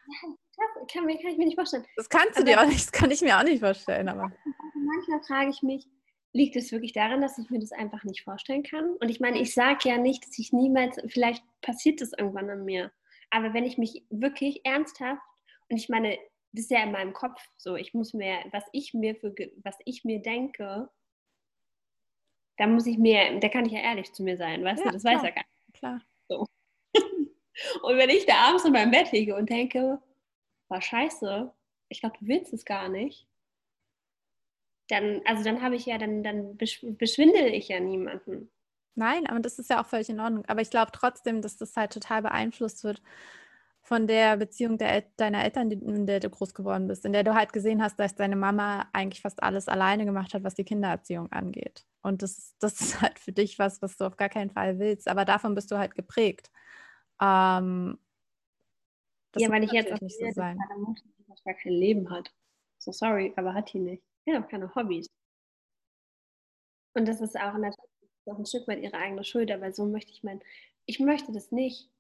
Das 0.07 0.93
kann, 0.93 1.07
kann 1.07 1.09
ich 1.09 1.39
mir 1.39 1.47
nicht 1.47 1.55
vorstellen. 1.55 1.85
Das 1.97 2.09
kannst 2.09 2.37
du 2.37 2.43
aber 2.43 2.51
dir 2.51 2.61
auch 2.61 2.67
nicht, 2.67 2.81
das 2.81 2.93
kann 2.93 3.11
ich 3.11 3.23
mir 3.23 3.39
auch 3.39 3.43
nicht 3.43 3.61
vorstellen. 3.61 4.09
Aber. 4.09 4.31
Manchmal 4.75 5.23
frage 5.23 5.51
ich 5.51 5.63
mich, 5.63 5.87
liegt 6.33 6.57
es 6.57 6.73
wirklich 6.73 6.93
daran, 6.93 7.21
dass 7.21 7.39
ich 7.39 7.51
mir 7.51 7.61
das 7.61 7.73
einfach 7.73 8.05
nicht 8.05 8.23
vorstellen 8.23 8.63
kann? 8.63 8.91
Und 9.01 9.09
ich 9.09 9.21
meine, 9.21 9.41
ich 9.41 9.55
sage 9.55 9.89
ja 9.89 9.97
nicht, 9.97 10.27
dass 10.27 10.39
ich 10.39 10.53
niemals, 10.53 10.97
vielleicht 11.09 11.45
passiert 11.63 12.01
das 12.01 12.13
irgendwann 12.17 12.51
an 12.51 12.65
mir. 12.65 12.93
Aber 13.31 13.55
wenn 13.55 13.65
ich 13.65 13.79
mich 13.79 14.05
wirklich 14.11 14.65
ernsthaft, 14.65 15.23
und 15.69 15.77
ich 15.77 15.89
meine, 15.89 16.19
das 16.53 16.65
ist 16.65 16.71
ja 16.71 16.83
in 16.83 16.93
meinem 16.93 17.13
Kopf 17.13 17.41
so, 17.57 17.77
ich 17.77 17.95
muss 17.95 18.13
mir, 18.13 18.39
was 18.51 18.65
ich 18.73 18.93
mir 18.93 19.15
für, 19.15 19.33
was 19.63 19.77
ich 19.85 20.05
mir 20.05 20.21
denke, 20.21 20.89
da 22.61 22.66
muss 22.66 22.87
ich 22.87 22.99
mir, 22.99 23.40
da 23.40 23.49
kann 23.49 23.64
ich 23.64 23.73
ja 23.73 23.81
ehrlich 23.81 24.12
zu 24.12 24.23
mir 24.23 24.37
sein, 24.37 24.62
weißt 24.62 24.85
ja, 24.85 24.90
du, 24.90 24.92
das 24.92 25.03
klar, 25.03 25.14
weiß 25.14 25.23
ja 25.23 25.31
gar 25.31 25.44
nicht. 25.44 25.79
Klar. 25.79 26.03
So. 26.29 26.46
und 27.83 27.96
wenn 27.96 28.11
ich 28.11 28.27
da 28.27 28.35
abends 28.35 28.66
in 28.66 28.73
meinem 28.73 28.90
Bett 28.90 29.11
liege 29.12 29.35
und 29.35 29.49
denke, 29.49 29.99
war 30.68 30.83
scheiße, 30.83 31.51
ich 31.88 32.01
glaube, 32.01 32.18
du 32.20 32.27
willst 32.27 32.53
es 32.53 32.66
gar 32.66 32.90
nicht, 32.90 33.27
dann, 34.88 35.23
also 35.25 35.42
dann 35.42 35.62
habe 35.62 35.75
ich 35.75 35.87
ja, 35.87 35.96
dann, 35.96 36.23
dann 36.23 36.59
beschwindel 36.59 37.46
ich 37.55 37.68
ja 37.68 37.81
niemanden. 37.81 38.51
Nein, 38.94 39.27
aber 39.27 39.40
das 39.40 39.59
ist 39.59 39.70
ja 39.70 39.83
auch 39.83 39.87
völlig 39.87 40.11
in 40.11 40.20
Ordnung. 40.20 40.44
Aber 40.44 40.61
ich 40.61 40.68
glaube 40.68 40.92
trotzdem, 40.92 41.40
dass 41.40 41.57
das 41.57 41.75
halt 41.77 41.94
total 41.94 42.20
beeinflusst 42.20 42.85
wird 42.85 43.01
von 43.90 44.07
der 44.07 44.37
Beziehung 44.37 44.79
der, 44.79 45.03
deiner 45.16 45.42
Eltern, 45.42 45.68
in 45.72 46.07
der 46.07 46.20
du 46.20 46.31
groß 46.31 46.55
geworden 46.55 46.87
bist, 46.87 47.05
in 47.05 47.12
der 47.12 47.24
du 47.24 47.35
halt 47.35 47.53
gesehen 47.53 47.83
hast, 47.83 47.98
dass 47.98 48.14
deine 48.14 48.37
Mama 48.37 48.88
eigentlich 48.92 49.20
fast 49.20 49.42
alles 49.42 49.66
alleine 49.66 50.05
gemacht 50.05 50.33
hat, 50.33 50.44
was 50.44 50.55
die 50.55 50.62
Kindererziehung 50.62 51.33
angeht. 51.33 51.85
Und 52.00 52.22
das, 52.22 52.55
das 52.61 52.81
ist 52.81 53.03
halt 53.03 53.18
für 53.18 53.33
dich 53.33 53.59
was, 53.59 53.83
was 53.83 53.96
du 53.96 54.05
auf 54.05 54.16
gar 54.16 54.29
keinen 54.29 54.50
Fall 54.50 54.79
willst. 54.79 55.09
Aber 55.09 55.24
davon 55.24 55.57
bist 55.57 55.72
du 55.72 55.76
halt 55.76 55.96
geprägt. 55.96 56.53
Ähm, 57.20 57.98
ja, 59.35 59.50
weil 59.50 59.64
ich 59.64 59.72
jetzt 59.72 59.92
auch 59.92 60.00
nicht 60.00 60.20
so 60.20 60.31
sein. 60.31 60.57
Mutter, 60.76 61.03
die 61.18 61.44
gar 61.44 61.55
kein 61.55 61.72
Leben 61.72 62.11
hat. 62.11 62.33
So 62.79 62.92
sorry, 62.92 63.33
aber 63.35 63.55
hat 63.55 63.72
die 63.72 63.81
nicht. 63.81 64.05
Die 64.24 64.33
hat 64.33 64.44
auch 64.44 64.48
keine 64.48 64.72
Hobbys. 64.72 65.09
Und 66.94 67.09
das 67.09 67.20
ist 67.20 67.37
auch 67.37 67.55
natürlich 67.55 67.90
auch 68.26 68.38
ein 68.38 68.46
Stück 68.46 68.68
weit 68.68 68.85
ihre 68.85 68.96
eigene 68.96 69.24
Schuld, 69.24 69.50
aber 69.50 69.72
so 69.72 69.85
möchte 69.85 70.12
ich 70.12 70.22
meinen, 70.22 70.42
ich 70.87 71.00
möchte 71.00 71.33
das 71.33 71.50
nicht. 71.50 71.90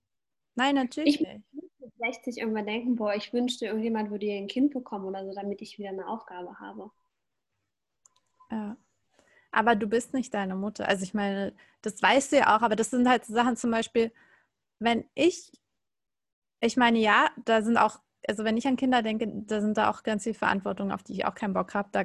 Nein, 0.54 0.76
natürlich 0.76 1.20
ich 1.20 1.26
nicht. 1.26 1.69
Mit 2.00 2.14
60 2.14 2.38
irgendwann 2.38 2.66
denken, 2.66 2.96
boah, 2.96 3.14
ich 3.14 3.32
wünschte, 3.32 3.66
irgendjemand 3.66 4.10
würde 4.10 4.26
ihr 4.26 4.36
ein 4.36 4.48
Kind 4.48 4.72
bekommen 4.72 5.04
oder 5.04 5.24
so, 5.24 5.32
damit 5.34 5.62
ich 5.62 5.78
wieder 5.78 5.90
eine 5.90 6.08
Aufgabe 6.08 6.58
habe. 6.58 6.90
Ja. 8.50 8.76
Aber 9.52 9.74
du 9.74 9.86
bist 9.86 10.14
nicht 10.14 10.32
deine 10.34 10.54
Mutter. 10.54 10.86
Also 10.88 11.02
ich 11.02 11.14
meine, 11.14 11.54
das 11.82 12.00
weißt 12.02 12.32
du 12.32 12.36
ja 12.38 12.56
auch, 12.56 12.62
aber 12.62 12.76
das 12.76 12.90
sind 12.90 13.08
halt 13.08 13.24
Sachen 13.24 13.56
zum 13.56 13.70
Beispiel, 13.70 14.12
wenn 14.78 15.04
ich, 15.14 15.52
ich 16.60 16.76
meine, 16.76 16.98
ja, 16.98 17.30
da 17.44 17.62
sind 17.62 17.76
auch, 17.76 18.00
also 18.28 18.44
wenn 18.44 18.56
ich 18.56 18.66
an 18.66 18.76
Kinder 18.76 19.02
denke, 19.02 19.28
da 19.46 19.60
sind 19.60 19.76
da 19.76 19.90
auch 19.90 20.02
ganz 20.02 20.24
viel 20.24 20.34
Verantwortung, 20.34 20.92
auf 20.92 21.02
die 21.02 21.14
ich 21.14 21.24
auch 21.24 21.34
keinen 21.34 21.54
Bock 21.54 21.74
habe. 21.74 21.88
Da 21.92 22.04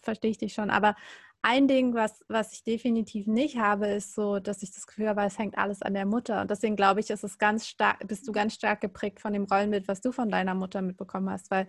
verstehe 0.00 0.30
ich 0.30 0.38
dich 0.38 0.54
schon. 0.54 0.70
Aber 0.70 0.96
ein 1.42 1.68
Ding, 1.68 1.94
was, 1.94 2.24
was 2.28 2.52
ich 2.52 2.64
definitiv 2.64 3.26
nicht 3.26 3.58
habe, 3.58 3.88
ist 3.88 4.14
so, 4.14 4.38
dass 4.38 4.62
ich 4.62 4.72
das 4.72 4.86
Gefühl 4.86 5.08
habe, 5.08 5.22
es 5.22 5.38
hängt 5.38 5.58
alles 5.58 5.82
an 5.82 5.94
der 5.94 6.06
Mutter. 6.06 6.42
Und 6.42 6.50
deswegen 6.50 6.76
glaube 6.76 7.00
ich, 7.00 7.10
ist 7.10 7.24
es 7.24 7.38
ganz 7.38 7.66
stark, 7.66 8.06
bist 8.06 8.26
du 8.28 8.32
ganz 8.32 8.54
stark 8.54 8.80
geprägt 8.80 9.20
von 9.20 9.32
dem 9.32 9.44
Rollenbild, 9.44 9.88
was 9.88 10.00
du 10.00 10.12
von 10.12 10.30
deiner 10.30 10.54
Mutter 10.54 10.82
mitbekommen 10.82 11.30
hast. 11.30 11.50
Weil 11.50 11.68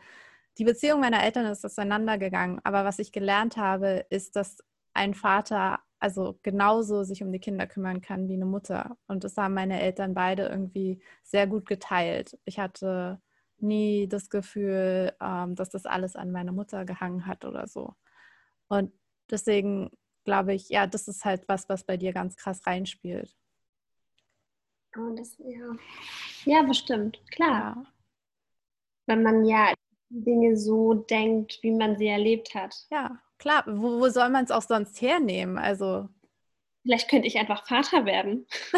die 0.57 0.65
Beziehung 0.65 0.99
meiner 1.01 1.23
Eltern 1.23 1.45
ist 1.47 1.65
auseinandergegangen. 1.65 2.61
Aber 2.63 2.85
was 2.85 2.99
ich 2.99 3.11
gelernt 3.11 3.57
habe, 3.57 4.05
ist, 4.09 4.35
dass 4.35 4.57
ein 4.93 5.13
Vater 5.15 5.79
also 6.03 6.37
genauso 6.43 7.03
sich 7.03 7.23
um 7.23 7.31
die 7.31 7.39
Kinder 7.39 7.65
kümmern 7.65 8.01
kann 8.01 8.27
wie 8.27 8.33
eine 8.33 8.45
Mutter. 8.45 8.97
Und 9.07 9.23
das 9.23 9.37
haben 9.37 9.53
meine 9.53 9.81
Eltern 9.81 10.13
beide 10.13 10.47
irgendwie 10.47 11.01
sehr 11.23 11.47
gut 11.47 11.65
geteilt. 11.65 12.37
Ich 12.43 12.59
hatte 12.59 13.21
nie 13.59 14.09
das 14.09 14.29
Gefühl, 14.29 15.13
ähm, 15.21 15.55
dass 15.55 15.69
das 15.69 15.85
alles 15.85 16.17
an 16.17 16.31
meiner 16.31 16.51
Mutter 16.51 16.83
gehangen 16.83 17.25
hat 17.25 17.45
oder 17.45 17.67
so. 17.67 17.95
Und 18.67 18.91
Deswegen 19.33 19.89
glaube 20.25 20.53
ich, 20.53 20.69
ja, 20.69 20.85
das 20.85 21.07
ist 21.07 21.25
halt 21.25 21.49
was, 21.49 21.67
was 21.67 21.83
bei 21.83 21.97
dir 21.97 22.13
ganz 22.13 22.35
krass 22.37 22.65
reinspielt. 22.67 23.35
Oh, 24.95 25.15
das, 25.15 25.35
ja. 25.39 25.75
ja, 26.45 26.61
bestimmt, 26.61 27.19
klar. 27.31 27.75
Ja. 27.75 27.85
Wenn 29.07 29.23
man 29.23 29.43
ja 29.43 29.73
Dinge 30.09 30.55
so 30.55 30.93
denkt, 30.93 31.57
wie 31.63 31.71
man 31.71 31.97
sie 31.97 32.05
erlebt 32.05 32.53
hat. 32.53 32.75
Ja, 32.91 33.19
klar. 33.39 33.63
Wo, 33.65 33.99
wo 33.99 34.07
soll 34.09 34.29
man 34.29 34.45
es 34.45 34.51
auch 34.51 34.61
sonst 34.61 35.01
hernehmen? 35.01 35.57
Also. 35.57 36.07
Vielleicht 36.83 37.09
könnte 37.09 37.27
ich 37.27 37.39
einfach 37.39 37.65
Vater 37.65 38.05
werden. 38.05 38.45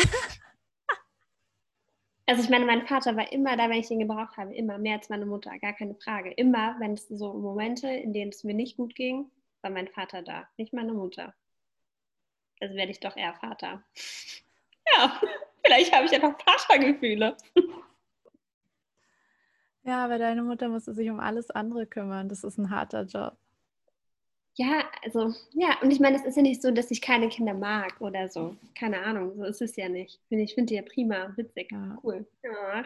also 2.27 2.43
ich 2.43 2.49
meine, 2.49 2.65
mein 2.65 2.87
Vater 2.87 3.17
war 3.17 3.29
immer 3.33 3.57
da, 3.57 3.69
wenn 3.69 3.79
ich 3.79 3.91
ihn 3.91 3.99
gebraucht 3.99 4.37
habe, 4.37 4.55
immer 4.55 4.77
mehr 4.77 4.95
als 4.95 5.09
meine 5.09 5.25
Mutter, 5.25 5.59
gar 5.59 5.73
keine 5.73 5.95
Frage. 5.95 6.31
Immer, 6.31 6.79
wenn 6.79 6.93
es 6.93 7.09
so 7.09 7.33
Momente, 7.33 7.89
in 7.89 8.13
denen 8.13 8.31
es 8.31 8.45
mir 8.45 8.53
nicht 8.53 8.77
gut 8.77 8.95
ging, 8.95 9.29
war 9.65 9.71
mein 9.71 9.87
Vater 9.89 10.21
da, 10.21 10.47
nicht 10.57 10.73
meine 10.73 10.93
Mutter. 10.93 11.33
Also 12.61 12.75
werde 12.75 12.91
ich 12.91 13.01
doch 13.01 13.17
eher 13.17 13.33
Vater. 13.33 13.83
Ja, 14.95 15.19
vielleicht 15.65 15.91
habe 15.91 16.05
ich 16.05 16.11
noch 16.21 16.39
Vatergefühle. 16.39 17.35
Ja, 19.83 20.03
aber 20.03 20.17
deine 20.17 20.41
Mutter 20.41 20.67
musste 20.67 20.95
sich 20.95 21.11
um 21.11 21.19
alles 21.19 21.51
andere 21.51 21.85
kümmern. 21.85 22.27
Das 22.27 22.43
ist 22.43 22.57
ein 22.57 22.71
harter 22.71 23.03
Job. 23.03 23.37
Ja, 24.55 24.83
also, 25.03 25.31
ja, 25.53 25.77
und 25.83 25.91
ich 25.91 25.99
meine, 25.99 26.17
es 26.17 26.25
ist 26.25 26.37
ja 26.37 26.41
nicht 26.41 26.63
so, 26.63 26.71
dass 26.71 26.89
ich 26.89 27.01
keine 27.01 27.29
Kinder 27.29 27.53
mag 27.53 28.01
oder 28.01 28.27
so. 28.27 28.55
Keine 28.73 29.03
Ahnung, 29.03 29.35
so 29.35 29.43
ist 29.43 29.61
es 29.61 29.75
ja 29.75 29.87
nicht. 29.87 30.19
Ich 30.29 30.55
finde 30.55 30.69
die 30.69 30.75
ja 30.75 30.81
prima, 30.81 31.33
witzig, 31.35 31.71
ja. 31.71 31.99
cool. 32.03 32.25
Ja, 32.41 32.83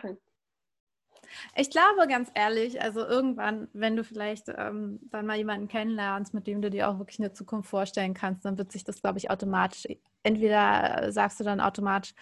ich 1.56 1.70
glaube 1.70 2.08
ganz 2.08 2.32
ehrlich, 2.36 2.82
also 2.82 3.06
irgendwann, 3.06 3.68
wenn 3.74 3.96
du 3.96 4.04
vielleicht 4.04 4.50
ähm, 4.50 5.00
dann 5.12 5.26
mal 5.26 5.38
jemanden 5.38 5.68
kennenlernst, 5.68 6.34
mit 6.34 6.48
dem 6.48 6.62
du 6.62 6.70
dir 6.70 6.90
auch 6.90 7.00
wirklich 7.00 7.20
eine 7.20 7.34
Zukunft 7.34 7.70
vorstellen 7.70 8.14
kannst, 8.14 8.46
dann 8.46 8.58
wird 8.58 8.72
sich 8.72 8.84
das, 8.84 9.02
glaube 9.02 9.18
ich, 9.18 9.30
automatisch, 9.30 9.88
entweder 10.24 11.12
sagst 11.12 11.40
du 11.40 11.44
dann 11.44 11.62
automatisch, 11.62 12.14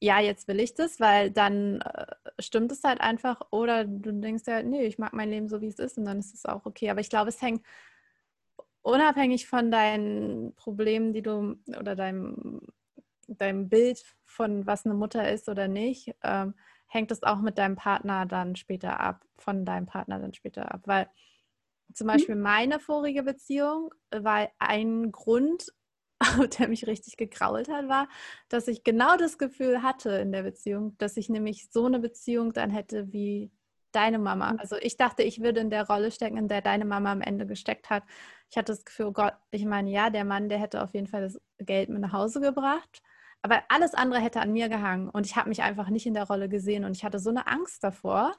ja, 0.00 0.20
jetzt 0.20 0.48
will 0.48 0.60
ich 0.60 0.74
das, 0.74 1.00
weil 1.00 1.30
dann 1.30 1.80
äh, 1.80 2.06
stimmt 2.38 2.72
es 2.72 2.84
halt 2.84 3.00
einfach, 3.00 3.40
oder 3.50 3.84
du 3.84 4.12
denkst 4.12 4.44
ja, 4.46 4.62
nee, 4.62 4.86
ich 4.86 4.98
mag 4.98 5.12
mein 5.12 5.30
Leben 5.30 5.48
so, 5.48 5.60
wie 5.60 5.68
es 5.68 5.78
ist 5.78 5.98
und 5.98 6.04
dann 6.06 6.18
ist 6.18 6.34
es 6.34 6.46
auch 6.46 6.66
okay. 6.66 6.90
Aber 6.90 7.00
ich 7.00 7.10
glaube, 7.10 7.28
es 7.28 7.42
hängt 7.42 7.64
unabhängig 8.82 9.46
von 9.46 9.70
deinen 9.70 10.54
Problemen, 10.56 11.12
die 11.12 11.22
du 11.22 11.56
oder 11.78 11.96
deinem 11.96 12.60
deinem 13.28 13.68
Bild 13.68 14.04
von 14.24 14.66
was 14.66 14.84
eine 14.84 14.94
Mutter 14.94 15.30
ist 15.30 15.48
oder 15.48 15.68
nicht, 15.68 16.14
ähm, 16.22 16.54
hängt 16.86 17.10
es 17.10 17.22
auch 17.22 17.40
mit 17.40 17.58
deinem 17.58 17.76
Partner 17.76 18.26
dann 18.26 18.56
später 18.56 19.00
ab, 19.00 19.24
von 19.36 19.64
deinem 19.64 19.86
Partner 19.86 20.18
dann 20.18 20.34
später 20.34 20.72
ab. 20.72 20.82
Weil 20.84 21.08
zum 21.92 22.06
mhm. 22.06 22.12
Beispiel 22.12 22.36
meine 22.36 22.80
vorige 22.80 23.22
Beziehung 23.22 23.92
war 24.10 24.48
ein 24.58 25.12
Grund, 25.12 25.72
der 26.58 26.68
mich 26.68 26.86
richtig 26.86 27.16
gekrault 27.16 27.68
hat, 27.68 27.88
war, 27.88 28.08
dass 28.48 28.68
ich 28.68 28.84
genau 28.84 29.16
das 29.16 29.38
Gefühl 29.38 29.82
hatte 29.82 30.10
in 30.10 30.32
der 30.32 30.42
Beziehung, 30.42 30.96
dass 30.98 31.16
ich 31.16 31.28
nämlich 31.28 31.68
so 31.70 31.86
eine 31.86 31.98
Beziehung 31.98 32.52
dann 32.52 32.70
hätte 32.70 33.12
wie 33.12 33.50
deine 33.92 34.18
Mama. 34.18 34.52
Mhm. 34.52 34.58
Also 34.58 34.76
ich 34.76 34.96
dachte, 34.96 35.22
ich 35.22 35.40
würde 35.40 35.60
in 35.60 35.70
der 35.70 35.86
Rolle 35.86 36.10
stecken, 36.10 36.36
in 36.36 36.48
der 36.48 36.62
deine 36.62 36.84
Mama 36.84 37.12
am 37.12 37.20
Ende 37.20 37.46
gesteckt 37.46 37.90
hat. 37.90 38.02
Ich 38.50 38.56
hatte 38.56 38.72
das 38.72 38.84
Gefühl, 38.84 39.06
oh 39.06 39.12
Gott, 39.12 39.34
ich 39.50 39.64
meine, 39.64 39.90
ja, 39.90 40.10
der 40.10 40.24
Mann, 40.24 40.48
der 40.48 40.58
hätte 40.58 40.82
auf 40.82 40.94
jeden 40.94 41.06
Fall 41.06 41.22
das 41.22 41.40
Geld 41.58 41.88
mit 41.88 42.00
nach 42.00 42.12
Hause 42.12 42.40
gebracht. 42.40 43.02
Aber 43.44 43.62
alles 43.68 43.92
andere 43.92 44.20
hätte 44.20 44.40
an 44.40 44.54
mir 44.54 44.70
gehangen 44.70 45.10
und 45.10 45.26
ich 45.26 45.36
habe 45.36 45.50
mich 45.50 45.62
einfach 45.62 45.90
nicht 45.90 46.06
in 46.06 46.14
der 46.14 46.26
Rolle 46.26 46.48
gesehen 46.48 46.86
und 46.86 46.96
ich 46.96 47.04
hatte 47.04 47.18
so 47.18 47.28
eine 47.28 47.46
Angst 47.46 47.84
davor. 47.84 48.34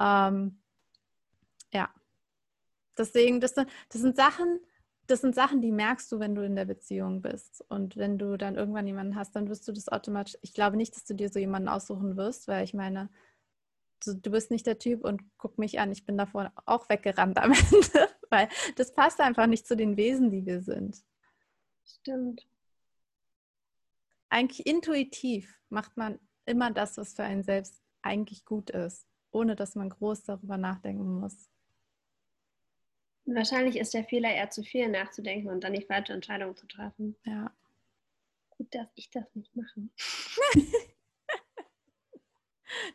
Ähm, 0.00 0.60
ja, 1.72 1.88
deswegen, 2.98 3.40
das 3.40 3.54
sind, 3.54 3.68
das 3.90 4.00
sind 4.00 4.16
Sachen, 4.16 4.58
das 5.06 5.20
sind 5.20 5.36
Sachen, 5.36 5.60
die 5.60 5.70
merkst 5.70 6.10
du, 6.10 6.18
wenn 6.18 6.34
du 6.34 6.44
in 6.44 6.56
der 6.56 6.64
Beziehung 6.64 7.22
bist. 7.22 7.64
Und 7.68 7.96
wenn 7.96 8.18
du 8.18 8.36
dann 8.36 8.56
irgendwann 8.56 8.88
jemanden 8.88 9.14
hast, 9.14 9.36
dann 9.36 9.48
wirst 9.48 9.68
du 9.68 9.70
das 9.70 9.88
automatisch. 9.88 10.36
Ich 10.42 10.54
glaube 10.54 10.76
nicht, 10.76 10.96
dass 10.96 11.04
du 11.04 11.14
dir 11.14 11.28
so 11.28 11.38
jemanden 11.38 11.68
aussuchen 11.68 12.16
wirst, 12.16 12.48
weil 12.48 12.64
ich 12.64 12.74
meine, 12.74 13.10
du, 14.04 14.16
du 14.16 14.32
bist 14.32 14.50
nicht 14.50 14.66
der 14.66 14.80
Typ 14.80 15.04
und 15.04 15.22
guck 15.38 15.56
mich 15.56 15.78
an, 15.78 15.92
ich 15.92 16.04
bin 16.04 16.18
davor 16.18 16.50
auch 16.66 16.88
weggerannt 16.88 17.38
am 17.38 17.52
Ende, 17.72 18.08
weil 18.28 18.48
das 18.74 18.92
passt 18.92 19.20
einfach 19.20 19.46
nicht 19.46 19.68
zu 19.68 19.76
den 19.76 19.96
Wesen, 19.96 20.32
die 20.32 20.44
wir 20.44 20.62
sind. 20.62 20.96
Stimmt. 21.84 22.44
Eigentlich 24.32 24.66
intuitiv 24.66 25.60
macht 25.68 25.98
man 25.98 26.18
immer 26.46 26.70
das, 26.70 26.96
was 26.96 27.12
für 27.12 27.22
einen 27.22 27.42
selbst 27.42 27.82
eigentlich 28.00 28.46
gut 28.46 28.70
ist, 28.70 29.06
ohne 29.30 29.56
dass 29.56 29.74
man 29.74 29.90
groß 29.90 30.22
darüber 30.24 30.56
nachdenken 30.56 31.20
muss. 31.20 31.50
Wahrscheinlich 33.26 33.76
ist 33.76 33.92
der 33.92 34.04
Fehler 34.04 34.32
eher 34.32 34.48
zu 34.48 34.62
viel 34.62 34.88
nachzudenken 34.88 35.50
und 35.50 35.62
dann 35.64 35.74
die 35.74 35.84
falsche 35.84 36.14
Entscheidung 36.14 36.56
zu 36.56 36.66
treffen. 36.66 37.14
Ja. 37.26 37.52
Gut, 38.56 38.74
dass 38.74 38.88
ich 38.94 39.10
das 39.10 39.26
nicht 39.34 39.54
mache. 39.54 39.88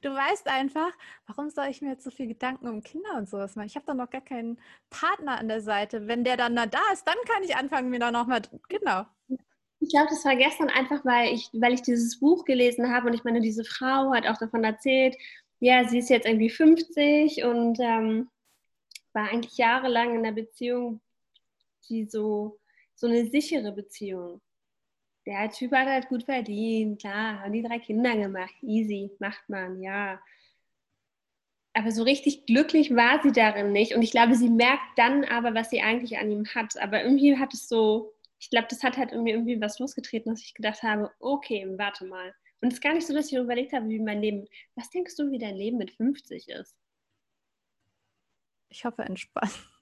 Du 0.01 0.09
weißt 0.09 0.47
einfach, 0.47 0.91
warum 1.27 1.51
soll 1.51 1.67
ich 1.67 1.83
mir 1.83 1.89
jetzt 1.89 2.03
so 2.03 2.09
viel 2.09 2.25
Gedanken 2.25 2.67
um 2.67 2.81
Kinder 2.81 3.15
und 3.15 3.29
sowas 3.29 3.55
machen? 3.55 3.67
Ich 3.67 3.75
habe 3.75 3.85
doch 3.85 3.93
noch 3.93 4.09
gar 4.09 4.21
keinen 4.21 4.59
Partner 4.89 5.37
an 5.37 5.47
der 5.47 5.61
Seite. 5.61 6.07
Wenn 6.07 6.23
der 6.23 6.35
dann 6.35 6.55
da 6.55 6.81
ist, 6.91 7.05
dann 7.05 7.15
kann 7.27 7.43
ich 7.43 7.55
anfangen, 7.55 7.91
mir 7.91 7.99
da 7.99 8.11
nochmal, 8.11 8.41
genau. 8.69 9.05
Ich 9.87 9.93
glaube, 9.93 10.09
das 10.09 10.25
war 10.25 10.35
gestern 10.35 10.67
einfach, 10.67 11.05
weil 11.05 11.33
ich, 11.33 11.49
weil 11.53 11.73
ich 11.73 11.81
dieses 11.81 12.19
Buch 12.19 12.43
gelesen 12.43 12.91
habe 12.93 13.07
und 13.07 13.13
ich 13.13 13.23
meine, 13.23 13.39
diese 13.39 13.63
Frau 13.63 14.11
hat 14.13 14.27
auch 14.27 14.37
davon 14.37 14.65
erzählt, 14.65 15.15
ja, 15.61 15.87
sie 15.87 15.99
ist 15.99 16.09
jetzt 16.09 16.27
irgendwie 16.27 16.49
50 16.49 17.45
und 17.45 17.79
ähm, 17.79 18.29
war 19.13 19.29
eigentlich 19.29 19.55
jahrelang 19.57 20.13
in 20.13 20.25
einer 20.25 20.33
Beziehung, 20.33 20.99
die 21.87 22.03
so, 22.03 22.59
so 22.95 23.07
eine 23.07 23.27
sichere 23.27 23.71
Beziehung. 23.71 24.41
Der 25.25 25.49
Typ 25.51 25.71
hat 25.71 25.87
halt 25.87 26.09
gut 26.09 26.23
verdient, 26.23 26.99
klar, 26.99 27.39
haben 27.39 27.53
die 27.53 27.63
drei 27.63 27.79
Kinder 27.79 28.13
gemacht, 28.13 28.55
easy, 28.63 29.09
macht 29.19 29.47
man, 29.47 29.81
ja. 29.81 30.19
Aber 31.71 31.91
so 31.91 32.03
richtig 32.03 32.45
glücklich 32.45 32.93
war 32.93 33.23
sie 33.23 33.31
darin 33.31 33.71
nicht. 33.71 33.95
Und 33.95 34.01
ich 34.01 34.11
glaube, 34.11 34.35
sie 34.35 34.49
merkt 34.49 34.97
dann 34.97 35.23
aber, 35.23 35.53
was 35.53 35.69
sie 35.69 35.81
eigentlich 35.81 36.17
an 36.17 36.29
ihm 36.29 36.45
hat. 36.55 36.77
Aber 36.77 37.03
irgendwie 37.03 37.37
hat 37.37 37.53
es 37.53 37.69
so, 37.69 38.16
ich 38.39 38.49
glaube, 38.49 38.67
das 38.69 38.83
hat 38.83 38.97
halt 38.97 39.11
irgendwie, 39.11 39.31
irgendwie 39.31 39.61
was 39.61 39.79
losgetreten, 39.79 40.31
dass 40.31 40.43
ich 40.43 40.53
gedacht 40.53 40.83
habe, 40.83 41.11
okay, 41.19 41.65
warte 41.77 42.05
mal. 42.05 42.33
Und 42.61 42.69
es 42.69 42.75
ist 42.75 42.81
gar 42.81 42.93
nicht 42.93 43.07
so, 43.07 43.13
dass 43.13 43.31
ich 43.31 43.37
überlegt 43.37 43.73
habe, 43.73 43.87
wie 43.89 43.99
mein 43.99 44.21
Leben, 44.21 44.47
was 44.75 44.89
denkst 44.89 45.15
du, 45.15 45.31
wie 45.31 45.39
dein 45.39 45.55
Leben 45.55 45.77
mit 45.77 45.91
50 45.91 46.49
ist? 46.49 46.75
Ich 48.69 48.85
hoffe, 48.85 49.03
entspannt. 49.03 49.51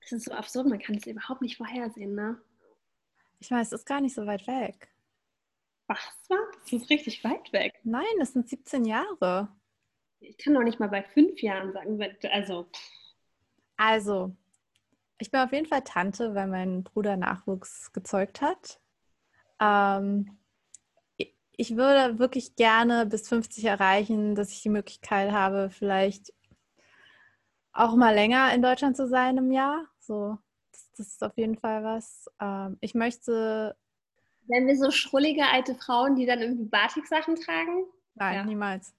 Das 0.00 0.20
ist 0.20 0.24
so 0.24 0.32
absurd, 0.32 0.68
man 0.68 0.78
kann 0.78 0.94
es 0.94 1.06
überhaupt 1.06 1.42
nicht 1.42 1.58
vorhersehen, 1.58 2.14
ne? 2.14 2.40
Ich 3.40 3.50
weiß, 3.50 3.72
es 3.72 3.80
ist 3.80 3.86
gar 3.86 4.00
nicht 4.00 4.14
so 4.14 4.24
weit 4.24 4.46
weg. 4.46 4.88
Was? 5.86 5.98
Das 6.28 6.72
ist 6.72 6.88
richtig 6.88 7.22
weit 7.24 7.52
weg. 7.52 7.78
Nein, 7.84 8.06
das 8.18 8.32
sind 8.32 8.48
17 8.48 8.86
Jahre. 8.86 9.54
Ich 10.20 10.38
kann 10.38 10.54
doch 10.54 10.62
nicht 10.62 10.80
mal 10.80 10.88
bei 10.88 11.02
fünf 11.02 11.42
Jahren 11.42 11.74
sagen, 11.74 12.02
also. 12.32 12.70
Also, 13.76 14.34
ich 15.18 15.30
bin 15.30 15.40
auf 15.40 15.52
jeden 15.52 15.66
Fall 15.66 15.82
Tante, 15.82 16.34
weil 16.34 16.46
mein 16.46 16.84
Bruder 16.84 17.16
Nachwuchs 17.16 17.92
gezeugt 17.92 18.40
hat. 18.40 18.80
Ähm, 19.60 20.38
ich 21.60 21.76
würde 21.76 22.20
wirklich 22.20 22.54
gerne 22.54 23.04
bis 23.04 23.28
50 23.28 23.64
erreichen, 23.64 24.36
dass 24.36 24.52
ich 24.52 24.62
die 24.62 24.68
Möglichkeit 24.68 25.32
habe, 25.32 25.70
vielleicht 25.70 26.32
auch 27.72 27.96
mal 27.96 28.14
länger 28.14 28.52
in 28.54 28.62
Deutschland 28.62 28.96
zu 28.96 29.08
sein 29.08 29.36
im 29.36 29.50
Jahr. 29.50 29.86
So, 29.98 30.38
das, 30.70 30.92
das 30.96 31.06
ist 31.08 31.24
auf 31.24 31.36
jeden 31.36 31.58
Fall 31.58 31.82
was. 31.82 32.26
Ähm, 32.40 32.78
ich 32.80 32.94
möchte. 32.94 33.76
Wenn 34.46 34.66
wir 34.66 34.76
so 34.76 34.90
schrullige 34.90 35.46
alte 35.46 35.74
Frauen, 35.74 36.14
die 36.14 36.26
dann 36.26 36.40
irgendwie 36.40 36.64
Batik-Sachen 36.64 37.36
tragen? 37.36 37.84
Nein, 38.14 38.34
ja. 38.34 38.44
niemals. 38.44 38.94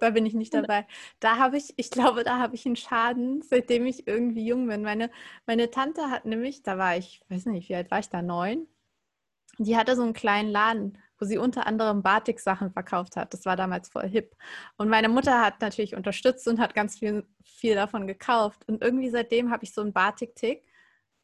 Da 0.00 0.10
bin 0.10 0.24
ich 0.24 0.34
nicht 0.34 0.54
dabei. 0.54 0.86
Da 1.20 1.36
habe 1.36 1.56
ich, 1.56 1.74
ich 1.76 1.90
glaube, 1.90 2.24
da 2.24 2.38
habe 2.38 2.54
ich 2.54 2.64
einen 2.64 2.76
Schaden, 2.76 3.42
seitdem 3.42 3.86
ich 3.86 4.06
irgendwie 4.06 4.46
jung 4.46 4.66
bin. 4.68 4.82
Meine, 4.82 5.10
meine 5.46 5.70
Tante 5.70 6.10
hat 6.10 6.24
nämlich, 6.24 6.62
da 6.62 6.78
war 6.78 6.96
ich, 6.96 7.22
weiß 7.28 7.46
nicht, 7.46 7.68
wie 7.68 7.74
alt 7.74 7.90
war 7.90 7.98
ich 7.98 8.08
da, 8.08 8.22
neun? 8.22 8.66
Die 9.58 9.76
hatte 9.76 9.96
so 9.96 10.02
einen 10.02 10.14
kleinen 10.14 10.50
Laden 10.50 10.98
wo 11.22 11.24
sie 11.24 11.38
unter 11.38 11.68
anderem 11.68 12.02
Batik-Sachen 12.02 12.72
verkauft 12.72 13.14
hat. 13.14 13.32
Das 13.32 13.46
war 13.46 13.54
damals 13.54 13.88
voll 13.88 14.08
hip. 14.08 14.34
Und 14.76 14.88
meine 14.88 15.08
Mutter 15.08 15.40
hat 15.40 15.60
natürlich 15.60 15.94
unterstützt 15.94 16.48
und 16.48 16.58
hat 16.58 16.74
ganz 16.74 16.98
viel, 16.98 17.24
viel 17.44 17.76
davon 17.76 18.08
gekauft. 18.08 18.64
Und 18.66 18.82
irgendwie 18.82 19.08
seitdem 19.08 19.52
habe 19.52 19.62
ich 19.62 19.72
so 19.72 19.82
einen 19.82 19.92
Batik-Tick. 19.92 20.64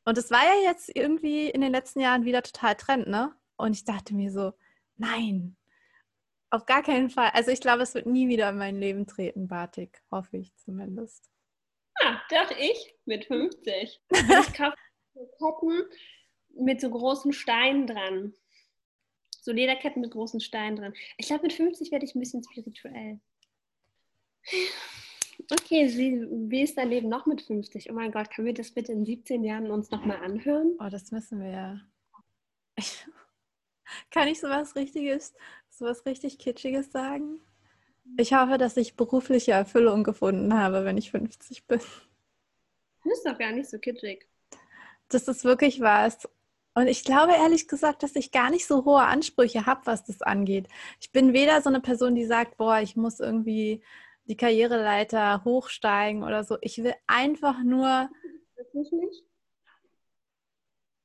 Und 0.04 0.16
es 0.16 0.30
war 0.30 0.38
ja 0.44 0.70
jetzt 0.70 0.94
irgendwie 0.94 1.50
in 1.50 1.60
den 1.60 1.72
letzten 1.72 1.98
Jahren 1.98 2.24
wieder 2.24 2.44
total 2.44 2.76
Trend, 2.76 3.08
ne? 3.08 3.34
Und 3.56 3.72
ich 3.72 3.84
dachte 3.84 4.14
mir 4.14 4.30
so, 4.30 4.52
nein, 4.98 5.56
auf 6.51 6.66
gar 6.66 6.82
keinen 6.82 7.11
Fall. 7.11 7.30
Also 7.34 7.51
ich 7.51 7.61
glaube, 7.61 7.82
es 7.82 7.94
wird 7.94 8.07
nie 8.07 8.28
wieder 8.28 8.51
in 8.51 8.59
mein 8.59 8.80
Leben 8.80 9.07
treten, 9.07 9.49
Batik. 9.49 10.03
Hoffe 10.11 10.38
ich 10.38 10.55
zumindest. 10.57 11.30
Ah, 12.01 12.20
dachte 12.30 12.55
ich 12.59 12.94
mit 13.05 13.24
50. 13.26 14.01
Ich 14.11 14.55
kaufe 14.55 14.76
Ketten 15.14 15.84
mit 16.55 16.80
so 16.80 16.90
großen 16.90 17.32
Steinen 17.32 17.86
dran. 17.86 18.34
So 19.40 19.53
Lederketten 19.53 20.01
mit 20.01 20.11
großen 20.11 20.40
Steinen 20.40 20.76
drin. 20.76 20.94
Ich 21.16 21.26
glaube, 21.26 21.42
mit 21.42 21.53
50 21.53 21.90
werde 21.90 22.05
ich 22.05 22.14
ein 22.14 22.20
bisschen 22.20 22.42
spirituell. 22.42 23.20
Okay, 25.51 25.88
wie, 25.96 26.26
wie 26.51 26.62
ist 26.62 26.76
dein 26.76 26.90
Leben 26.90 27.09
noch 27.09 27.26
mit 27.26 27.42
50? 27.42 27.90
Oh 27.90 27.94
mein 27.94 28.12
Gott, 28.12 28.30
können 28.30 28.46
wir 28.46 28.55
das 28.55 28.72
bitte 28.72 28.92
in 28.92 29.05
17 29.05 29.44
Jahren 29.44 29.70
uns 29.70 29.90
nochmal 29.90 30.18
anhören? 30.18 30.76
Oh, 30.80 30.88
das 30.90 31.11
müssen 31.12 31.40
wir 31.40 31.51
ja. 31.51 31.80
kann 34.11 34.28
ich 34.28 34.40
sowas 34.40 34.76
Richtiges, 34.76 35.34
sowas 35.79 36.05
richtig 36.07 36.39
Kitschiges 36.39 36.93
sagen? 36.93 37.41
Ich 38.16 38.33
hoffe, 38.35 38.59
dass 38.59 38.76
ich 38.76 38.97
berufliche 38.97 39.53
Erfüllung 39.53 40.03
gefunden 40.03 40.55
habe, 40.55 40.85
wenn 40.85 40.97
ich 40.97 41.11
50 41.11 41.66
bin. 41.66 41.81
Das 43.05 43.18
ist 43.18 43.26
doch 43.26 43.39
gar 43.39 43.53
nicht 43.53 43.70
so 43.70 43.79
kitschig. 43.79 44.26
Das 45.09 45.29
ist 45.29 45.45
wirklich 45.45 45.81
was. 45.81 46.29
Und 46.74 46.87
ich 46.87 47.05
glaube 47.05 47.33
ehrlich 47.33 47.68
gesagt, 47.68 48.03
dass 48.03 48.16
ich 48.16 48.31
gar 48.31 48.51
nicht 48.51 48.66
so 48.66 48.85
hohe 48.85 49.03
Ansprüche 49.03 49.66
habe, 49.66 49.81
was 49.85 50.05
das 50.05 50.22
angeht. 50.22 50.68
Ich 51.01 51.12
bin 51.12 51.33
weder 51.33 51.61
so 51.62 51.68
eine 51.68 51.81
Person, 51.81 52.14
die 52.14 52.26
sagt, 52.26 52.57
boah, 52.57 52.81
ich 52.81 52.97
muss 52.97 53.20
irgendwie 53.20 53.83
die 54.26 54.37
Karriereleiter 54.37 55.45
hochsteigen 55.45 56.22
oder 56.22 56.45
so. 56.45 56.59
Ich 56.61 56.83
will 56.83 56.95
einfach 57.07 57.62
nur. 57.62 58.11
Wirklich 58.57 58.93
nicht? 58.93 59.24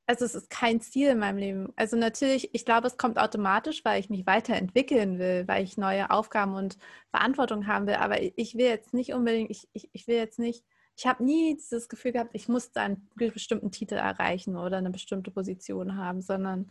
Also 0.06 0.24
es 0.24 0.34
ist 0.34 0.50
kein 0.50 0.80
Ziel 0.80 1.10
in 1.10 1.18
meinem 1.18 1.38
Leben. 1.38 1.72
Also 1.76 1.96
natürlich, 1.96 2.50
ich 2.54 2.64
glaube, 2.64 2.86
es 2.86 2.98
kommt 2.98 3.18
automatisch, 3.18 3.84
weil 3.84 4.00
ich 4.00 4.10
mich 4.10 4.26
weiterentwickeln 4.26 5.18
will, 5.18 5.48
weil 5.48 5.64
ich 5.64 5.78
neue 5.78 6.10
Aufgaben 6.10 6.54
und 6.54 6.76
Verantwortung 7.10 7.66
haben 7.66 7.86
will. 7.86 7.94
Aber 7.94 8.20
ich 8.22 8.54
will 8.54 8.66
jetzt 8.66 8.92
nicht 8.92 9.14
unbedingt, 9.14 9.50
ich, 9.50 9.68
ich, 9.72 9.88
ich 9.92 10.06
will 10.06 10.16
jetzt 10.16 10.38
nicht 10.38 10.64
ich 10.96 11.06
habe 11.06 11.24
nie 11.24 11.56
dieses 11.56 11.88
Gefühl 11.88 12.12
gehabt, 12.12 12.30
ich 12.34 12.48
muss 12.48 12.72
da 12.72 12.82
einen 12.82 13.08
bestimmten 13.16 13.70
Titel 13.70 13.94
erreichen 13.94 14.56
oder 14.56 14.78
eine 14.78 14.90
bestimmte 14.90 15.30
Position 15.30 15.96
haben, 15.96 16.22
sondern 16.22 16.70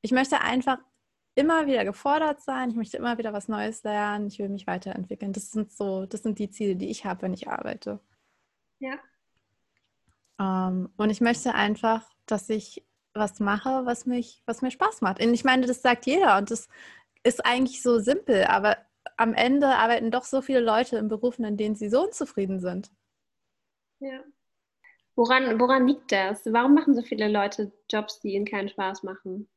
ich 0.00 0.10
möchte 0.10 0.40
einfach 0.40 0.78
immer 1.34 1.66
wieder 1.66 1.84
gefordert 1.84 2.40
sein, 2.42 2.70
ich 2.70 2.76
möchte 2.76 2.96
immer 2.96 3.18
wieder 3.18 3.32
was 3.32 3.48
Neues 3.48 3.82
lernen, 3.84 4.26
ich 4.26 4.38
will 4.38 4.48
mich 4.48 4.66
weiterentwickeln. 4.66 5.32
Das 5.32 5.50
sind 5.50 5.72
so, 5.72 6.06
das 6.06 6.22
sind 6.22 6.38
die 6.38 6.50
Ziele, 6.50 6.76
die 6.76 6.90
ich 6.90 7.04
habe, 7.04 7.22
wenn 7.22 7.34
ich 7.34 7.48
arbeite. 7.48 8.00
Ja. 8.80 8.98
Ähm, 10.40 10.90
und 10.96 11.10
ich 11.10 11.20
möchte 11.20 11.54
einfach, 11.54 12.04
dass 12.32 12.48
ich 12.48 12.84
was 13.14 13.40
mache, 13.40 13.84
was 13.84 14.06
mich, 14.06 14.42
was 14.46 14.62
mir 14.62 14.70
Spaß 14.70 15.02
macht. 15.02 15.22
Und 15.22 15.34
ich 15.34 15.44
meine, 15.44 15.66
das 15.66 15.82
sagt 15.82 16.06
jeder 16.06 16.38
und 16.38 16.50
das 16.50 16.68
ist 17.22 17.44
eigentlich 17.44 17.82
so 17.82 17.98
simpel, 17.98 18.44
aber 18.44 18.78
am 19.16 19.34
Ende 19.34 19.68
arbeiten 19.68 20.10
doch 20.10 20.24
so 20.24 20.40
viele 20.40 20.60
Leute 20.60 20.96
in 20.96 21.08
Berufen, 21.08 21.44
in 21.44 21.56
denen 21.56 21.74
sie 21.74 21.88
so 21.88 22.04
unzufrieden 22.04 22.60
sind. 22.60 22.90
Ja. 24.00 24.20
Woran, 25.14 25.60
woran 25.60 25.86
liegt 25.86 26.10
das? 26.10 26.42
Warum 26.46 26.74
machen 26.74 26.94
so 26.94 27.02
viele 27.02 27.28
Leute 27.28 27.70
Jobs, 27.90 28.20
die 28.20 28.34
ihnen 28.34 28.46
keinen 28.46 28.70
Spaß 28.70 29.02
machen? 29.02 29.48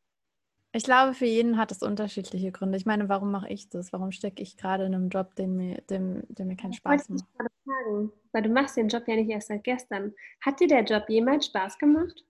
Ich 0.74 0.84
glaube, 0.84 1.14
für 1.14 1.26
jeden 1.26 1.58
hat 1.58 1.72
es 1.72 1.82
unterschiedliche 1.82 2.52
Gründe. 2.52 2.78
Ich 2.78 2.86
meine, 2.86 3.08
warum 3.08 3.32
mache 3.32 3.48
ich 3.48 3.70
das? 3.70 3.94
Warum 3.94 4.12
stecke 4.12 4.44
ich 4.44 4.58
gerade 4.58 4.86
in 4.86 4.94
einem 4.94 5.08
Job, 5.08 5.34
den 5.36 5.56
mir, 5.56 5.82
dem, 5.90 6.24
der 6.28 6.46
mir 6.46 6.58
keinen 6.58 6.74
Spaß 6.74 7.08
macht? 7.08 7.22
Ich 7.22 7.38
gerade 7.38 7.50
fragen, 7.64 8.12
weil 8.34 8.42
du 8.44 8.50
machst 8.50 8.76
den 8.76 8.90
Job 8.90 9.08
ja 9.08 9.16
nicht 9.16 9.30
erst 9.30 9.48
seit 9.48 9.64
gestern. 9.64 10.14
Hat 10.42 10.60
dir 10.60 10.68
der 10.68 10.84
Job 10.84 11.06
jemals 11.08 11.46
Spaß 11.46 11.78
gemacht? 11.78 12.26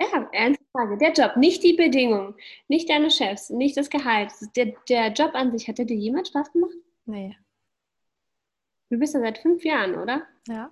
Ja, 0.00 0.28
ernste 0.32 0.64
Frage. 0.72 0.98
Der 0.98 1.12
Job, 1.12 1.36
nicht 1.36 1.62
die 1.62 1.74
Bedingungen, 1.74 2.34
nicht 2.68 2.88
deine 2.88 3.10
Chefs, 3.10 3.50
nicht 3.50 3.76
das 3.76 3.90
Gehalt. 3.90 4.32
Der, 4.56 4.74
der 4.88 5.12
Job 5.12 5.34
an 5.34 5.56
sich, 5.56 5.68
hat 5.68 5.78
der 5.78 5.84
dir 5.84 5.96
jemals 5.96 6.28
Spaß 6.28 6.52
gemacht? 6.52 6.74
Nee. 7.06 7.36
Du 8.90 8.98
bist 8.98 9.14
ja 9.14 9.20
seit 9.20 9.38
fünf 9.38 9.64
Jahren, 9.64 9.94
oder? 9.96 10.22
Ja. 10.48 10.70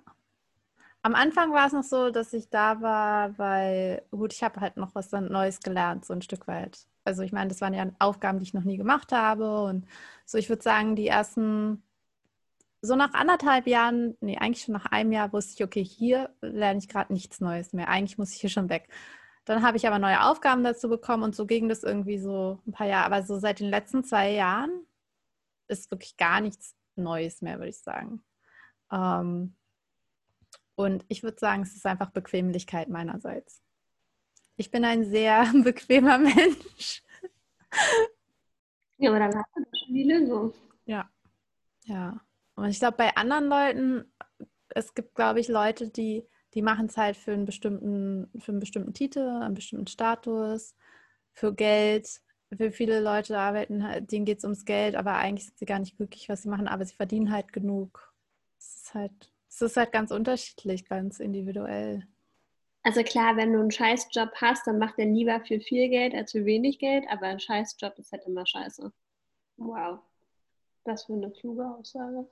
Am 1.01 1.15
Anfang 1.15 1.53
war 1.53 1.67
es 1.67 1.73
noch 1.73 1.83
so, 1.83 2.09
dass 2.09 2.33
ich 2.33 2.49
da 2.49 2.81
war, 2.81 3.37
weil, 3.37 4.03
gut, 4.11 4.33
ich 4.33 4.43
habe 4.43 4.59
halt 4.59 4.75
noch 4.75 4.93
was 4.95 5.11
Neues 5.11 5.61
gelernt, 5.61 6.03
so 6.03 6.13
ein 6.13 6.21
Stück 6.21 6.45
weit. 6.47 6.79
Also 7.05 7.23
ich 7.23 7.31
meine, 7.31 7.47
das 7.47 7.61
waren 7.61 7.73
ja 7.73 7.89
Aufgaben, 7.99 8.39
die 8.39 8.43
ich 8.43 8.53
noch 8.53 8.65
nie 8.65 8.77
gemacht 8.77 9.13
habe. 9.13 9.63
Und 9.63 9.87
so, 10.25 10.37
ich 10.37 10.49
würde 10.49 10.61
sagen, 10.61 10.97
die 10.97 11.07
ersten, 11.07 11.81
so 12.81 12.95
nach 12.95 13.13
anderthalb 13.13 13.65
Jahren, 13.67 14.17
nee, 14.19 14.37
eigentlich 14.37 14.63
schon 14.63 14.73
nach 14.73 14.87
einem 14.87 15.13
Jahr 15.13 15.31
wusste 15.31 15.53
ich, 15.55 15.63
okay, 15.63 15.83
hier 15.83 16.29
lerne 16.41 16.79
ich 16.79 16.89
gerade 16.89 17.13
nichts 17.13 17.39
Neues 17.39 17.71
mehr. 17.71 17.87
Eigentlich 17.87 18.17
muss 18.17 18.33
ich 18.33 18.41
hier 18.41 18.49
schon 18.49 18.69
weg. 18.69 18.89
Dann 19.49 19.63
habe 19.63 19.77
ich 19.77 19.87
aber 19.87 19.97
neue 19.97 20.21
Aufgaben 20.21 20.63
dazu 20.63 20.89
bekommen 20.89 21.23
und 21.23 21.35
so 21.35 21.47
ging 21.47 21.69
das 21.69 21.81
irgendwie 21.81 22.19
so 22.19 22.59
ein 22.67 22.71
paar 22.71 22.85
Jahre. 22.85 23.07
Aber 23.07 23.23
so 23.23 23.39
seit 23.39 23.59
den 23.59 23.71
letzten 23.71 24.03
zwei 24.03 24.29
Jahren 24.29 24.85
ist 25.67 25.89
wirklich 25.89 26.17
gar 26.17 26.39
nichts 26.39 26.75
Neues 26.95 27.41
mehr, 27.41 27.57
würde 27.57 27.69
ich 27.69 27.79
sagen. 27.79 28.23
Ähm, 28.91 29.55
und 30.75 31.03
ich 31.07 31.23
würde 31.23 31.39
sagen, 31.39 31.63
es 31.63 31.75
ist 31.75 31.87
einfach 31.87 32.11
Bequemlichkeit 32.11 32.89
meinerseits. 32.89 33.63
Ich 34.55 34.69
bin 34.69 34.85
ein 34.85 35.03
sehr 35.03 35.51
bequemer 35.63 36.19
Mensch. 36.19 37.03
Ja, 38.97 39.09
aber 39.09 39.17
dann 39.17 39.35
hast 39.35 39.55
du 39.55 39.63
doch 39.63 39.79
schon 39.83 39.95
die 39.95 40.03
Lösung. 40.03 40.53
Ja. 40.85 41.09
Ja. 41.85 42.21
Und 42.53 42.69
ich 42.69 42.77
glaube, 42.77 42.97
bei 42.97 43.15
anderen 43.15 43.45
Leuten, 43.47 44.13
es 44.67 44.93
gibt, 44.93 45.15
glaube 45.15 45.39
ich, 45.39 45.47
Leute, 45.47 45.89
die, 45.89 46.27
die 46.53 46.61
machen 46.61 46.87
es 46.87 46.97
halt 46.97 47.17
für 47.17 47.31
einen 47.33 47.45
bestimmten, 47.45 48.29
für 48.39 48.51
einen 48.51 48.59
bestimmten 48.59 48.93
Titel, 48.93 49.19
einen 49.19 49.53
bestimmten 49.53 49.87
Status, 49.87 50.75
für 51.33 51.53
Geld. 51.53 52.21
Für 52.57 52.71
viele 52.71 52.99
Leute 52.99 53.37
arbeiten, 53.37 53.87
halt, 53.87 54.11
denen 54.11 54.25
geht 54.25 54.39
es 54.39 54.43
ums 54.43 54.65
Geld, 54.65 54.95
aber 54.95 55.13
eigentlich 55.13 55.45
sind 55.45 55.59
sie 55.59 55.65
gar 55.65 55.77
nicht 55.77 55.97
glücklich, 55.97 56.29
was 56.29 56.41
sie 56.41 56.49
machen, 56.49 56.67
aber 56.67 56.83
sie 56.83 56.95
verdienen 56.95 57.31
halt 57.31 57.53
genug. 57.53 58.11
Es 58.57 58.75
ist 58.75 58.93
halt 58.95 59.31
es 59.49 59.61
ist 59.61 59.77
halt 59.77 59.91
ganz 59.91 60.11
unterschiedlich, 60.11 60.85
ganz 60.85 61.19
individuell. 61.19 62.07
Also 62.83 63.03
klar, 63.03 63.35
wenn 63.35 63.51
du 63.51 63.59
einen 63.59 63.71
Scheißjob 63.71 64.29
hast, 64.35 64.67
dann 64.67 64.77
macht 64.77 64.97
er 64.97 65.05
lieber 65.05 65.41
für 65.41 65.59
viel 65.59 65.89
Geld 65.89 66.13
als 66.13 66.31
für 66.31 66.45
wenig 66.45 66.79
Geld, 66.79 67.03
aber 67.09 67.25
ein 67.25 67.39
Scheißjob 67.39 67.97
ist 67.97 68.11
halt 68.11 68.25
immer 68.25 68.45
scheiße. 68.45 68.91
Wow. 69.57 69.99
Was 70.85 71.03
für 71.05 71.13
eine 71.13 71.29
kluge 71.31 71.65
Aussage. 71.65 72.29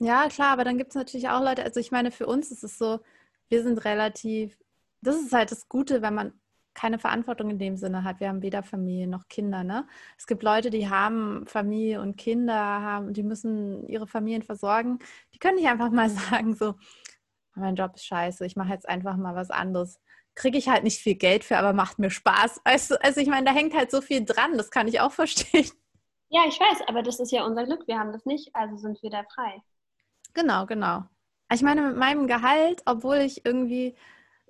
Ja, 0.00 0.28
klar, 0.28 0.52
aber 0.52 0.64
dann 0.64 0.78
gibt 0.78 0.90
es 0.90 0.94
natürlich 0.94 1.28
auch 1.28 1.42
Leute, 1.42 1.64
also 1.64 1.80
ich 1.80 1.90
meine, 1.90 2.10
für 2.10 2.26
uns 2.26 2.50
ist 2.52 2.62
es 2.62 2.78
so, 2.78 3.00
wir 3.48 3.62
sind 3.62 3.84
relativ, 3.84 4.58
das 5.00 5.16
ist 5.16 5.32
halt 5.32 5.50
das 5.50 5.68
Gute, 5.68 6.02
wenn 6.02 6.14
man 6.14 6.32
keine 6.78 7.00
Verantwortung 7.00 7.50
in 7.50 7.58
dem 7.58 7.76
Sinne 7.76 8.04
hat. 8.04 8.20
Wir 8.20 8.28
haben 8.28 8.42
weder 8.42 8.62
Familie 8.62 9.08
noch 9.08 9.26
Kinder. 9.26 9.64
Ne? 9.64 9.84
Es 10.16 10.28
gibt 10.28 10.44
Leute, 10.44 10.70
die 10.70 10.88
haben 10.88 11.44
Familie 11.48 12.00
und 12.00 12.16
Kinder, 12.16 12.54
haben, 12.54 13.12
die 13.12 13.24
müssen 13.24 13.84
ihre 13.88 14.06
Familien 14.06 14.44
versorgen. 14.44 15.00
Die 15.34 15.38
können 15.40 15.56
nicht 15.56 15.66
einfach 15.66 15.90
mal 15.90 16.08
sagen, 16.30 16.54
so, 16.54 16.76
mein 17.56 17.74
Job 17.74 17.96
ist 17.96 18.06
scheiße, 18.06 18.46
ich 18.46 18.54
mache 18.54 18.72
jetzt 18.72 18.88
einfach 18.88 19.16
mal 19.16 19.34
was 19.34 19.50
anderes. 19.50 20.00
Kriege 20.36 20.56
ich 20.56 20.68
halt 20.68 20.84
nicht 20.84 21.00
viel 21.00 21.16
Geld 21.16 21.42
für, 21.42 21.58
aber 21.58 21.72
macht 21.72 21.98
mir 21.98 22.10
Spaß. 22.10 22.60
Weißt 22.64 23.04
also 23.04 23.20
ich 23.20 23.28
meine, 23.28 23.46
da 23.46 23.52
hängt 23.52 23.74
halt 23.74 23.90
so 23.90 24.00
viel 24.00 24.24
dran, 24.24 24.56
das 24.56 24.70
kann 24.70 24.86
ich 24.86 25.00
auch 25.00 25.12
verstehen. 25.22 25.68
Ja, 26.28 26.42
ich 26.46 26.60
weiß, 26.60 26.86
aber 26.86 27.02
das 27.02 27.18
ist 27.18 27.32
ja 27.32 27.44
unser 27.44 27.64
Glück. 27.64 27.88
Wir 27.88 27.98
haben 27.98 28.12
das 28.12 28.24
nicht, 28.24 28.54
also 28.54 28.76
sind 28.76 29.02
wir 29.02 29.10
da 29.10 29.24
frei. 29.34 29.62
Genau, 30.38 30.66
genau. 30.66 31.02
Ich 31.52 31.62
meine, 31.62 31.82
mit 31.82 31.96
meinem 31.96 32.28
Gehalt, 32.28 32.82
obwohl 32.86 33.16
ich 33.16 33.44
irgendwie 33.44 33.96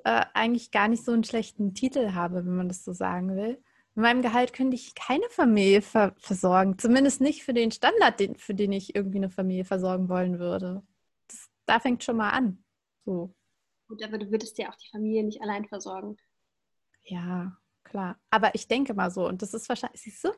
äh, 0.04 0.26
eigentlich 0.34 0.70
gar 0.70 0.86
nicht 0.86 1.02
so 1.02 1.12
einen 1.12 1.24
schlechten 1.24 1.72
Titel 1.72 2.12
habe, 2.12 2.44
wenn 2.44 2.56
man 2.56 2.68
das 2.68 2.84
so 2.84 2.92
sagen 2.92 3.34
will. 3.34 3.62
Mit 3.94 4.02
meinem 4.02 4.20
Gehalt 4.20 4.52
könnte 4.52 4.74
ich 4.74 4.94
keine 4.94 5.26
Familie 5.30 5.80
ver 5.80 6.14
versorgen. 6.18 6.76
Zumindest 6.78 7.22
nicht 7.22 7.42
für 7.42 7.54
den 7.54 7.70
Standard, 7.70 8.20
den, 8.20 8.36
für 8.36 8.54
den 8.54 8.72
ich 8.72 8.94
irgendwie 8.94 9.16
eine 9.16 9.30
Familie 9.30 9.64
versorgen 9.64 10.10
wollen 10.10 10.38
würde. 10.38 10.82
Das, 11.26 11.48
da 11.64 11.80
fängt 11.80 12.04
schon 12.04 12.18
mal 12.18 12.30
an. 12.30 12.62
So. 13.06 13.34
Gut, 13.88 14.04
aber 14.04 14.18
du 14.18 14.30
würdest 14.30 14.58
ja 14.58 14.68
auch 14.68 14.76
die 14.76 14.90
Familie 14.90 15.24
nicht 15.24 15.40
allein 15.40 15.64
versorgen. 15.64 16.18
Ja, 17.04 17.56
klar. 17.84 18.18
Aber 18.28 18.54
ich 18.54 18.68
denke 18.68 18.92
mal 18.92 19.10
so, 19.10 19.26
und 19.26 19.40
das 19.40 19.54
ist 19.54 19.70
wahrscheinlich, 19.70 20.02
siehst 20.02 20.22
du, 20.22 20.32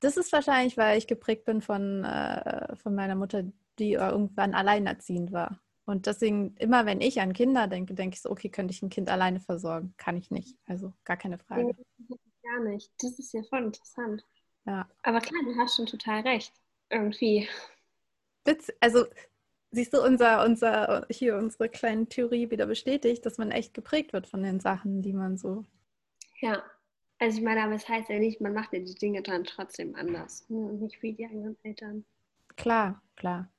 das 0.00 0.18
ist 0.18 0.30
wahrscheinlich, 0.30 0.76
weil 0.76 0.98
ich 0.98 1.06
geprägt 1.06 1.46
bin 1.46 1.62
von, 1.62 2.04
äh, 2.04 2.76
von 2.76 2.94
meiner 2.94 3.14
Mutter, 3.14 3.44
die 3.78 3.92
irgendwann 3.92 4.54
alleinerziehend 4.54 5.32
war. 5.32 5.60
Und 5.90 6.06
deswegen, 6.06 6.54
immer 6.56 6.86
wenn 6.86 7.00
ich 7.00 7.20
an 7.20 7.32
Kinder 7.32 7.66
denke, 7.66 7.94
denke 7.94 8.14
ich 8.14 8.22
so, 8.22 8.30
okay, 8.30 8.48
könnte 8.48 8.72
ich 8.72 8.80
ein 8.80 8.90
Kind 8.90 9.10
alleine 9.10 9.40
versorgen? 9.40 9.92
Kann 9.96 10.16
ich 10.16 10.30
nicht. 10.30 10.56
Also 10.66 10.92
gar 11.04 11.16
keine 11.16 11.36
Frage. 11.38 11.74
Gar 12.44 12.60
nicht. 12.64 12.92
Das 13.00 13.18
ist 13.18 13.32
ja 13.32 13.42
voll 13.42 13.64
interessant. 13.64 14.24
Ja. 14.66 14.88
Aber 15.02 15.18
klar, 15.18 15.42
du 15.44 15.56
hast 15.58 15.74
schon 15.74 15.86
total 15.86 16.20
recht. 16.20 16.52
Irgendwie. 16.90 17.48
Witz, 18.44 18.70
also 18.78 19.04
siehst 19.72 19.92
du, 19.92 20.00
unser, 20.00 20.44
unser, 20.44 21.06
hier 21.10 21.36
unsere 21.36 21.68
kleine 21.68 22.06
Theorie 22.06 22.50
wieder 22.50 22.66
bestätigt, 22.66 23.26
dass 23.26 23.38
man 23.38 23.50
echt 23.50 23.74
geprägt 23.74 24.12
wird 24.12 24.28
von 24.28 24.44
den 24.44 24.60
Sachen, 24.60 25.02
die 25.02 25.12
man 25.12 25.38
so. 25.38 25.64
Ja. 26.40 26.62
Also 27.18 27.38
ich 27.38 27.44
meine, 27.44 27.64
aber 27.64 27.74
es 27.74 27.88
heißt 27.88 28.08
ja 28.10 28.18
nicht, 28.20 28.40
man 28.40 28.54
macht 28.54 28.72
ja 28.72 28.78
die 28.78 28.94
Dinge 28.94 29.22
dann 29.22 29.42
trotzdem 29.42 29.96
anders. 29.96 30.48
Nicht 30.48 31.02
wie 31.02 31.14
die 31.14 31.26
eigenen 31.26 31.56
Eltern. 31.64 32.04
Klar, 32.56 33.02
klar 33.16 33.50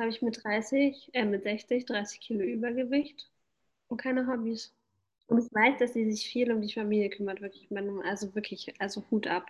habe 0.00 0.10
ich 0.10 0.22
mit 0.22 0.42
30, 0.42 1.10
äh, 1.12 1.24
mit 1.24 1.44
60, 1.44 1.86
30 1.86 2.20
Kilo 2.20 2.42
Übergewicht 2.42 3.30
und 3.88 3.98
keine 3.98 4.26
Hobbys. 4.26 4.74
Und 5.26 5.38
ich 5.38 5.52
weiß, 5.52 5.78
dass 5.78 5.92
sie 5.92 6.10
sich 6.10 6.26
viel 6.26 6.50
um 6.50 6.60
die 6.60 6.72
Familie 6.72 7.10
kümmert, 7.10 7.40
wirklich. 7.40 7.68
Also 8.04 8.34
wirklich, 8.34 8.74
also 8.80 9.04
Hut 9.10 9.28
ab. 9.28 9.46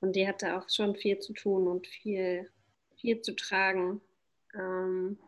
Und 0.00 0.16
die 0.16 0.26
hatte 0.26 0.56
auch 0.58 0.68
schon 0.68 0.96
viel 0.96 1.18
zu 1.20 1.32
tun 1.32 1.68
und 1.68 1.86
viel, 1.86 2.50
viel 2.96 3.20
zu 3.20 3.36
tragen. 3.36 4.00
Ähm, 4.54 5.18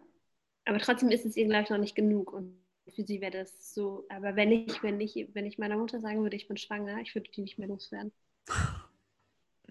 aber 0.64 0.78
trotzdem 0.78 1.10
ist 1.10 1.26
es 1.26 1.36
ihr, 1.36 1.46
glaube 1.46 1.64
ich, 1.64 1.70
noch 1.70 1.78
nicht 1.78 1.94
genug. 1.94 2.32
Und 2.32 2.58
für 2.92 3.04
sie 3.04 3.20
wäre 3.20 3.30
das 3.30 3.74
so. 3.74 4.04
Aber 4.08 4.34
wenn 4.34 4.50
ich, 4.50 4.82
wenn 4.82 5.00
ich, 5.00 5.28
wenn 5.32 5.46
ich 5.46 5.58
meiner 5.58 5.76
Mutter 5.76 6.00
sagen 6.00 6.22
würde, 6.22 6.36
ich 6.36 6.48
bin 6.48 6.56
schwanger, 6.56 7.00
ich 7.00 7.14
würde 7.14 7.30
die 7.30 7.42
nicht 7.42 7.58
mehr 7.58 7.68
loswerden. 7.68 8.12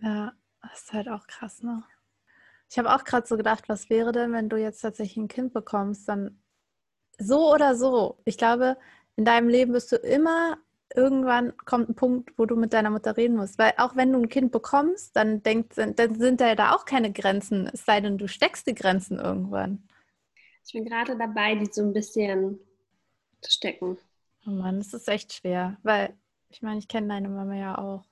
Ja, 0.01 0.33
das 0.61 0.83
ist 0.83 0.93
halt 0.93 1.09
auch 1.09 1.27
krass, 1.27 1.63
ne? 1.63 1.83
Ich 2.71 2.79
habe 2.79 2.95
auch 2.95 3.03
gerade 3.03 3.27
so 3.27 3.35
gedacht, 3.35 3.67
was 3.67 3.89
wäre 3.89 4.13
denn, 4.13 4.31
wenn 4.31 4.47
du 4.47 4.55
jetzt 4.55 4.79
tatsächlich 4.79 5.17
ein 5.17 5.27
Kind 5.27 5.51
bekommst, 5.51 6.07
dann 6.07 6.41
so 7.17 7.53
oder 7.53 7.75
so. 7.75 8.21
Ich 8.23 8.37
glaube, 8.37 8.77
in 9.17 9.25
deinem 9.25 9.49
Leben 9.49 9.73
wirst 9.73 9.91
du 9.91 9.97
immer 9.97 10.57
irgendwann 10.95 11.55
kommt 11.57 11.89
ein 11.89 11.95
Punkt, 11.95 12.31
wo 12.37 12.45
du 12.45 12.55
mit 12.55 12.71
deiner 12.71 12.89
Mutter 12.89 13.17
reden 13.17 13.35
musst. 13.35 13.59
Weil 13.59 13.73
auch 13.77 13.97
wenn 13.97 14.13
du 14.13 14.19
ein 14.19 14.29
Kind 14.29 14.53
bekommst, 14.53 15.15
dann, 15.17 15.43
denkt, 15.43 15.77
dann 15.77 16.15
sind 16.15 16.39
da 16.39 16.47
ja 16.47 16.55
da 16.55 16.73
auch 16.73 16.85
keine 16.85 17.11
Grenzen, 17.11 17.69
es 17.73 17.83
sei 17.83 17.99
denn, 17.99 18.17
du 18.17 18.29
steckst 18.29 18.65
die 18.67 18.75
Grenzen 18.75 19.19
irgendwann. 19.19 19.87
Ich 20.65 20.71
bin 20.71 20.85
gerade 20.85 21.17
dabei, 21.17 21.55
die 21.55 21.69
so 21.69 21.81
ein 21.81 21.91
bisschen 21.91 22.57
zu 23.41 23.51
stecken. 23.51 23.97
Oh 24.47 24.51
Mann, 24.51 24.77
das 24.77 24.93
ist 24.93 25.09
echt 25.09 25.33
schwer, 25.33 25.77
weil 25.83 26.15
ich 26.49 26.61
meine, 26.61 26.79
ich 26.79 26.87
kenne 26.87 27.09
deine 27.09 27.27
Mama 27.27 27.55
ja 27.55 27.77
auch. 27.77 28.05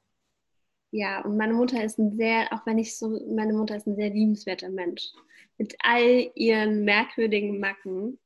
Ja, 0.92 1.22
und 1.22 1.38
meine 1.38 1.54
Mutter 1.54 1.84
ist 1.84 2.00
ein 2.00 2.16
sehr, 2.16 2.52
auch 2.52 2.66
wenn 2.66 2.80
ich 2.80 2.98
so, 2.98 3.10
meine 3.28 3.54
Mutter 3.54 3.76
ist 3.76 3.88
ein 3.88 3.96
sehr 3.96 4.10
liebenswerter 4.10 4.70
Mensch. 4.70 5.12
Mit 5.58 5.76
all 5.84 6.32
ihren 6.36 6.84
merkwürdigen 6.84 7.60
Macken. 7.60 8.18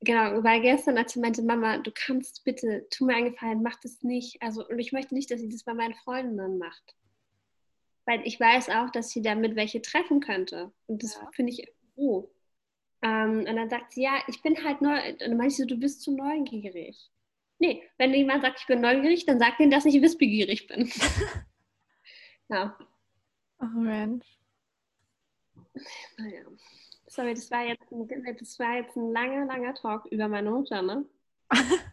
Genau, 0.00 0.42
weil 0.42 0.62
gestern, 0.62 0.96
als 0.96 1.12
sie 1.12 1.20
meinte, 1.20 1.42
Mama, 1.42 1.78
du 1.78 1.92
kannst 1.94 2.42
bitte, 2.44 2.86
tu 2.90 3.04
mir 3.04 3.14
einen 3.16 3.32
Gefallen, 3.32 3.62
mach 3.62 3.78
das 3.80 4.02
nicht. 4.02 4.40
Also, 4.42 4.66
und 4.66 4.78
ich 4.78 4.92
möchte 4.92 5.14
nicht, 5.14 5.30
dass 5.30 5.40
sie 5.40 5.48
das 5.48 5.62
bei 5.62 5.74
meinen 5.74 5.94
Freundinnen 5.94 6.58
macht. 6.58 6.96
Weil 8.06 8.22
ich 8.26 8.40
weiß 8.40 8.70
auch, 8.70 8.90
dass 8.90 9.10
sie 9.10 9.22
damit 9.22 9.56
welche 9.56 9.82
treffen 9.82 10.20
könnte. 10.20 10.72
Und 10.86 11.02
das 11.02 11.14
ja. 11.14 11.28
finde 11.34 11.52
ich 11.52 11.66
so. 11.96 12.32
Ähm, 13.02 13.40
und 13.40 13.56
dann 13.56 13.70
sagt 13.70 13.92
sie, 13.92 14.02
ja, 14.02 14.18
ich 14.26 14.42
bin 14.42 14.64
halt 14.64 14.80
neu. 14.80 14.98
Und 15.10 15.20
dann 15.20 15.36
meinte 15.36 15.52
ich 15.52 15.56
so, 15.58 15.66
du 15.66 15.76
bist 15.76 16.02
zu 16.02 16.16
neugierig. 16.16 17.10
Nee, 17.58 17.82
wenn 17.98 18.14
jemand 18.14 18.42
sagt, 18.42 18.60
ich 18.60 18.66
bin 18.66 18.80
neugierig, 18.80 19.26
dann 19.26 19.38
sagt 19.38 19.60
ihnen, 19.60 19.70
dass 19.70 19.84
ich 19.84 20.00
wissbegierig 20.00 20.66
bin. 20.66 20.90
Ja. 22.50 22.76
Oh 23.60 23.66
Mensch. 23.66 24.26
Naja. 26.18 26.42
Sorry, 27.06 27.34
das 27.34 27.50
war, 27.50 27.64
jetzt 27.64 27.90
ein, 27.90 28.36
das 28.38 28.58
war 28.58 28.76
jetzt 28.76 28.96
ein 28.96 29.12
langer, 29.12 29.46
langer 29.46 29.74
Talk 29.74 30.06
über 30.06 30.28
meine 30.28 30.50
Mutter, 30.50 30.82
ne? 30.82 31.04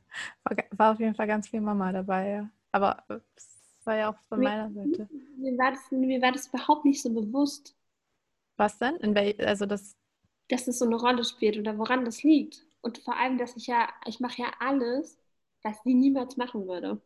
war 0.72 0.92
auf 0.92 1.00
jeden 1.00 1.16
Fall 1.16 1.28
ganz 1.28 1.48
viel 1.48 1.62
Mama 1.62 1.92
dabei, 1.92 2.30
ja. 2.30 2.50
Aber 2.72 3.04
es 3.36 3.82
war 3.84 3.98
ja 3.98 4.12
auch 4.12 4.18
von 4.30 4.40
mir, 4.40 4.50
meiner 4.50 4.72
Seite. 4.72 5.10
Mir 5.38 5.58
war, 5.58 5.72
das, 5.72 5.92
mir 5.92 6.22
war 6.22 6.32
das 6.32 6.48
überhaupt 6.48 6.86
nicht 6.86 7.02
so 7.02 7.12
bewusst. 7.12 7.76
Was 8.58 8.78
denn? 8.78 8.96
In 8.98 9.16
wel 9.16 9.36
also 9.46 9.66
das 9.66 9.96
dass 10.50 10.66
das 10.66 10.80
so 10.80 10.86
eine 10.86 10.96
Rolle 10.96 11.24
spielt 11.24 11.58
oder 11.58 11.78
woran 11.78 12.06
das 12.06 12.24
liegt. 12.24 12.66
Und 12.82 13.00
vor 13.00 13.18
allem, 13.18 13.38
dass 13.38 13.58
ich 13.58 13.68
ja, 13.68 13.90
ich 14.06 14.20
mache 14.20 14.42
ja 14.42 14.52
alles, 14.60 15.20
was 15.62 15.82
sie 15.84 15.94
niemals 15.94 16.38
machen 16.38 16.68
würde. 16.68 17.02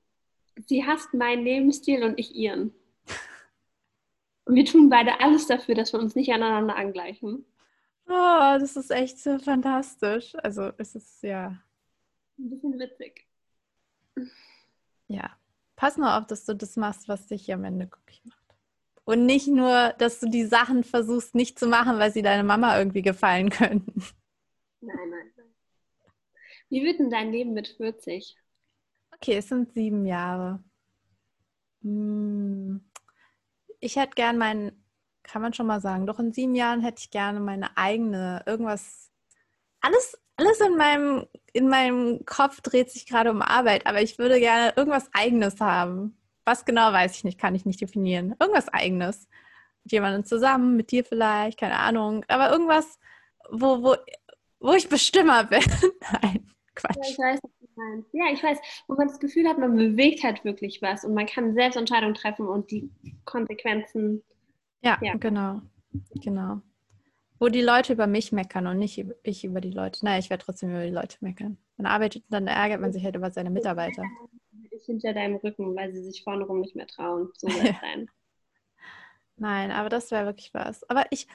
sie 0.67 0.85
hasst 0.85 1.13
meinen 1.13 1.43
Lebensstil 1.43 2.03
und 2.03 2.19
ich 2.19 2.35
ihren. 2.35 2.73
Und 4.45 4.55
wir 4.55 4.65
tun 4.65 4.89
beide 4.89 5.19
alles 5.19 5.47
dafür, 5.47 5.75
dass 5.75 5.93
wir 5.93 5.99
uns 5.99 6.15
nicht 6.15 6.31
aneinander 6.31 6.75
angleichen. 6.75 7.45
Oh, 8.07 8.57
das 8.59 8.75
ist 8.75 8.91
echt 8.91 9.19
so 9.19 9.37
fantastisch. 9.39 10.35
Also 10.43 10.71
es 10.77 10.95
ist 10.95 11.23
ja. 11.23 11.61
Ein 12.37 12.49
bisschen 12.49 12.79
witzig. 12.79 13.27
Ja. 15.07 15.31
Pass 15.75 15.97
nur 15.97 16.17
auf, 16.17 16.27
dass 16.27 16.45
du 16.45 16.55
das 16.55 16.75
machst, 16.75 17.07
was 17.07 17.27
dich 17.27 17.51
am 17.53 17.63
Ende 17.63 17.87
glücklich 17.87 18.21
macht. 18.25 18.37
Und 19.03 19.25
nicht 19.25 19.47
nur, 19.47 19.93
dass 19.97 20.19
du 20.19 20.29
die 20.29 20.45
Sachen 20.45 20.83
versuchst 20.83 21.35
nicht 21.35 21.57
zu 21.57 21.67
machen, 21.67 21.97
weil 21.97 22.11
sie 22.11 22.21
deiner 22.21 22.43
Mama 22.43 22.77
irgendwie 22.77 23.01
gefallen 23.01 23.49
könnten. 23.49 24.03
Nein, 24.81 24.95
nein, 24.97 25.31
nein. 25.37 25.45
Wie 26.69 26.83
wird 26.83 26.99
denn 26.99 27.09
dein 27.09 27.31
Leben 27.31 27.53
mit 27.53 27.67
40? 27.67 28.37
Okay, 29.13 29.35
es 29.37 29.49
sind 29.49 29.73
sieben 29.73 30.05
Jahre. 30.05 30.63
Hm. 31.83 32.40
Ich 33.81 33.97
hätte 33.97 34.15
gern 34.15 34.37
meinen, 34.37 34.71
kann 35.23 35.41
man 35.41 35.53
schon 35.53 35.67
mal 35.67 35.81
sagen, 35.81 36.07
doch 36.07 36.19
in 36.19 36.31
sieben 36.31 36.55
Jahren 36.55 36.81
hätte 36.81 36.99
ich 36.99 37.11
gerne 37.11 37.39
meine 37.39 37.75
eigene, 37.77 38.43
irgendwas, 38.45 39.11
alles, 39.81 40.17
alles 40.37 40.59
in 40.61 40.77
meinem, 40.77 41.27
in 41.51 41.67
meinem 41.67 42.25
Kopf 42.25 42.61
dreht 42.61 42.89
sich 42.89 43.05
gerade 43.05 43.31
um 43.31 43.41
Arbeit, 43.41 43.85
aber 43.85 44.01
ich 44.01 44.17
würde 44.17 44.39
gerne 44.39 44.73
irgendwas 44.75 45.09
Eigenes 45.13 45.59
haben. 45.59 46.17
Was 46.45 46.65
genau 46.65 46.93
weiß 46.93 47.15
ich 47.15 47.23
nicht, 47.23 47.39
kann 47.39 47.55
ich 47.55 47.65
nicht 47.65 47.81
definieren. 47.81 48.35
Irgendwas 48.39 48.69
Eigenes. 48.69 49.27
Mit 49.83 49.91
jemandem 49.91 50.25
zusammen, 50.25 50.75
mit 50.75 50.91
dir 50.91 51.03
vielleicht, 51.03 51.59
keine 51.59 51.77
Ahnung. 51.77 52.23
Aber 52.27 52.51
irgendwas, 52.51 52.99
wo, 53.49 53.83
wo, 53.83 53.95
wo 54.59 54.73
ich 54.73 54.89
Bestimmer 54.89 55.43
bin. 55.45 55.63
Nein, 56.21 56.51
Quatsch. 56.75 56.97
Ja, 56.97 57.09
ich 57.09 57.17
weiß, 57.17 57.39
meinst. 57.89 58.13
Ja, 58.13 58.25
ich 58.31 58.41
weiß, 58.43 58.59
wo 58.87 58.95
man 58.95 59.07
das 59.07 59.19
Gefühl 59.19 59.47
hat, 59.47 59.57
man 59.57 59.75
bewegt 59.75 60.23
halt 60.23 60.43
wirklich 60.45 60.81
was 60.81 61.03
und 61.05 61.13
man 61.13 61.25
kann 61.25 61.53
selbst 61.53 61.75
Entscheidungen 61.75 62.13
treffen 62.13 62.47
und 62.47 62.71
die 62.71 62.89
Konsequenzen. 63.25 64.23
Ja, 64.83 64.97
Ja. 65.01 65.15
genau. 65.15 65.61
Genau. 66.23 66.61
Wo 67.39 67.49
die 67.49 67.61
Leute 67.61 67.93
über 67.93 68.07
mich 68.07 68.31
meckern 68.31 68.67
und 68.67 68.77
nicht 68.77 69.03
ich 69.23 69.43
über 69.43 69.61
die 69.61 69.71
Leute. 69.71 70.05
Naja, 70.05 70.19
ich 70.19 70.29
werde 70.29 70.43
trotzdem 70.45 70.69
über 70.69 70.85
die 70.85 70.91
Leute 70.91 71.17
meckern. 71.21 71.57
Man 71.77 71.87
arbeitet 71.87 72.23
und 72.25 72.33
dann 72.33 72.47
ärgert 72.47 72.79
man 72.81 72.93
sich 72.93 73.03
halt 73.03 73.15
über 73.15 73.31
seine 73.31 73.49
Mitarbeiter. 73.49 74.03
Ich 74.73 74.85
hinter 74.85 75.13
deinem 75.13 75.35
Rücken, 75.35 75.75
weil 75.75 75.93
sie 75.93 76.01
sich 76.01 76.23
vorne 76.23 76.45
rum 76.45 76.61
nicht 76.61 76.75
mehr 76.77 76.87
trauen. 76.87 77.29
So 77.35 77.47
soll 77.49 77.67
es 77.67 77.79
sein. 77.81 78.09
Nein, 79.35 79.69
aber 79.71 79.89
das 79.89 80.11
wäre 80.11 80.25
wirklich 80.25 80.53
was. 80.53 80.89
Aber 80.89 81.05
ich, 81.11 81.27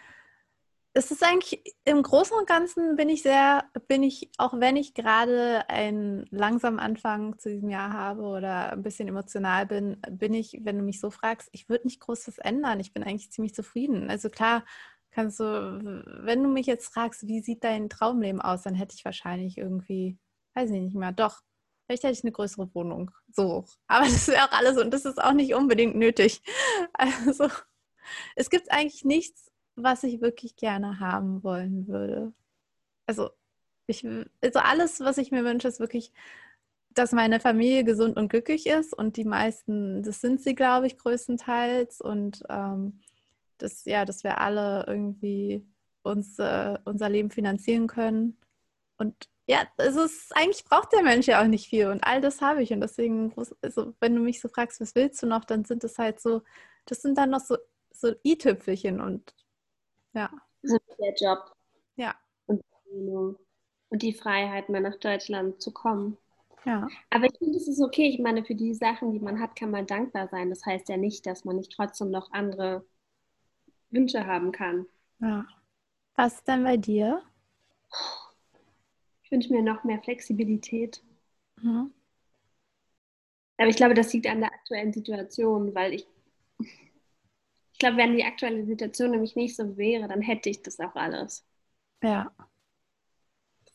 es 0.96 1.10
ist 1.10 1.22
eigentlich 1.22 1.62
im 1.84 2.02
Großen 2.02 2.34
und 2.34 2.48
Ganzen 2.48 2.96
bin 2.96 3.10
ich 3.10 3.22
sehr, 3.22 3.64
bin 3.86 4.02
ich, 4.02 4.30
auch 4.38 4.54
wenn 4.58 4.76
ich 4.76 4.94
gerade 4.94 5.68
einen 5.68 6.24
langsamen 6.30 6.80
Anfang 6.80 7.38
zu 7.38 7.50
diesem 7.50 7.68
Jahr 7.68 7.92
habe 7.92 8.22
oder 8.22 8.72
ein 8.72 8.82
bisschen 8.82 9.06
emotional 9.06 9.66
bin, 9.66 10.00
bin 10.10 10.32
ich, 10.32 10.60
wenn 10.62 10.78
du 10.78 10.82
mich 10.82 10.98
so 10.98 11.10
fragst, 11.10 11.50
ich 11.52 11.68
würde 11.68 11.86
nicht 11.86 12.00
groß 12.00 12.28
was 12.28 12.38
ändern. 12.38 12.80
Ich 12.80 12.94
bin 12.94 13.02
eigentlich 13.02 13.30
ziemlich 13.30 13.54
zufrieden. 13.54 14.08
Also 14.08 14.30
klar, 14.30 14.64
kannst 15.10 15.38
du, 15.38 15.44
wenn 16.24 16.42
du 16.42 16.48
mich 16.48 16.64
jetzt 16.64 16.94
fragst, 16.94 17.26
wie 17.26 17.40
sieht 17.40 17.62
dein 17.62 17.90
Traumleben 17.90 18.40
aus, 18.40 18.62
dann 18.62 18.74
hätte 18.74 18.94
ich 18.96 19.04
wahrscheinlich 19.04 19.58
irgendwie, 19.58 20.18
weiß 20.54 20.70
ich 20.70 20.80
nicht 20.80 20.96
mehr, 20.96 21.12
doch. 21.12 21.42
Vielleicht 21.84 22.04
hätte 22.04 22.14
ich 22.14 22.24
eine 22.24 22.32
größere 22.32 22.74
Wohnung. 22.74 23.10
So. 23.30 23.66
Aber 23.86 24.06
das 24.06 24.28
wäre 24.28 24.44
auch 24.44 24.52
alles 24.52 24.78
und 24.78 24.94
das 24.94 25.04
ist 25.04 25.22
auch 25.22 25.34
nicht 25.34 25.54
unbedingt 25.54 25.94
nötig. 25.94 26.40
Also, 26.94 27.50
es 28.34 28.48
gibt 28.48 28.70
eigentlich 28.70 29.04
nichts, 29.04 29.50
was 29.76 30.02
ich 30.04 30.20
wirklich 30.20 30.56
gerne 30.56 31.00
haben 31.00 31.42
wollen 31.44 31.86
würde. 31.88 32.32
Also, 33.06 33.30
ich, 33.86 34.06
also 34.42 34.58
alles, 34.58 35.00
was 35.00 35.18
ich 35.18 35.30
mir 35.30 35.44
wünsche, 35.44 35.68
ist 35.68 35.80
wirklich, 35.80 36.12
dass 36.90 37.12
meine 37.12 37.40
Familie 37.40 37.84
gesund 37.84 38.16
und 38.16 38.28
glücklich 38.28 38.66
ist. 38.66 38.94
Und 38.94 39.16
die 39.16 39.24
meisten, 39.24 40.02
das 40.02 40.20
sind 40.20 40.40
sie, 40.40 40.54
glaube 40.54 40.86
ich, 40.86 40.98
größtenteils. 40.98 42.00
Und 42.00 42.42
ähm, 42.48 43.00
dass, 43.58 43.84
ja, 43.84 44.04
dass 44.04 44.24
wir 44.24 44.38
alle 44.40 44.84
irgendwie 44.86 45.64
uns, 46.02 46.38
äh, 46.38 46.78
unser 46.84 47.08
Leben 47.08 47.30
finanzieren 47.30 47.86
können. 47.86 48.38
Und 48.98 49.28
ja, 49.48 49.66
es 49.76 49.96
ist, 49.96 50.34
eigentlich 50.36 50.64
braucht 50.64 50.92
der 50.92 51.02
Mensch 51.02 51.26
ja 51.26 51.42
auch 51.42 51.46
nicht 51.46 51.68
viel. 51.68 51.88
Und 51.88 52.02
all 52.02 52.20
das 52.20 52.40
habe 52.40 52.62
ich. 52.62 52.72
Und 52.72 52.80
deswegen, 52.80 53.32
also, 53.62 53.94
wenn 54.00 54.14
du 54.14 54.20
mich 54.20 54.40
so 54.40 54.48
fragst, 54.48 54.80
was 54.80 54.94
willst 54.94 55.22
du 55.22 55.26
noch, 55.26 55.44
dann 55.44 55.64
sind 55.64 55.84
es 55.84 55.98
halt 55.98 56.20
so, 56.20 56.42
das 56.86 57.02
sind 57.02 57.18
dann 57.18 57.30
noch 57.30 57.40
so, 57.40 57.56
so 57.92 58.14
i-Tüpfelchen. 58.24 59.00
Und 59.00 59.34
ja, 60.16 60.30
So 60.62 60.78
der 60.98 61.14
Job 61.14 61.56
ja, 61.96 62.14
und 62.46 62.62
und 63.88 64.02
die 64.02 64.12
Freiheit, 64.12 64.68
mal 64.68 64.80
nach 64.80 64.96
Deutschland 64.96 65.60
zu 65.62 65.72
kommen. 65.72 66.18
ja. 66.64 66.92
Aber 67.10 67.26
ich 67.26 67.38
finde, 67.38 67.58
es 67.58 67.68
ist 67.68 67.80
okay. 67.80 68.08
Ich 68.08 68.20
meine, 68.20 68.44
für 68.44 68.54
die 68.54 68.74
Sachen, 68.74 69.12
die 69.12 69.20
man 69.20 69.40
hat, 69.40 69.56
kann 69.56 69.70
man 69.72 69.86
dankbar 69.86 70.28
sein. 70.28 70.50
Das 70.50 70.64
heißt 70.66 70.88
ja 70.88 70.96
nicht, 70.96 71.26
dass 71.26 71.44
man 71.44 71.56
nicht 71.56 71.72
trotzdem 71.72 72.10
noch 72.10 72.32
andere 72.32 72.86
Wünsche 73.90 74.26
haben 74.26 74.52
kann. 74.52 74.86
Ja. 75.20 75.46
Was 76.16 76.44
denn 76.44 76.64
bei 76.64 76.76
dir? 76.78 77.22
Ich 79.22 79.30
wünsche 79.30 79.52
mir 79.52 79.62
noch 79.62 79.84
mehr 79.84 80.00
Flexibilität. 80.02 81.02
Ja. 81.62 81.90
Aber 83.58 83.68
ich 83.68 83.76
glaube, 83.76 83.94
das 83.94 84.12
liegt 84.14 84.26
an 84.28 84.40
der 84.40 84.52
aktuellen 84.52 84.92
Situation, 84.92 85.74
weil 85.74 85.92
ich, 85.94 86.06
ich 87.76 87.78
glaube, 87.78 87.98
wenn 87.98 88.16
die 88.16 88.24
aktuelle 88.24 88.64
Situation 88.64 89.10
nämlich 89.12 89.36
nicht 89.36 89.54
so 89.54 89.76
wäre, 89.76 90.08
dann 90.08 90.22
hätte 90.22 90.48
ich 90.48 90.62
das 90.62 90.80
auch 90.80 90.94
alles. 90.96 91.44
ja, 92.02 92.32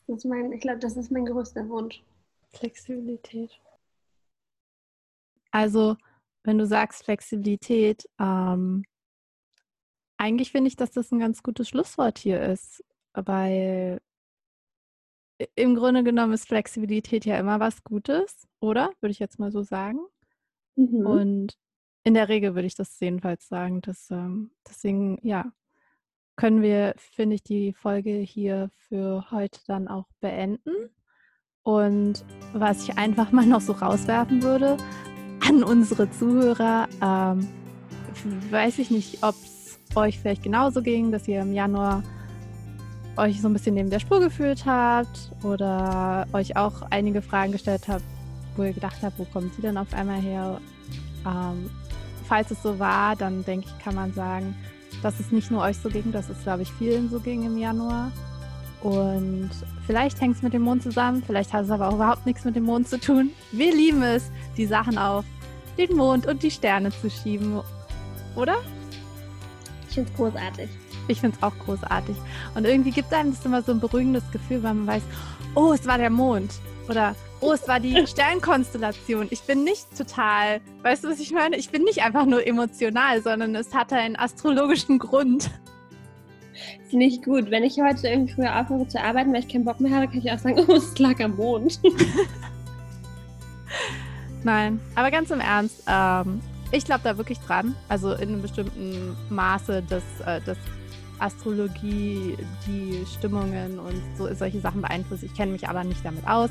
Das 0.06 0.18
ist 0.18 0.24
mein, 0.26 0.52
ich 0.52 0.60
glaube, 0.60 0.78
das 0.80 0.96
ist 0.96 1.10
mein 1.10 1.24
größter 1.24 1.68
Wunsch. 1.68 2.04
Flexibilität. 2.54 3.50
Also, 5.50 5.96
wenn 6.44 6.58
du 6.58 6.66
sagst 6.66 7.04
Flexibilität, 7.04 8.08
ähm, 8.18 8.84
eigentlich 10.16 10.52
finde 10.52 10.68
ich, 10.68 10.76
dass 10.76 10.90
das 10.92 11.10
ein 11.12 11.18
ganz 11.18 11.42
gutes 11.42 11.68
Schlusswort 11.68 12.18
hier 12.18 12.40
ist, 12.42 12.84
weil 13.14 14.00
im 15.56 15.74
Grunde 15.74 16.04
genommen 16.04 16.32
ist 16.32 16.48
Flexibilität 16.48 17.24
ja 17.24 17.38
immer 17.38 17.60
was 17.60 17.82
Gutes, 17.84 18.46
oder? 18.60 18.92
Würde 19.00 19.12
ich 19.12 19.18
jetzt 19.18 19.38
mal 19.38 19.50
so 19.52 19.62
sagen. 19.62 20.00
Mhm. 20.76 21.22
Und 21.22 21.56
in 22.04 22.14
der 22.14 22.28
Regel 22.28 22.54
würde 22.54 22.66
ich 22.66 22.74
das 22.74 22.98
jedenfalls 23.00 23.48
sagen. 23.48 23.80
Dass, 23.80 24.10
ähm, 24.10 24.50
deswegen, 24.68 25.18
ja, 25.22 25.52
können 26.36 26.62
wir, 26.62 26.94
finde 26.96 27.34
ich, 27.36 27.42
die 27.42 27.72
Folge 27.72 28.10
hier 28.18 28.70
für 28.88 29.30
heute 29.30 29.60
dann 29.66 29.88
auch 29.88 30.06
beenden. 30.20 30.90
Und 31.62 32.24
was 32.52 32.82
ich 32.82 32.98
einfach 32.98 33.30
mal 33.32 33.46
noch 33.46 33.60
so 33.60 33.72
rauswerfen 33.72 34.42
würde 34.42 34.76
an 35.48 35.62
unsere 35.62 36.10
Zuhörer, 36.10 36.88
ähm, 37.00 37.48
weiß 38.50 38.78
ich 38.78 38.90
nicht, 38.90 39.22
ob 39.22 39.34
es 39.34 39.78
euch 39.94 40.18
vielleicht 40.18 40.42
genauso 40.42 40.82
ging, 40.82 41.12
dass 41.12 41.28
ihr 41.28 41.42
im 41.42 41.52
Januar 41.52 42.02
euch 43.16 43.40
so 43.40 43.48
ein 43.48 43.52
bisschen 43.52 43.74
neben 43.74 43.90
der 43.90 44.00
Spur 44.00 44.20
gefühlt 44.20 44.64
habt 44.64 45.30
oder 45.44 46.26
euch 46.32 46.56
auch 46.56 46.82
einige 46.90 47.20
Fragen 47.20 47.52
gestellt 47.52 47.86
habt, 47.88 48.04
wo 48.56 48.62
ihr 48.62 48.72
gedacht 48.72 49.02
habt, 49.02 49.18
wo 49.18 49.24
kommen 49.24 49.50
sie 49.54 49.62
denn 49.62 49.76
auf 49.76 49.92
einmal 49.92 50.20
her? 50.20 50.60
Ähm, 51.26 51.70
falls 52.32 52.50
es 52.50 52.62
so 52.62 52.78
war, 52.78 53.14
dann 53.14 53.44
denke 53.44 53.66
ich, 53.66 53.84
kann 53.84 53.94
man 53.94 54.14
sagen, 54.14 54.56
dass 55.02 55.20
es 55.20 55.32
nicht 55.32 55.50
nur 55.50 55.60
euch 55.60 55.76
so 55.76 55.90
ging, 55.90 56.12
dass 56.12 56.30
es, 56.30 56.42
glaube 56.44 56.62
ich, 56.62 56.72
vielen 56.72 57.10
so 57.10 57.20
ging 57.20 57.42
im 57.42 57.58
Januar. 57.58 58.10
Und 58.80 59.50
vielleicht 59.86 60.18
hängt 60.18 60.36
es 60.36 60.42
mit 60.42 60.54
dem 60.54 60.62
Mond 60.62 60.82
zusammen, 60.82 61.22
vielleicht 61.26 61.52
hat 61.52 61.66
es 61.66 61.70
aber 61.70 61.90
auch 61.90 61.96
überhaupt 61.96 62.24
nichts 62.24 62.46
mit 62.46 62.56
dem 62.56 62.64
Mond 62.64 62.88
zu 62.88 62.98
tun. 62.98 63.32
Wir 63.52 63.74
lieben 63.74 64.02
es, 64.02 64.30
die 64.56 64.64
Sachen 64.64 64.96
auf 64.96 65.26
den 65.76 65.94
Mond 65.94 66.26
und 66.26 66.42
die 66.42 66.50
Sterne 66.50 66.90
zu 66.90 67.10
schieben. 67.10 67.60
Oder? 68.34 68.56
Ich 69.90 69.96
finde 69.96 70.10
es 70.10 70.16
großartig. 70.16 70.70
Ich 71.08 71.20
finde 71.20 71.36
es 71.36 71.42
auch 71.42 71.52
großartig. 71.66 72.16
Und 72.54 72.64
irgendwie 72.64 72.92
gibt 72.92 73.12
einem 73.12 73.32
das 73.34 73.44
immer 73.44 73.60
so 73.60 73.72
ein 73.72 73.80
beruhigendes 73.80 74.24
Gefühl, 74.32 74.62
weil 74.62 74.72
man 74.72 74.86
weiß, 74.86 75.02
oh, 75.54 75.74
es 75.74 75.86
war 75.86 75.98
der 75.98 76.08
Mond. 76.08 76.50
Oder, 76.88 77.14
oh, 77.42 77.52
es 77.52 77.68
war 77.68 77.80
die 77.80 78.06
Sternkonstellation. 78.06 79.26
Ich 79.30 79.42
bin 79.42 79.64
nicht 79.64 79.96
total, 79.96 80.60
weißt 80.82 81.04
du, 81.04 81.08
was 81.10 81.20
ich 81.20 81.32
meine? 81.32 81.56
Ich 81.56 81.70
bin 81.70 81.82
nicht 81.82 82.02
einfach 82.02 82.24
nur 82.24 82.46
emotional, 82.46 83.20
sondern 83.20 83.54
es 83.54 83.74
hatte 83.74 83.96
einen 83.96 84.16
astrologischen 84.16 84.98
Grund. 84.98 85.50
Ist 86.84 86.92
nicht 86.92 87.24
gut. 87.24 87.50
Wenn 87.50 87.64
ich 87.64 87.80
heute 87.80 88.08
irgendwie 88.08 88.34
früher 88.34 88.60
aufhöre 88.60 88.86
zu 88.86 89.02
arbeiten, 89.02 89.32
weil 89.32 89.40
ich 89.40 89.48
keinen 89.48 89.64
Bock 89.64 89.80
mehr 89.80 89.94
habe, 89.94 90.06
kann 90.06 90.18
ich 90.18 90.30
auch 90.30 90.38
sagen, 90.38 90.64
oh, 90.68 90.74
es 90.74 90.98
lag 90.98 91.20
am 91.20 91.36
Mond. 91.36 91.80
Nein, 94.44 94.80
aber 94.94 95.10
ganz 95.10 95.30
im 95.30 95.40
Ernst, 95.40 95.82
ähm, 95.86 96.40
ich 96.70 96.84
glaube 96.84 97.00
da 97.04 97.16
wirklich 97.16 97.38
dran. 97.40 97.74
Also 97.88 98.12
in 98.12 98.28
einem 98.28 98.42
bestimmten 98.42 99.16
Maße, 99.30 99.82
dass, 99.88 100.02
äh, 100.26 100.40
dass 100.42 100.58
Astrologie 101.22 102.36
die 102.66 103.04
Stimmungen 103.06 103.78
und 103.78 104.02
so 104.16 104.32
solche 104.34 104.60
Sachen 104.60 104.82
beeinflusst. 104.82 105.22
Ich 105.22 105.34
kenne 105.34 105.52
mich 105.52 105.68
aber 105.68 105.84
nicht 105.84 106.04
damit 106.04 106.26
aus. 106.26 106.50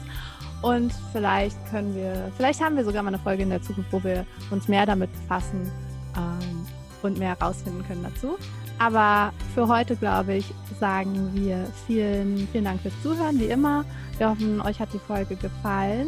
Und 0.61 0.93
vielleicht 1.11 1.57
können 1.69 1.95
wir, 1.95 2.31
vielleicht 2.37 2.61
haben 2.61 2.75
wir 2.75 2.83
sogar 2.83 3.01
mal 3.01 3.09
eine 3.09 3.19
Folge 3.19 3.43
in 3.43 3.49
der 3.49 3.61
Zukunft, 3.61 3.91
wo 3.91 4.03
wir 4.03 4.25
uns 4.51 4.67
mehr 4.67 4.85
damit 4.85 5.11
befassen 5.11 5.71
ähm, 6.15 6.65
und 7.01 7.17
mehr 7.17 7.35
herausfinden 7.39 7.83
können 7.87 8.03
dazu. 8.03 8.37
Aber 8.77 9.33
für 9.53 9.67
heute, 9.67 9.95
glaube 9.95 10.35
ich, 10.35 10.53
sagen 10.79 11.31
wir 11.33 11.67
vielen, 11.85 12.47
vielen 12.51 12.65
Dank 12.65 12.81
fürs 12.81 12.99
Zuhören, 13.03 13.39
wie 13.39 13.45
immer. 13.45 13.85
Wir 14.17 14.29
hoffen, 14.29 14.61
euch 14.61 14.79
hat 14.79 14.93
die 14.93 14.99
Folge 14.99 15.35
gefallen. 15.35 16.07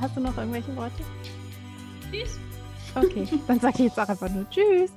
Hast 0.00 0.16
du 0.16 0.20
noch 0.20 0.36
irgendwelche 0.36 0.74
Worte? 0.76 1.02
Tschüss. 2.10 2.38
Okay, 2.94 3.28
dann 3.46 3.60
sage 3.60 3.74
ich 3.78 3.84
jetzt 3.86 3.98
auch 3.98 4.08
einfach 4.08 4.30
nur 4.30 4.48
Tschüss. 4.50 4.90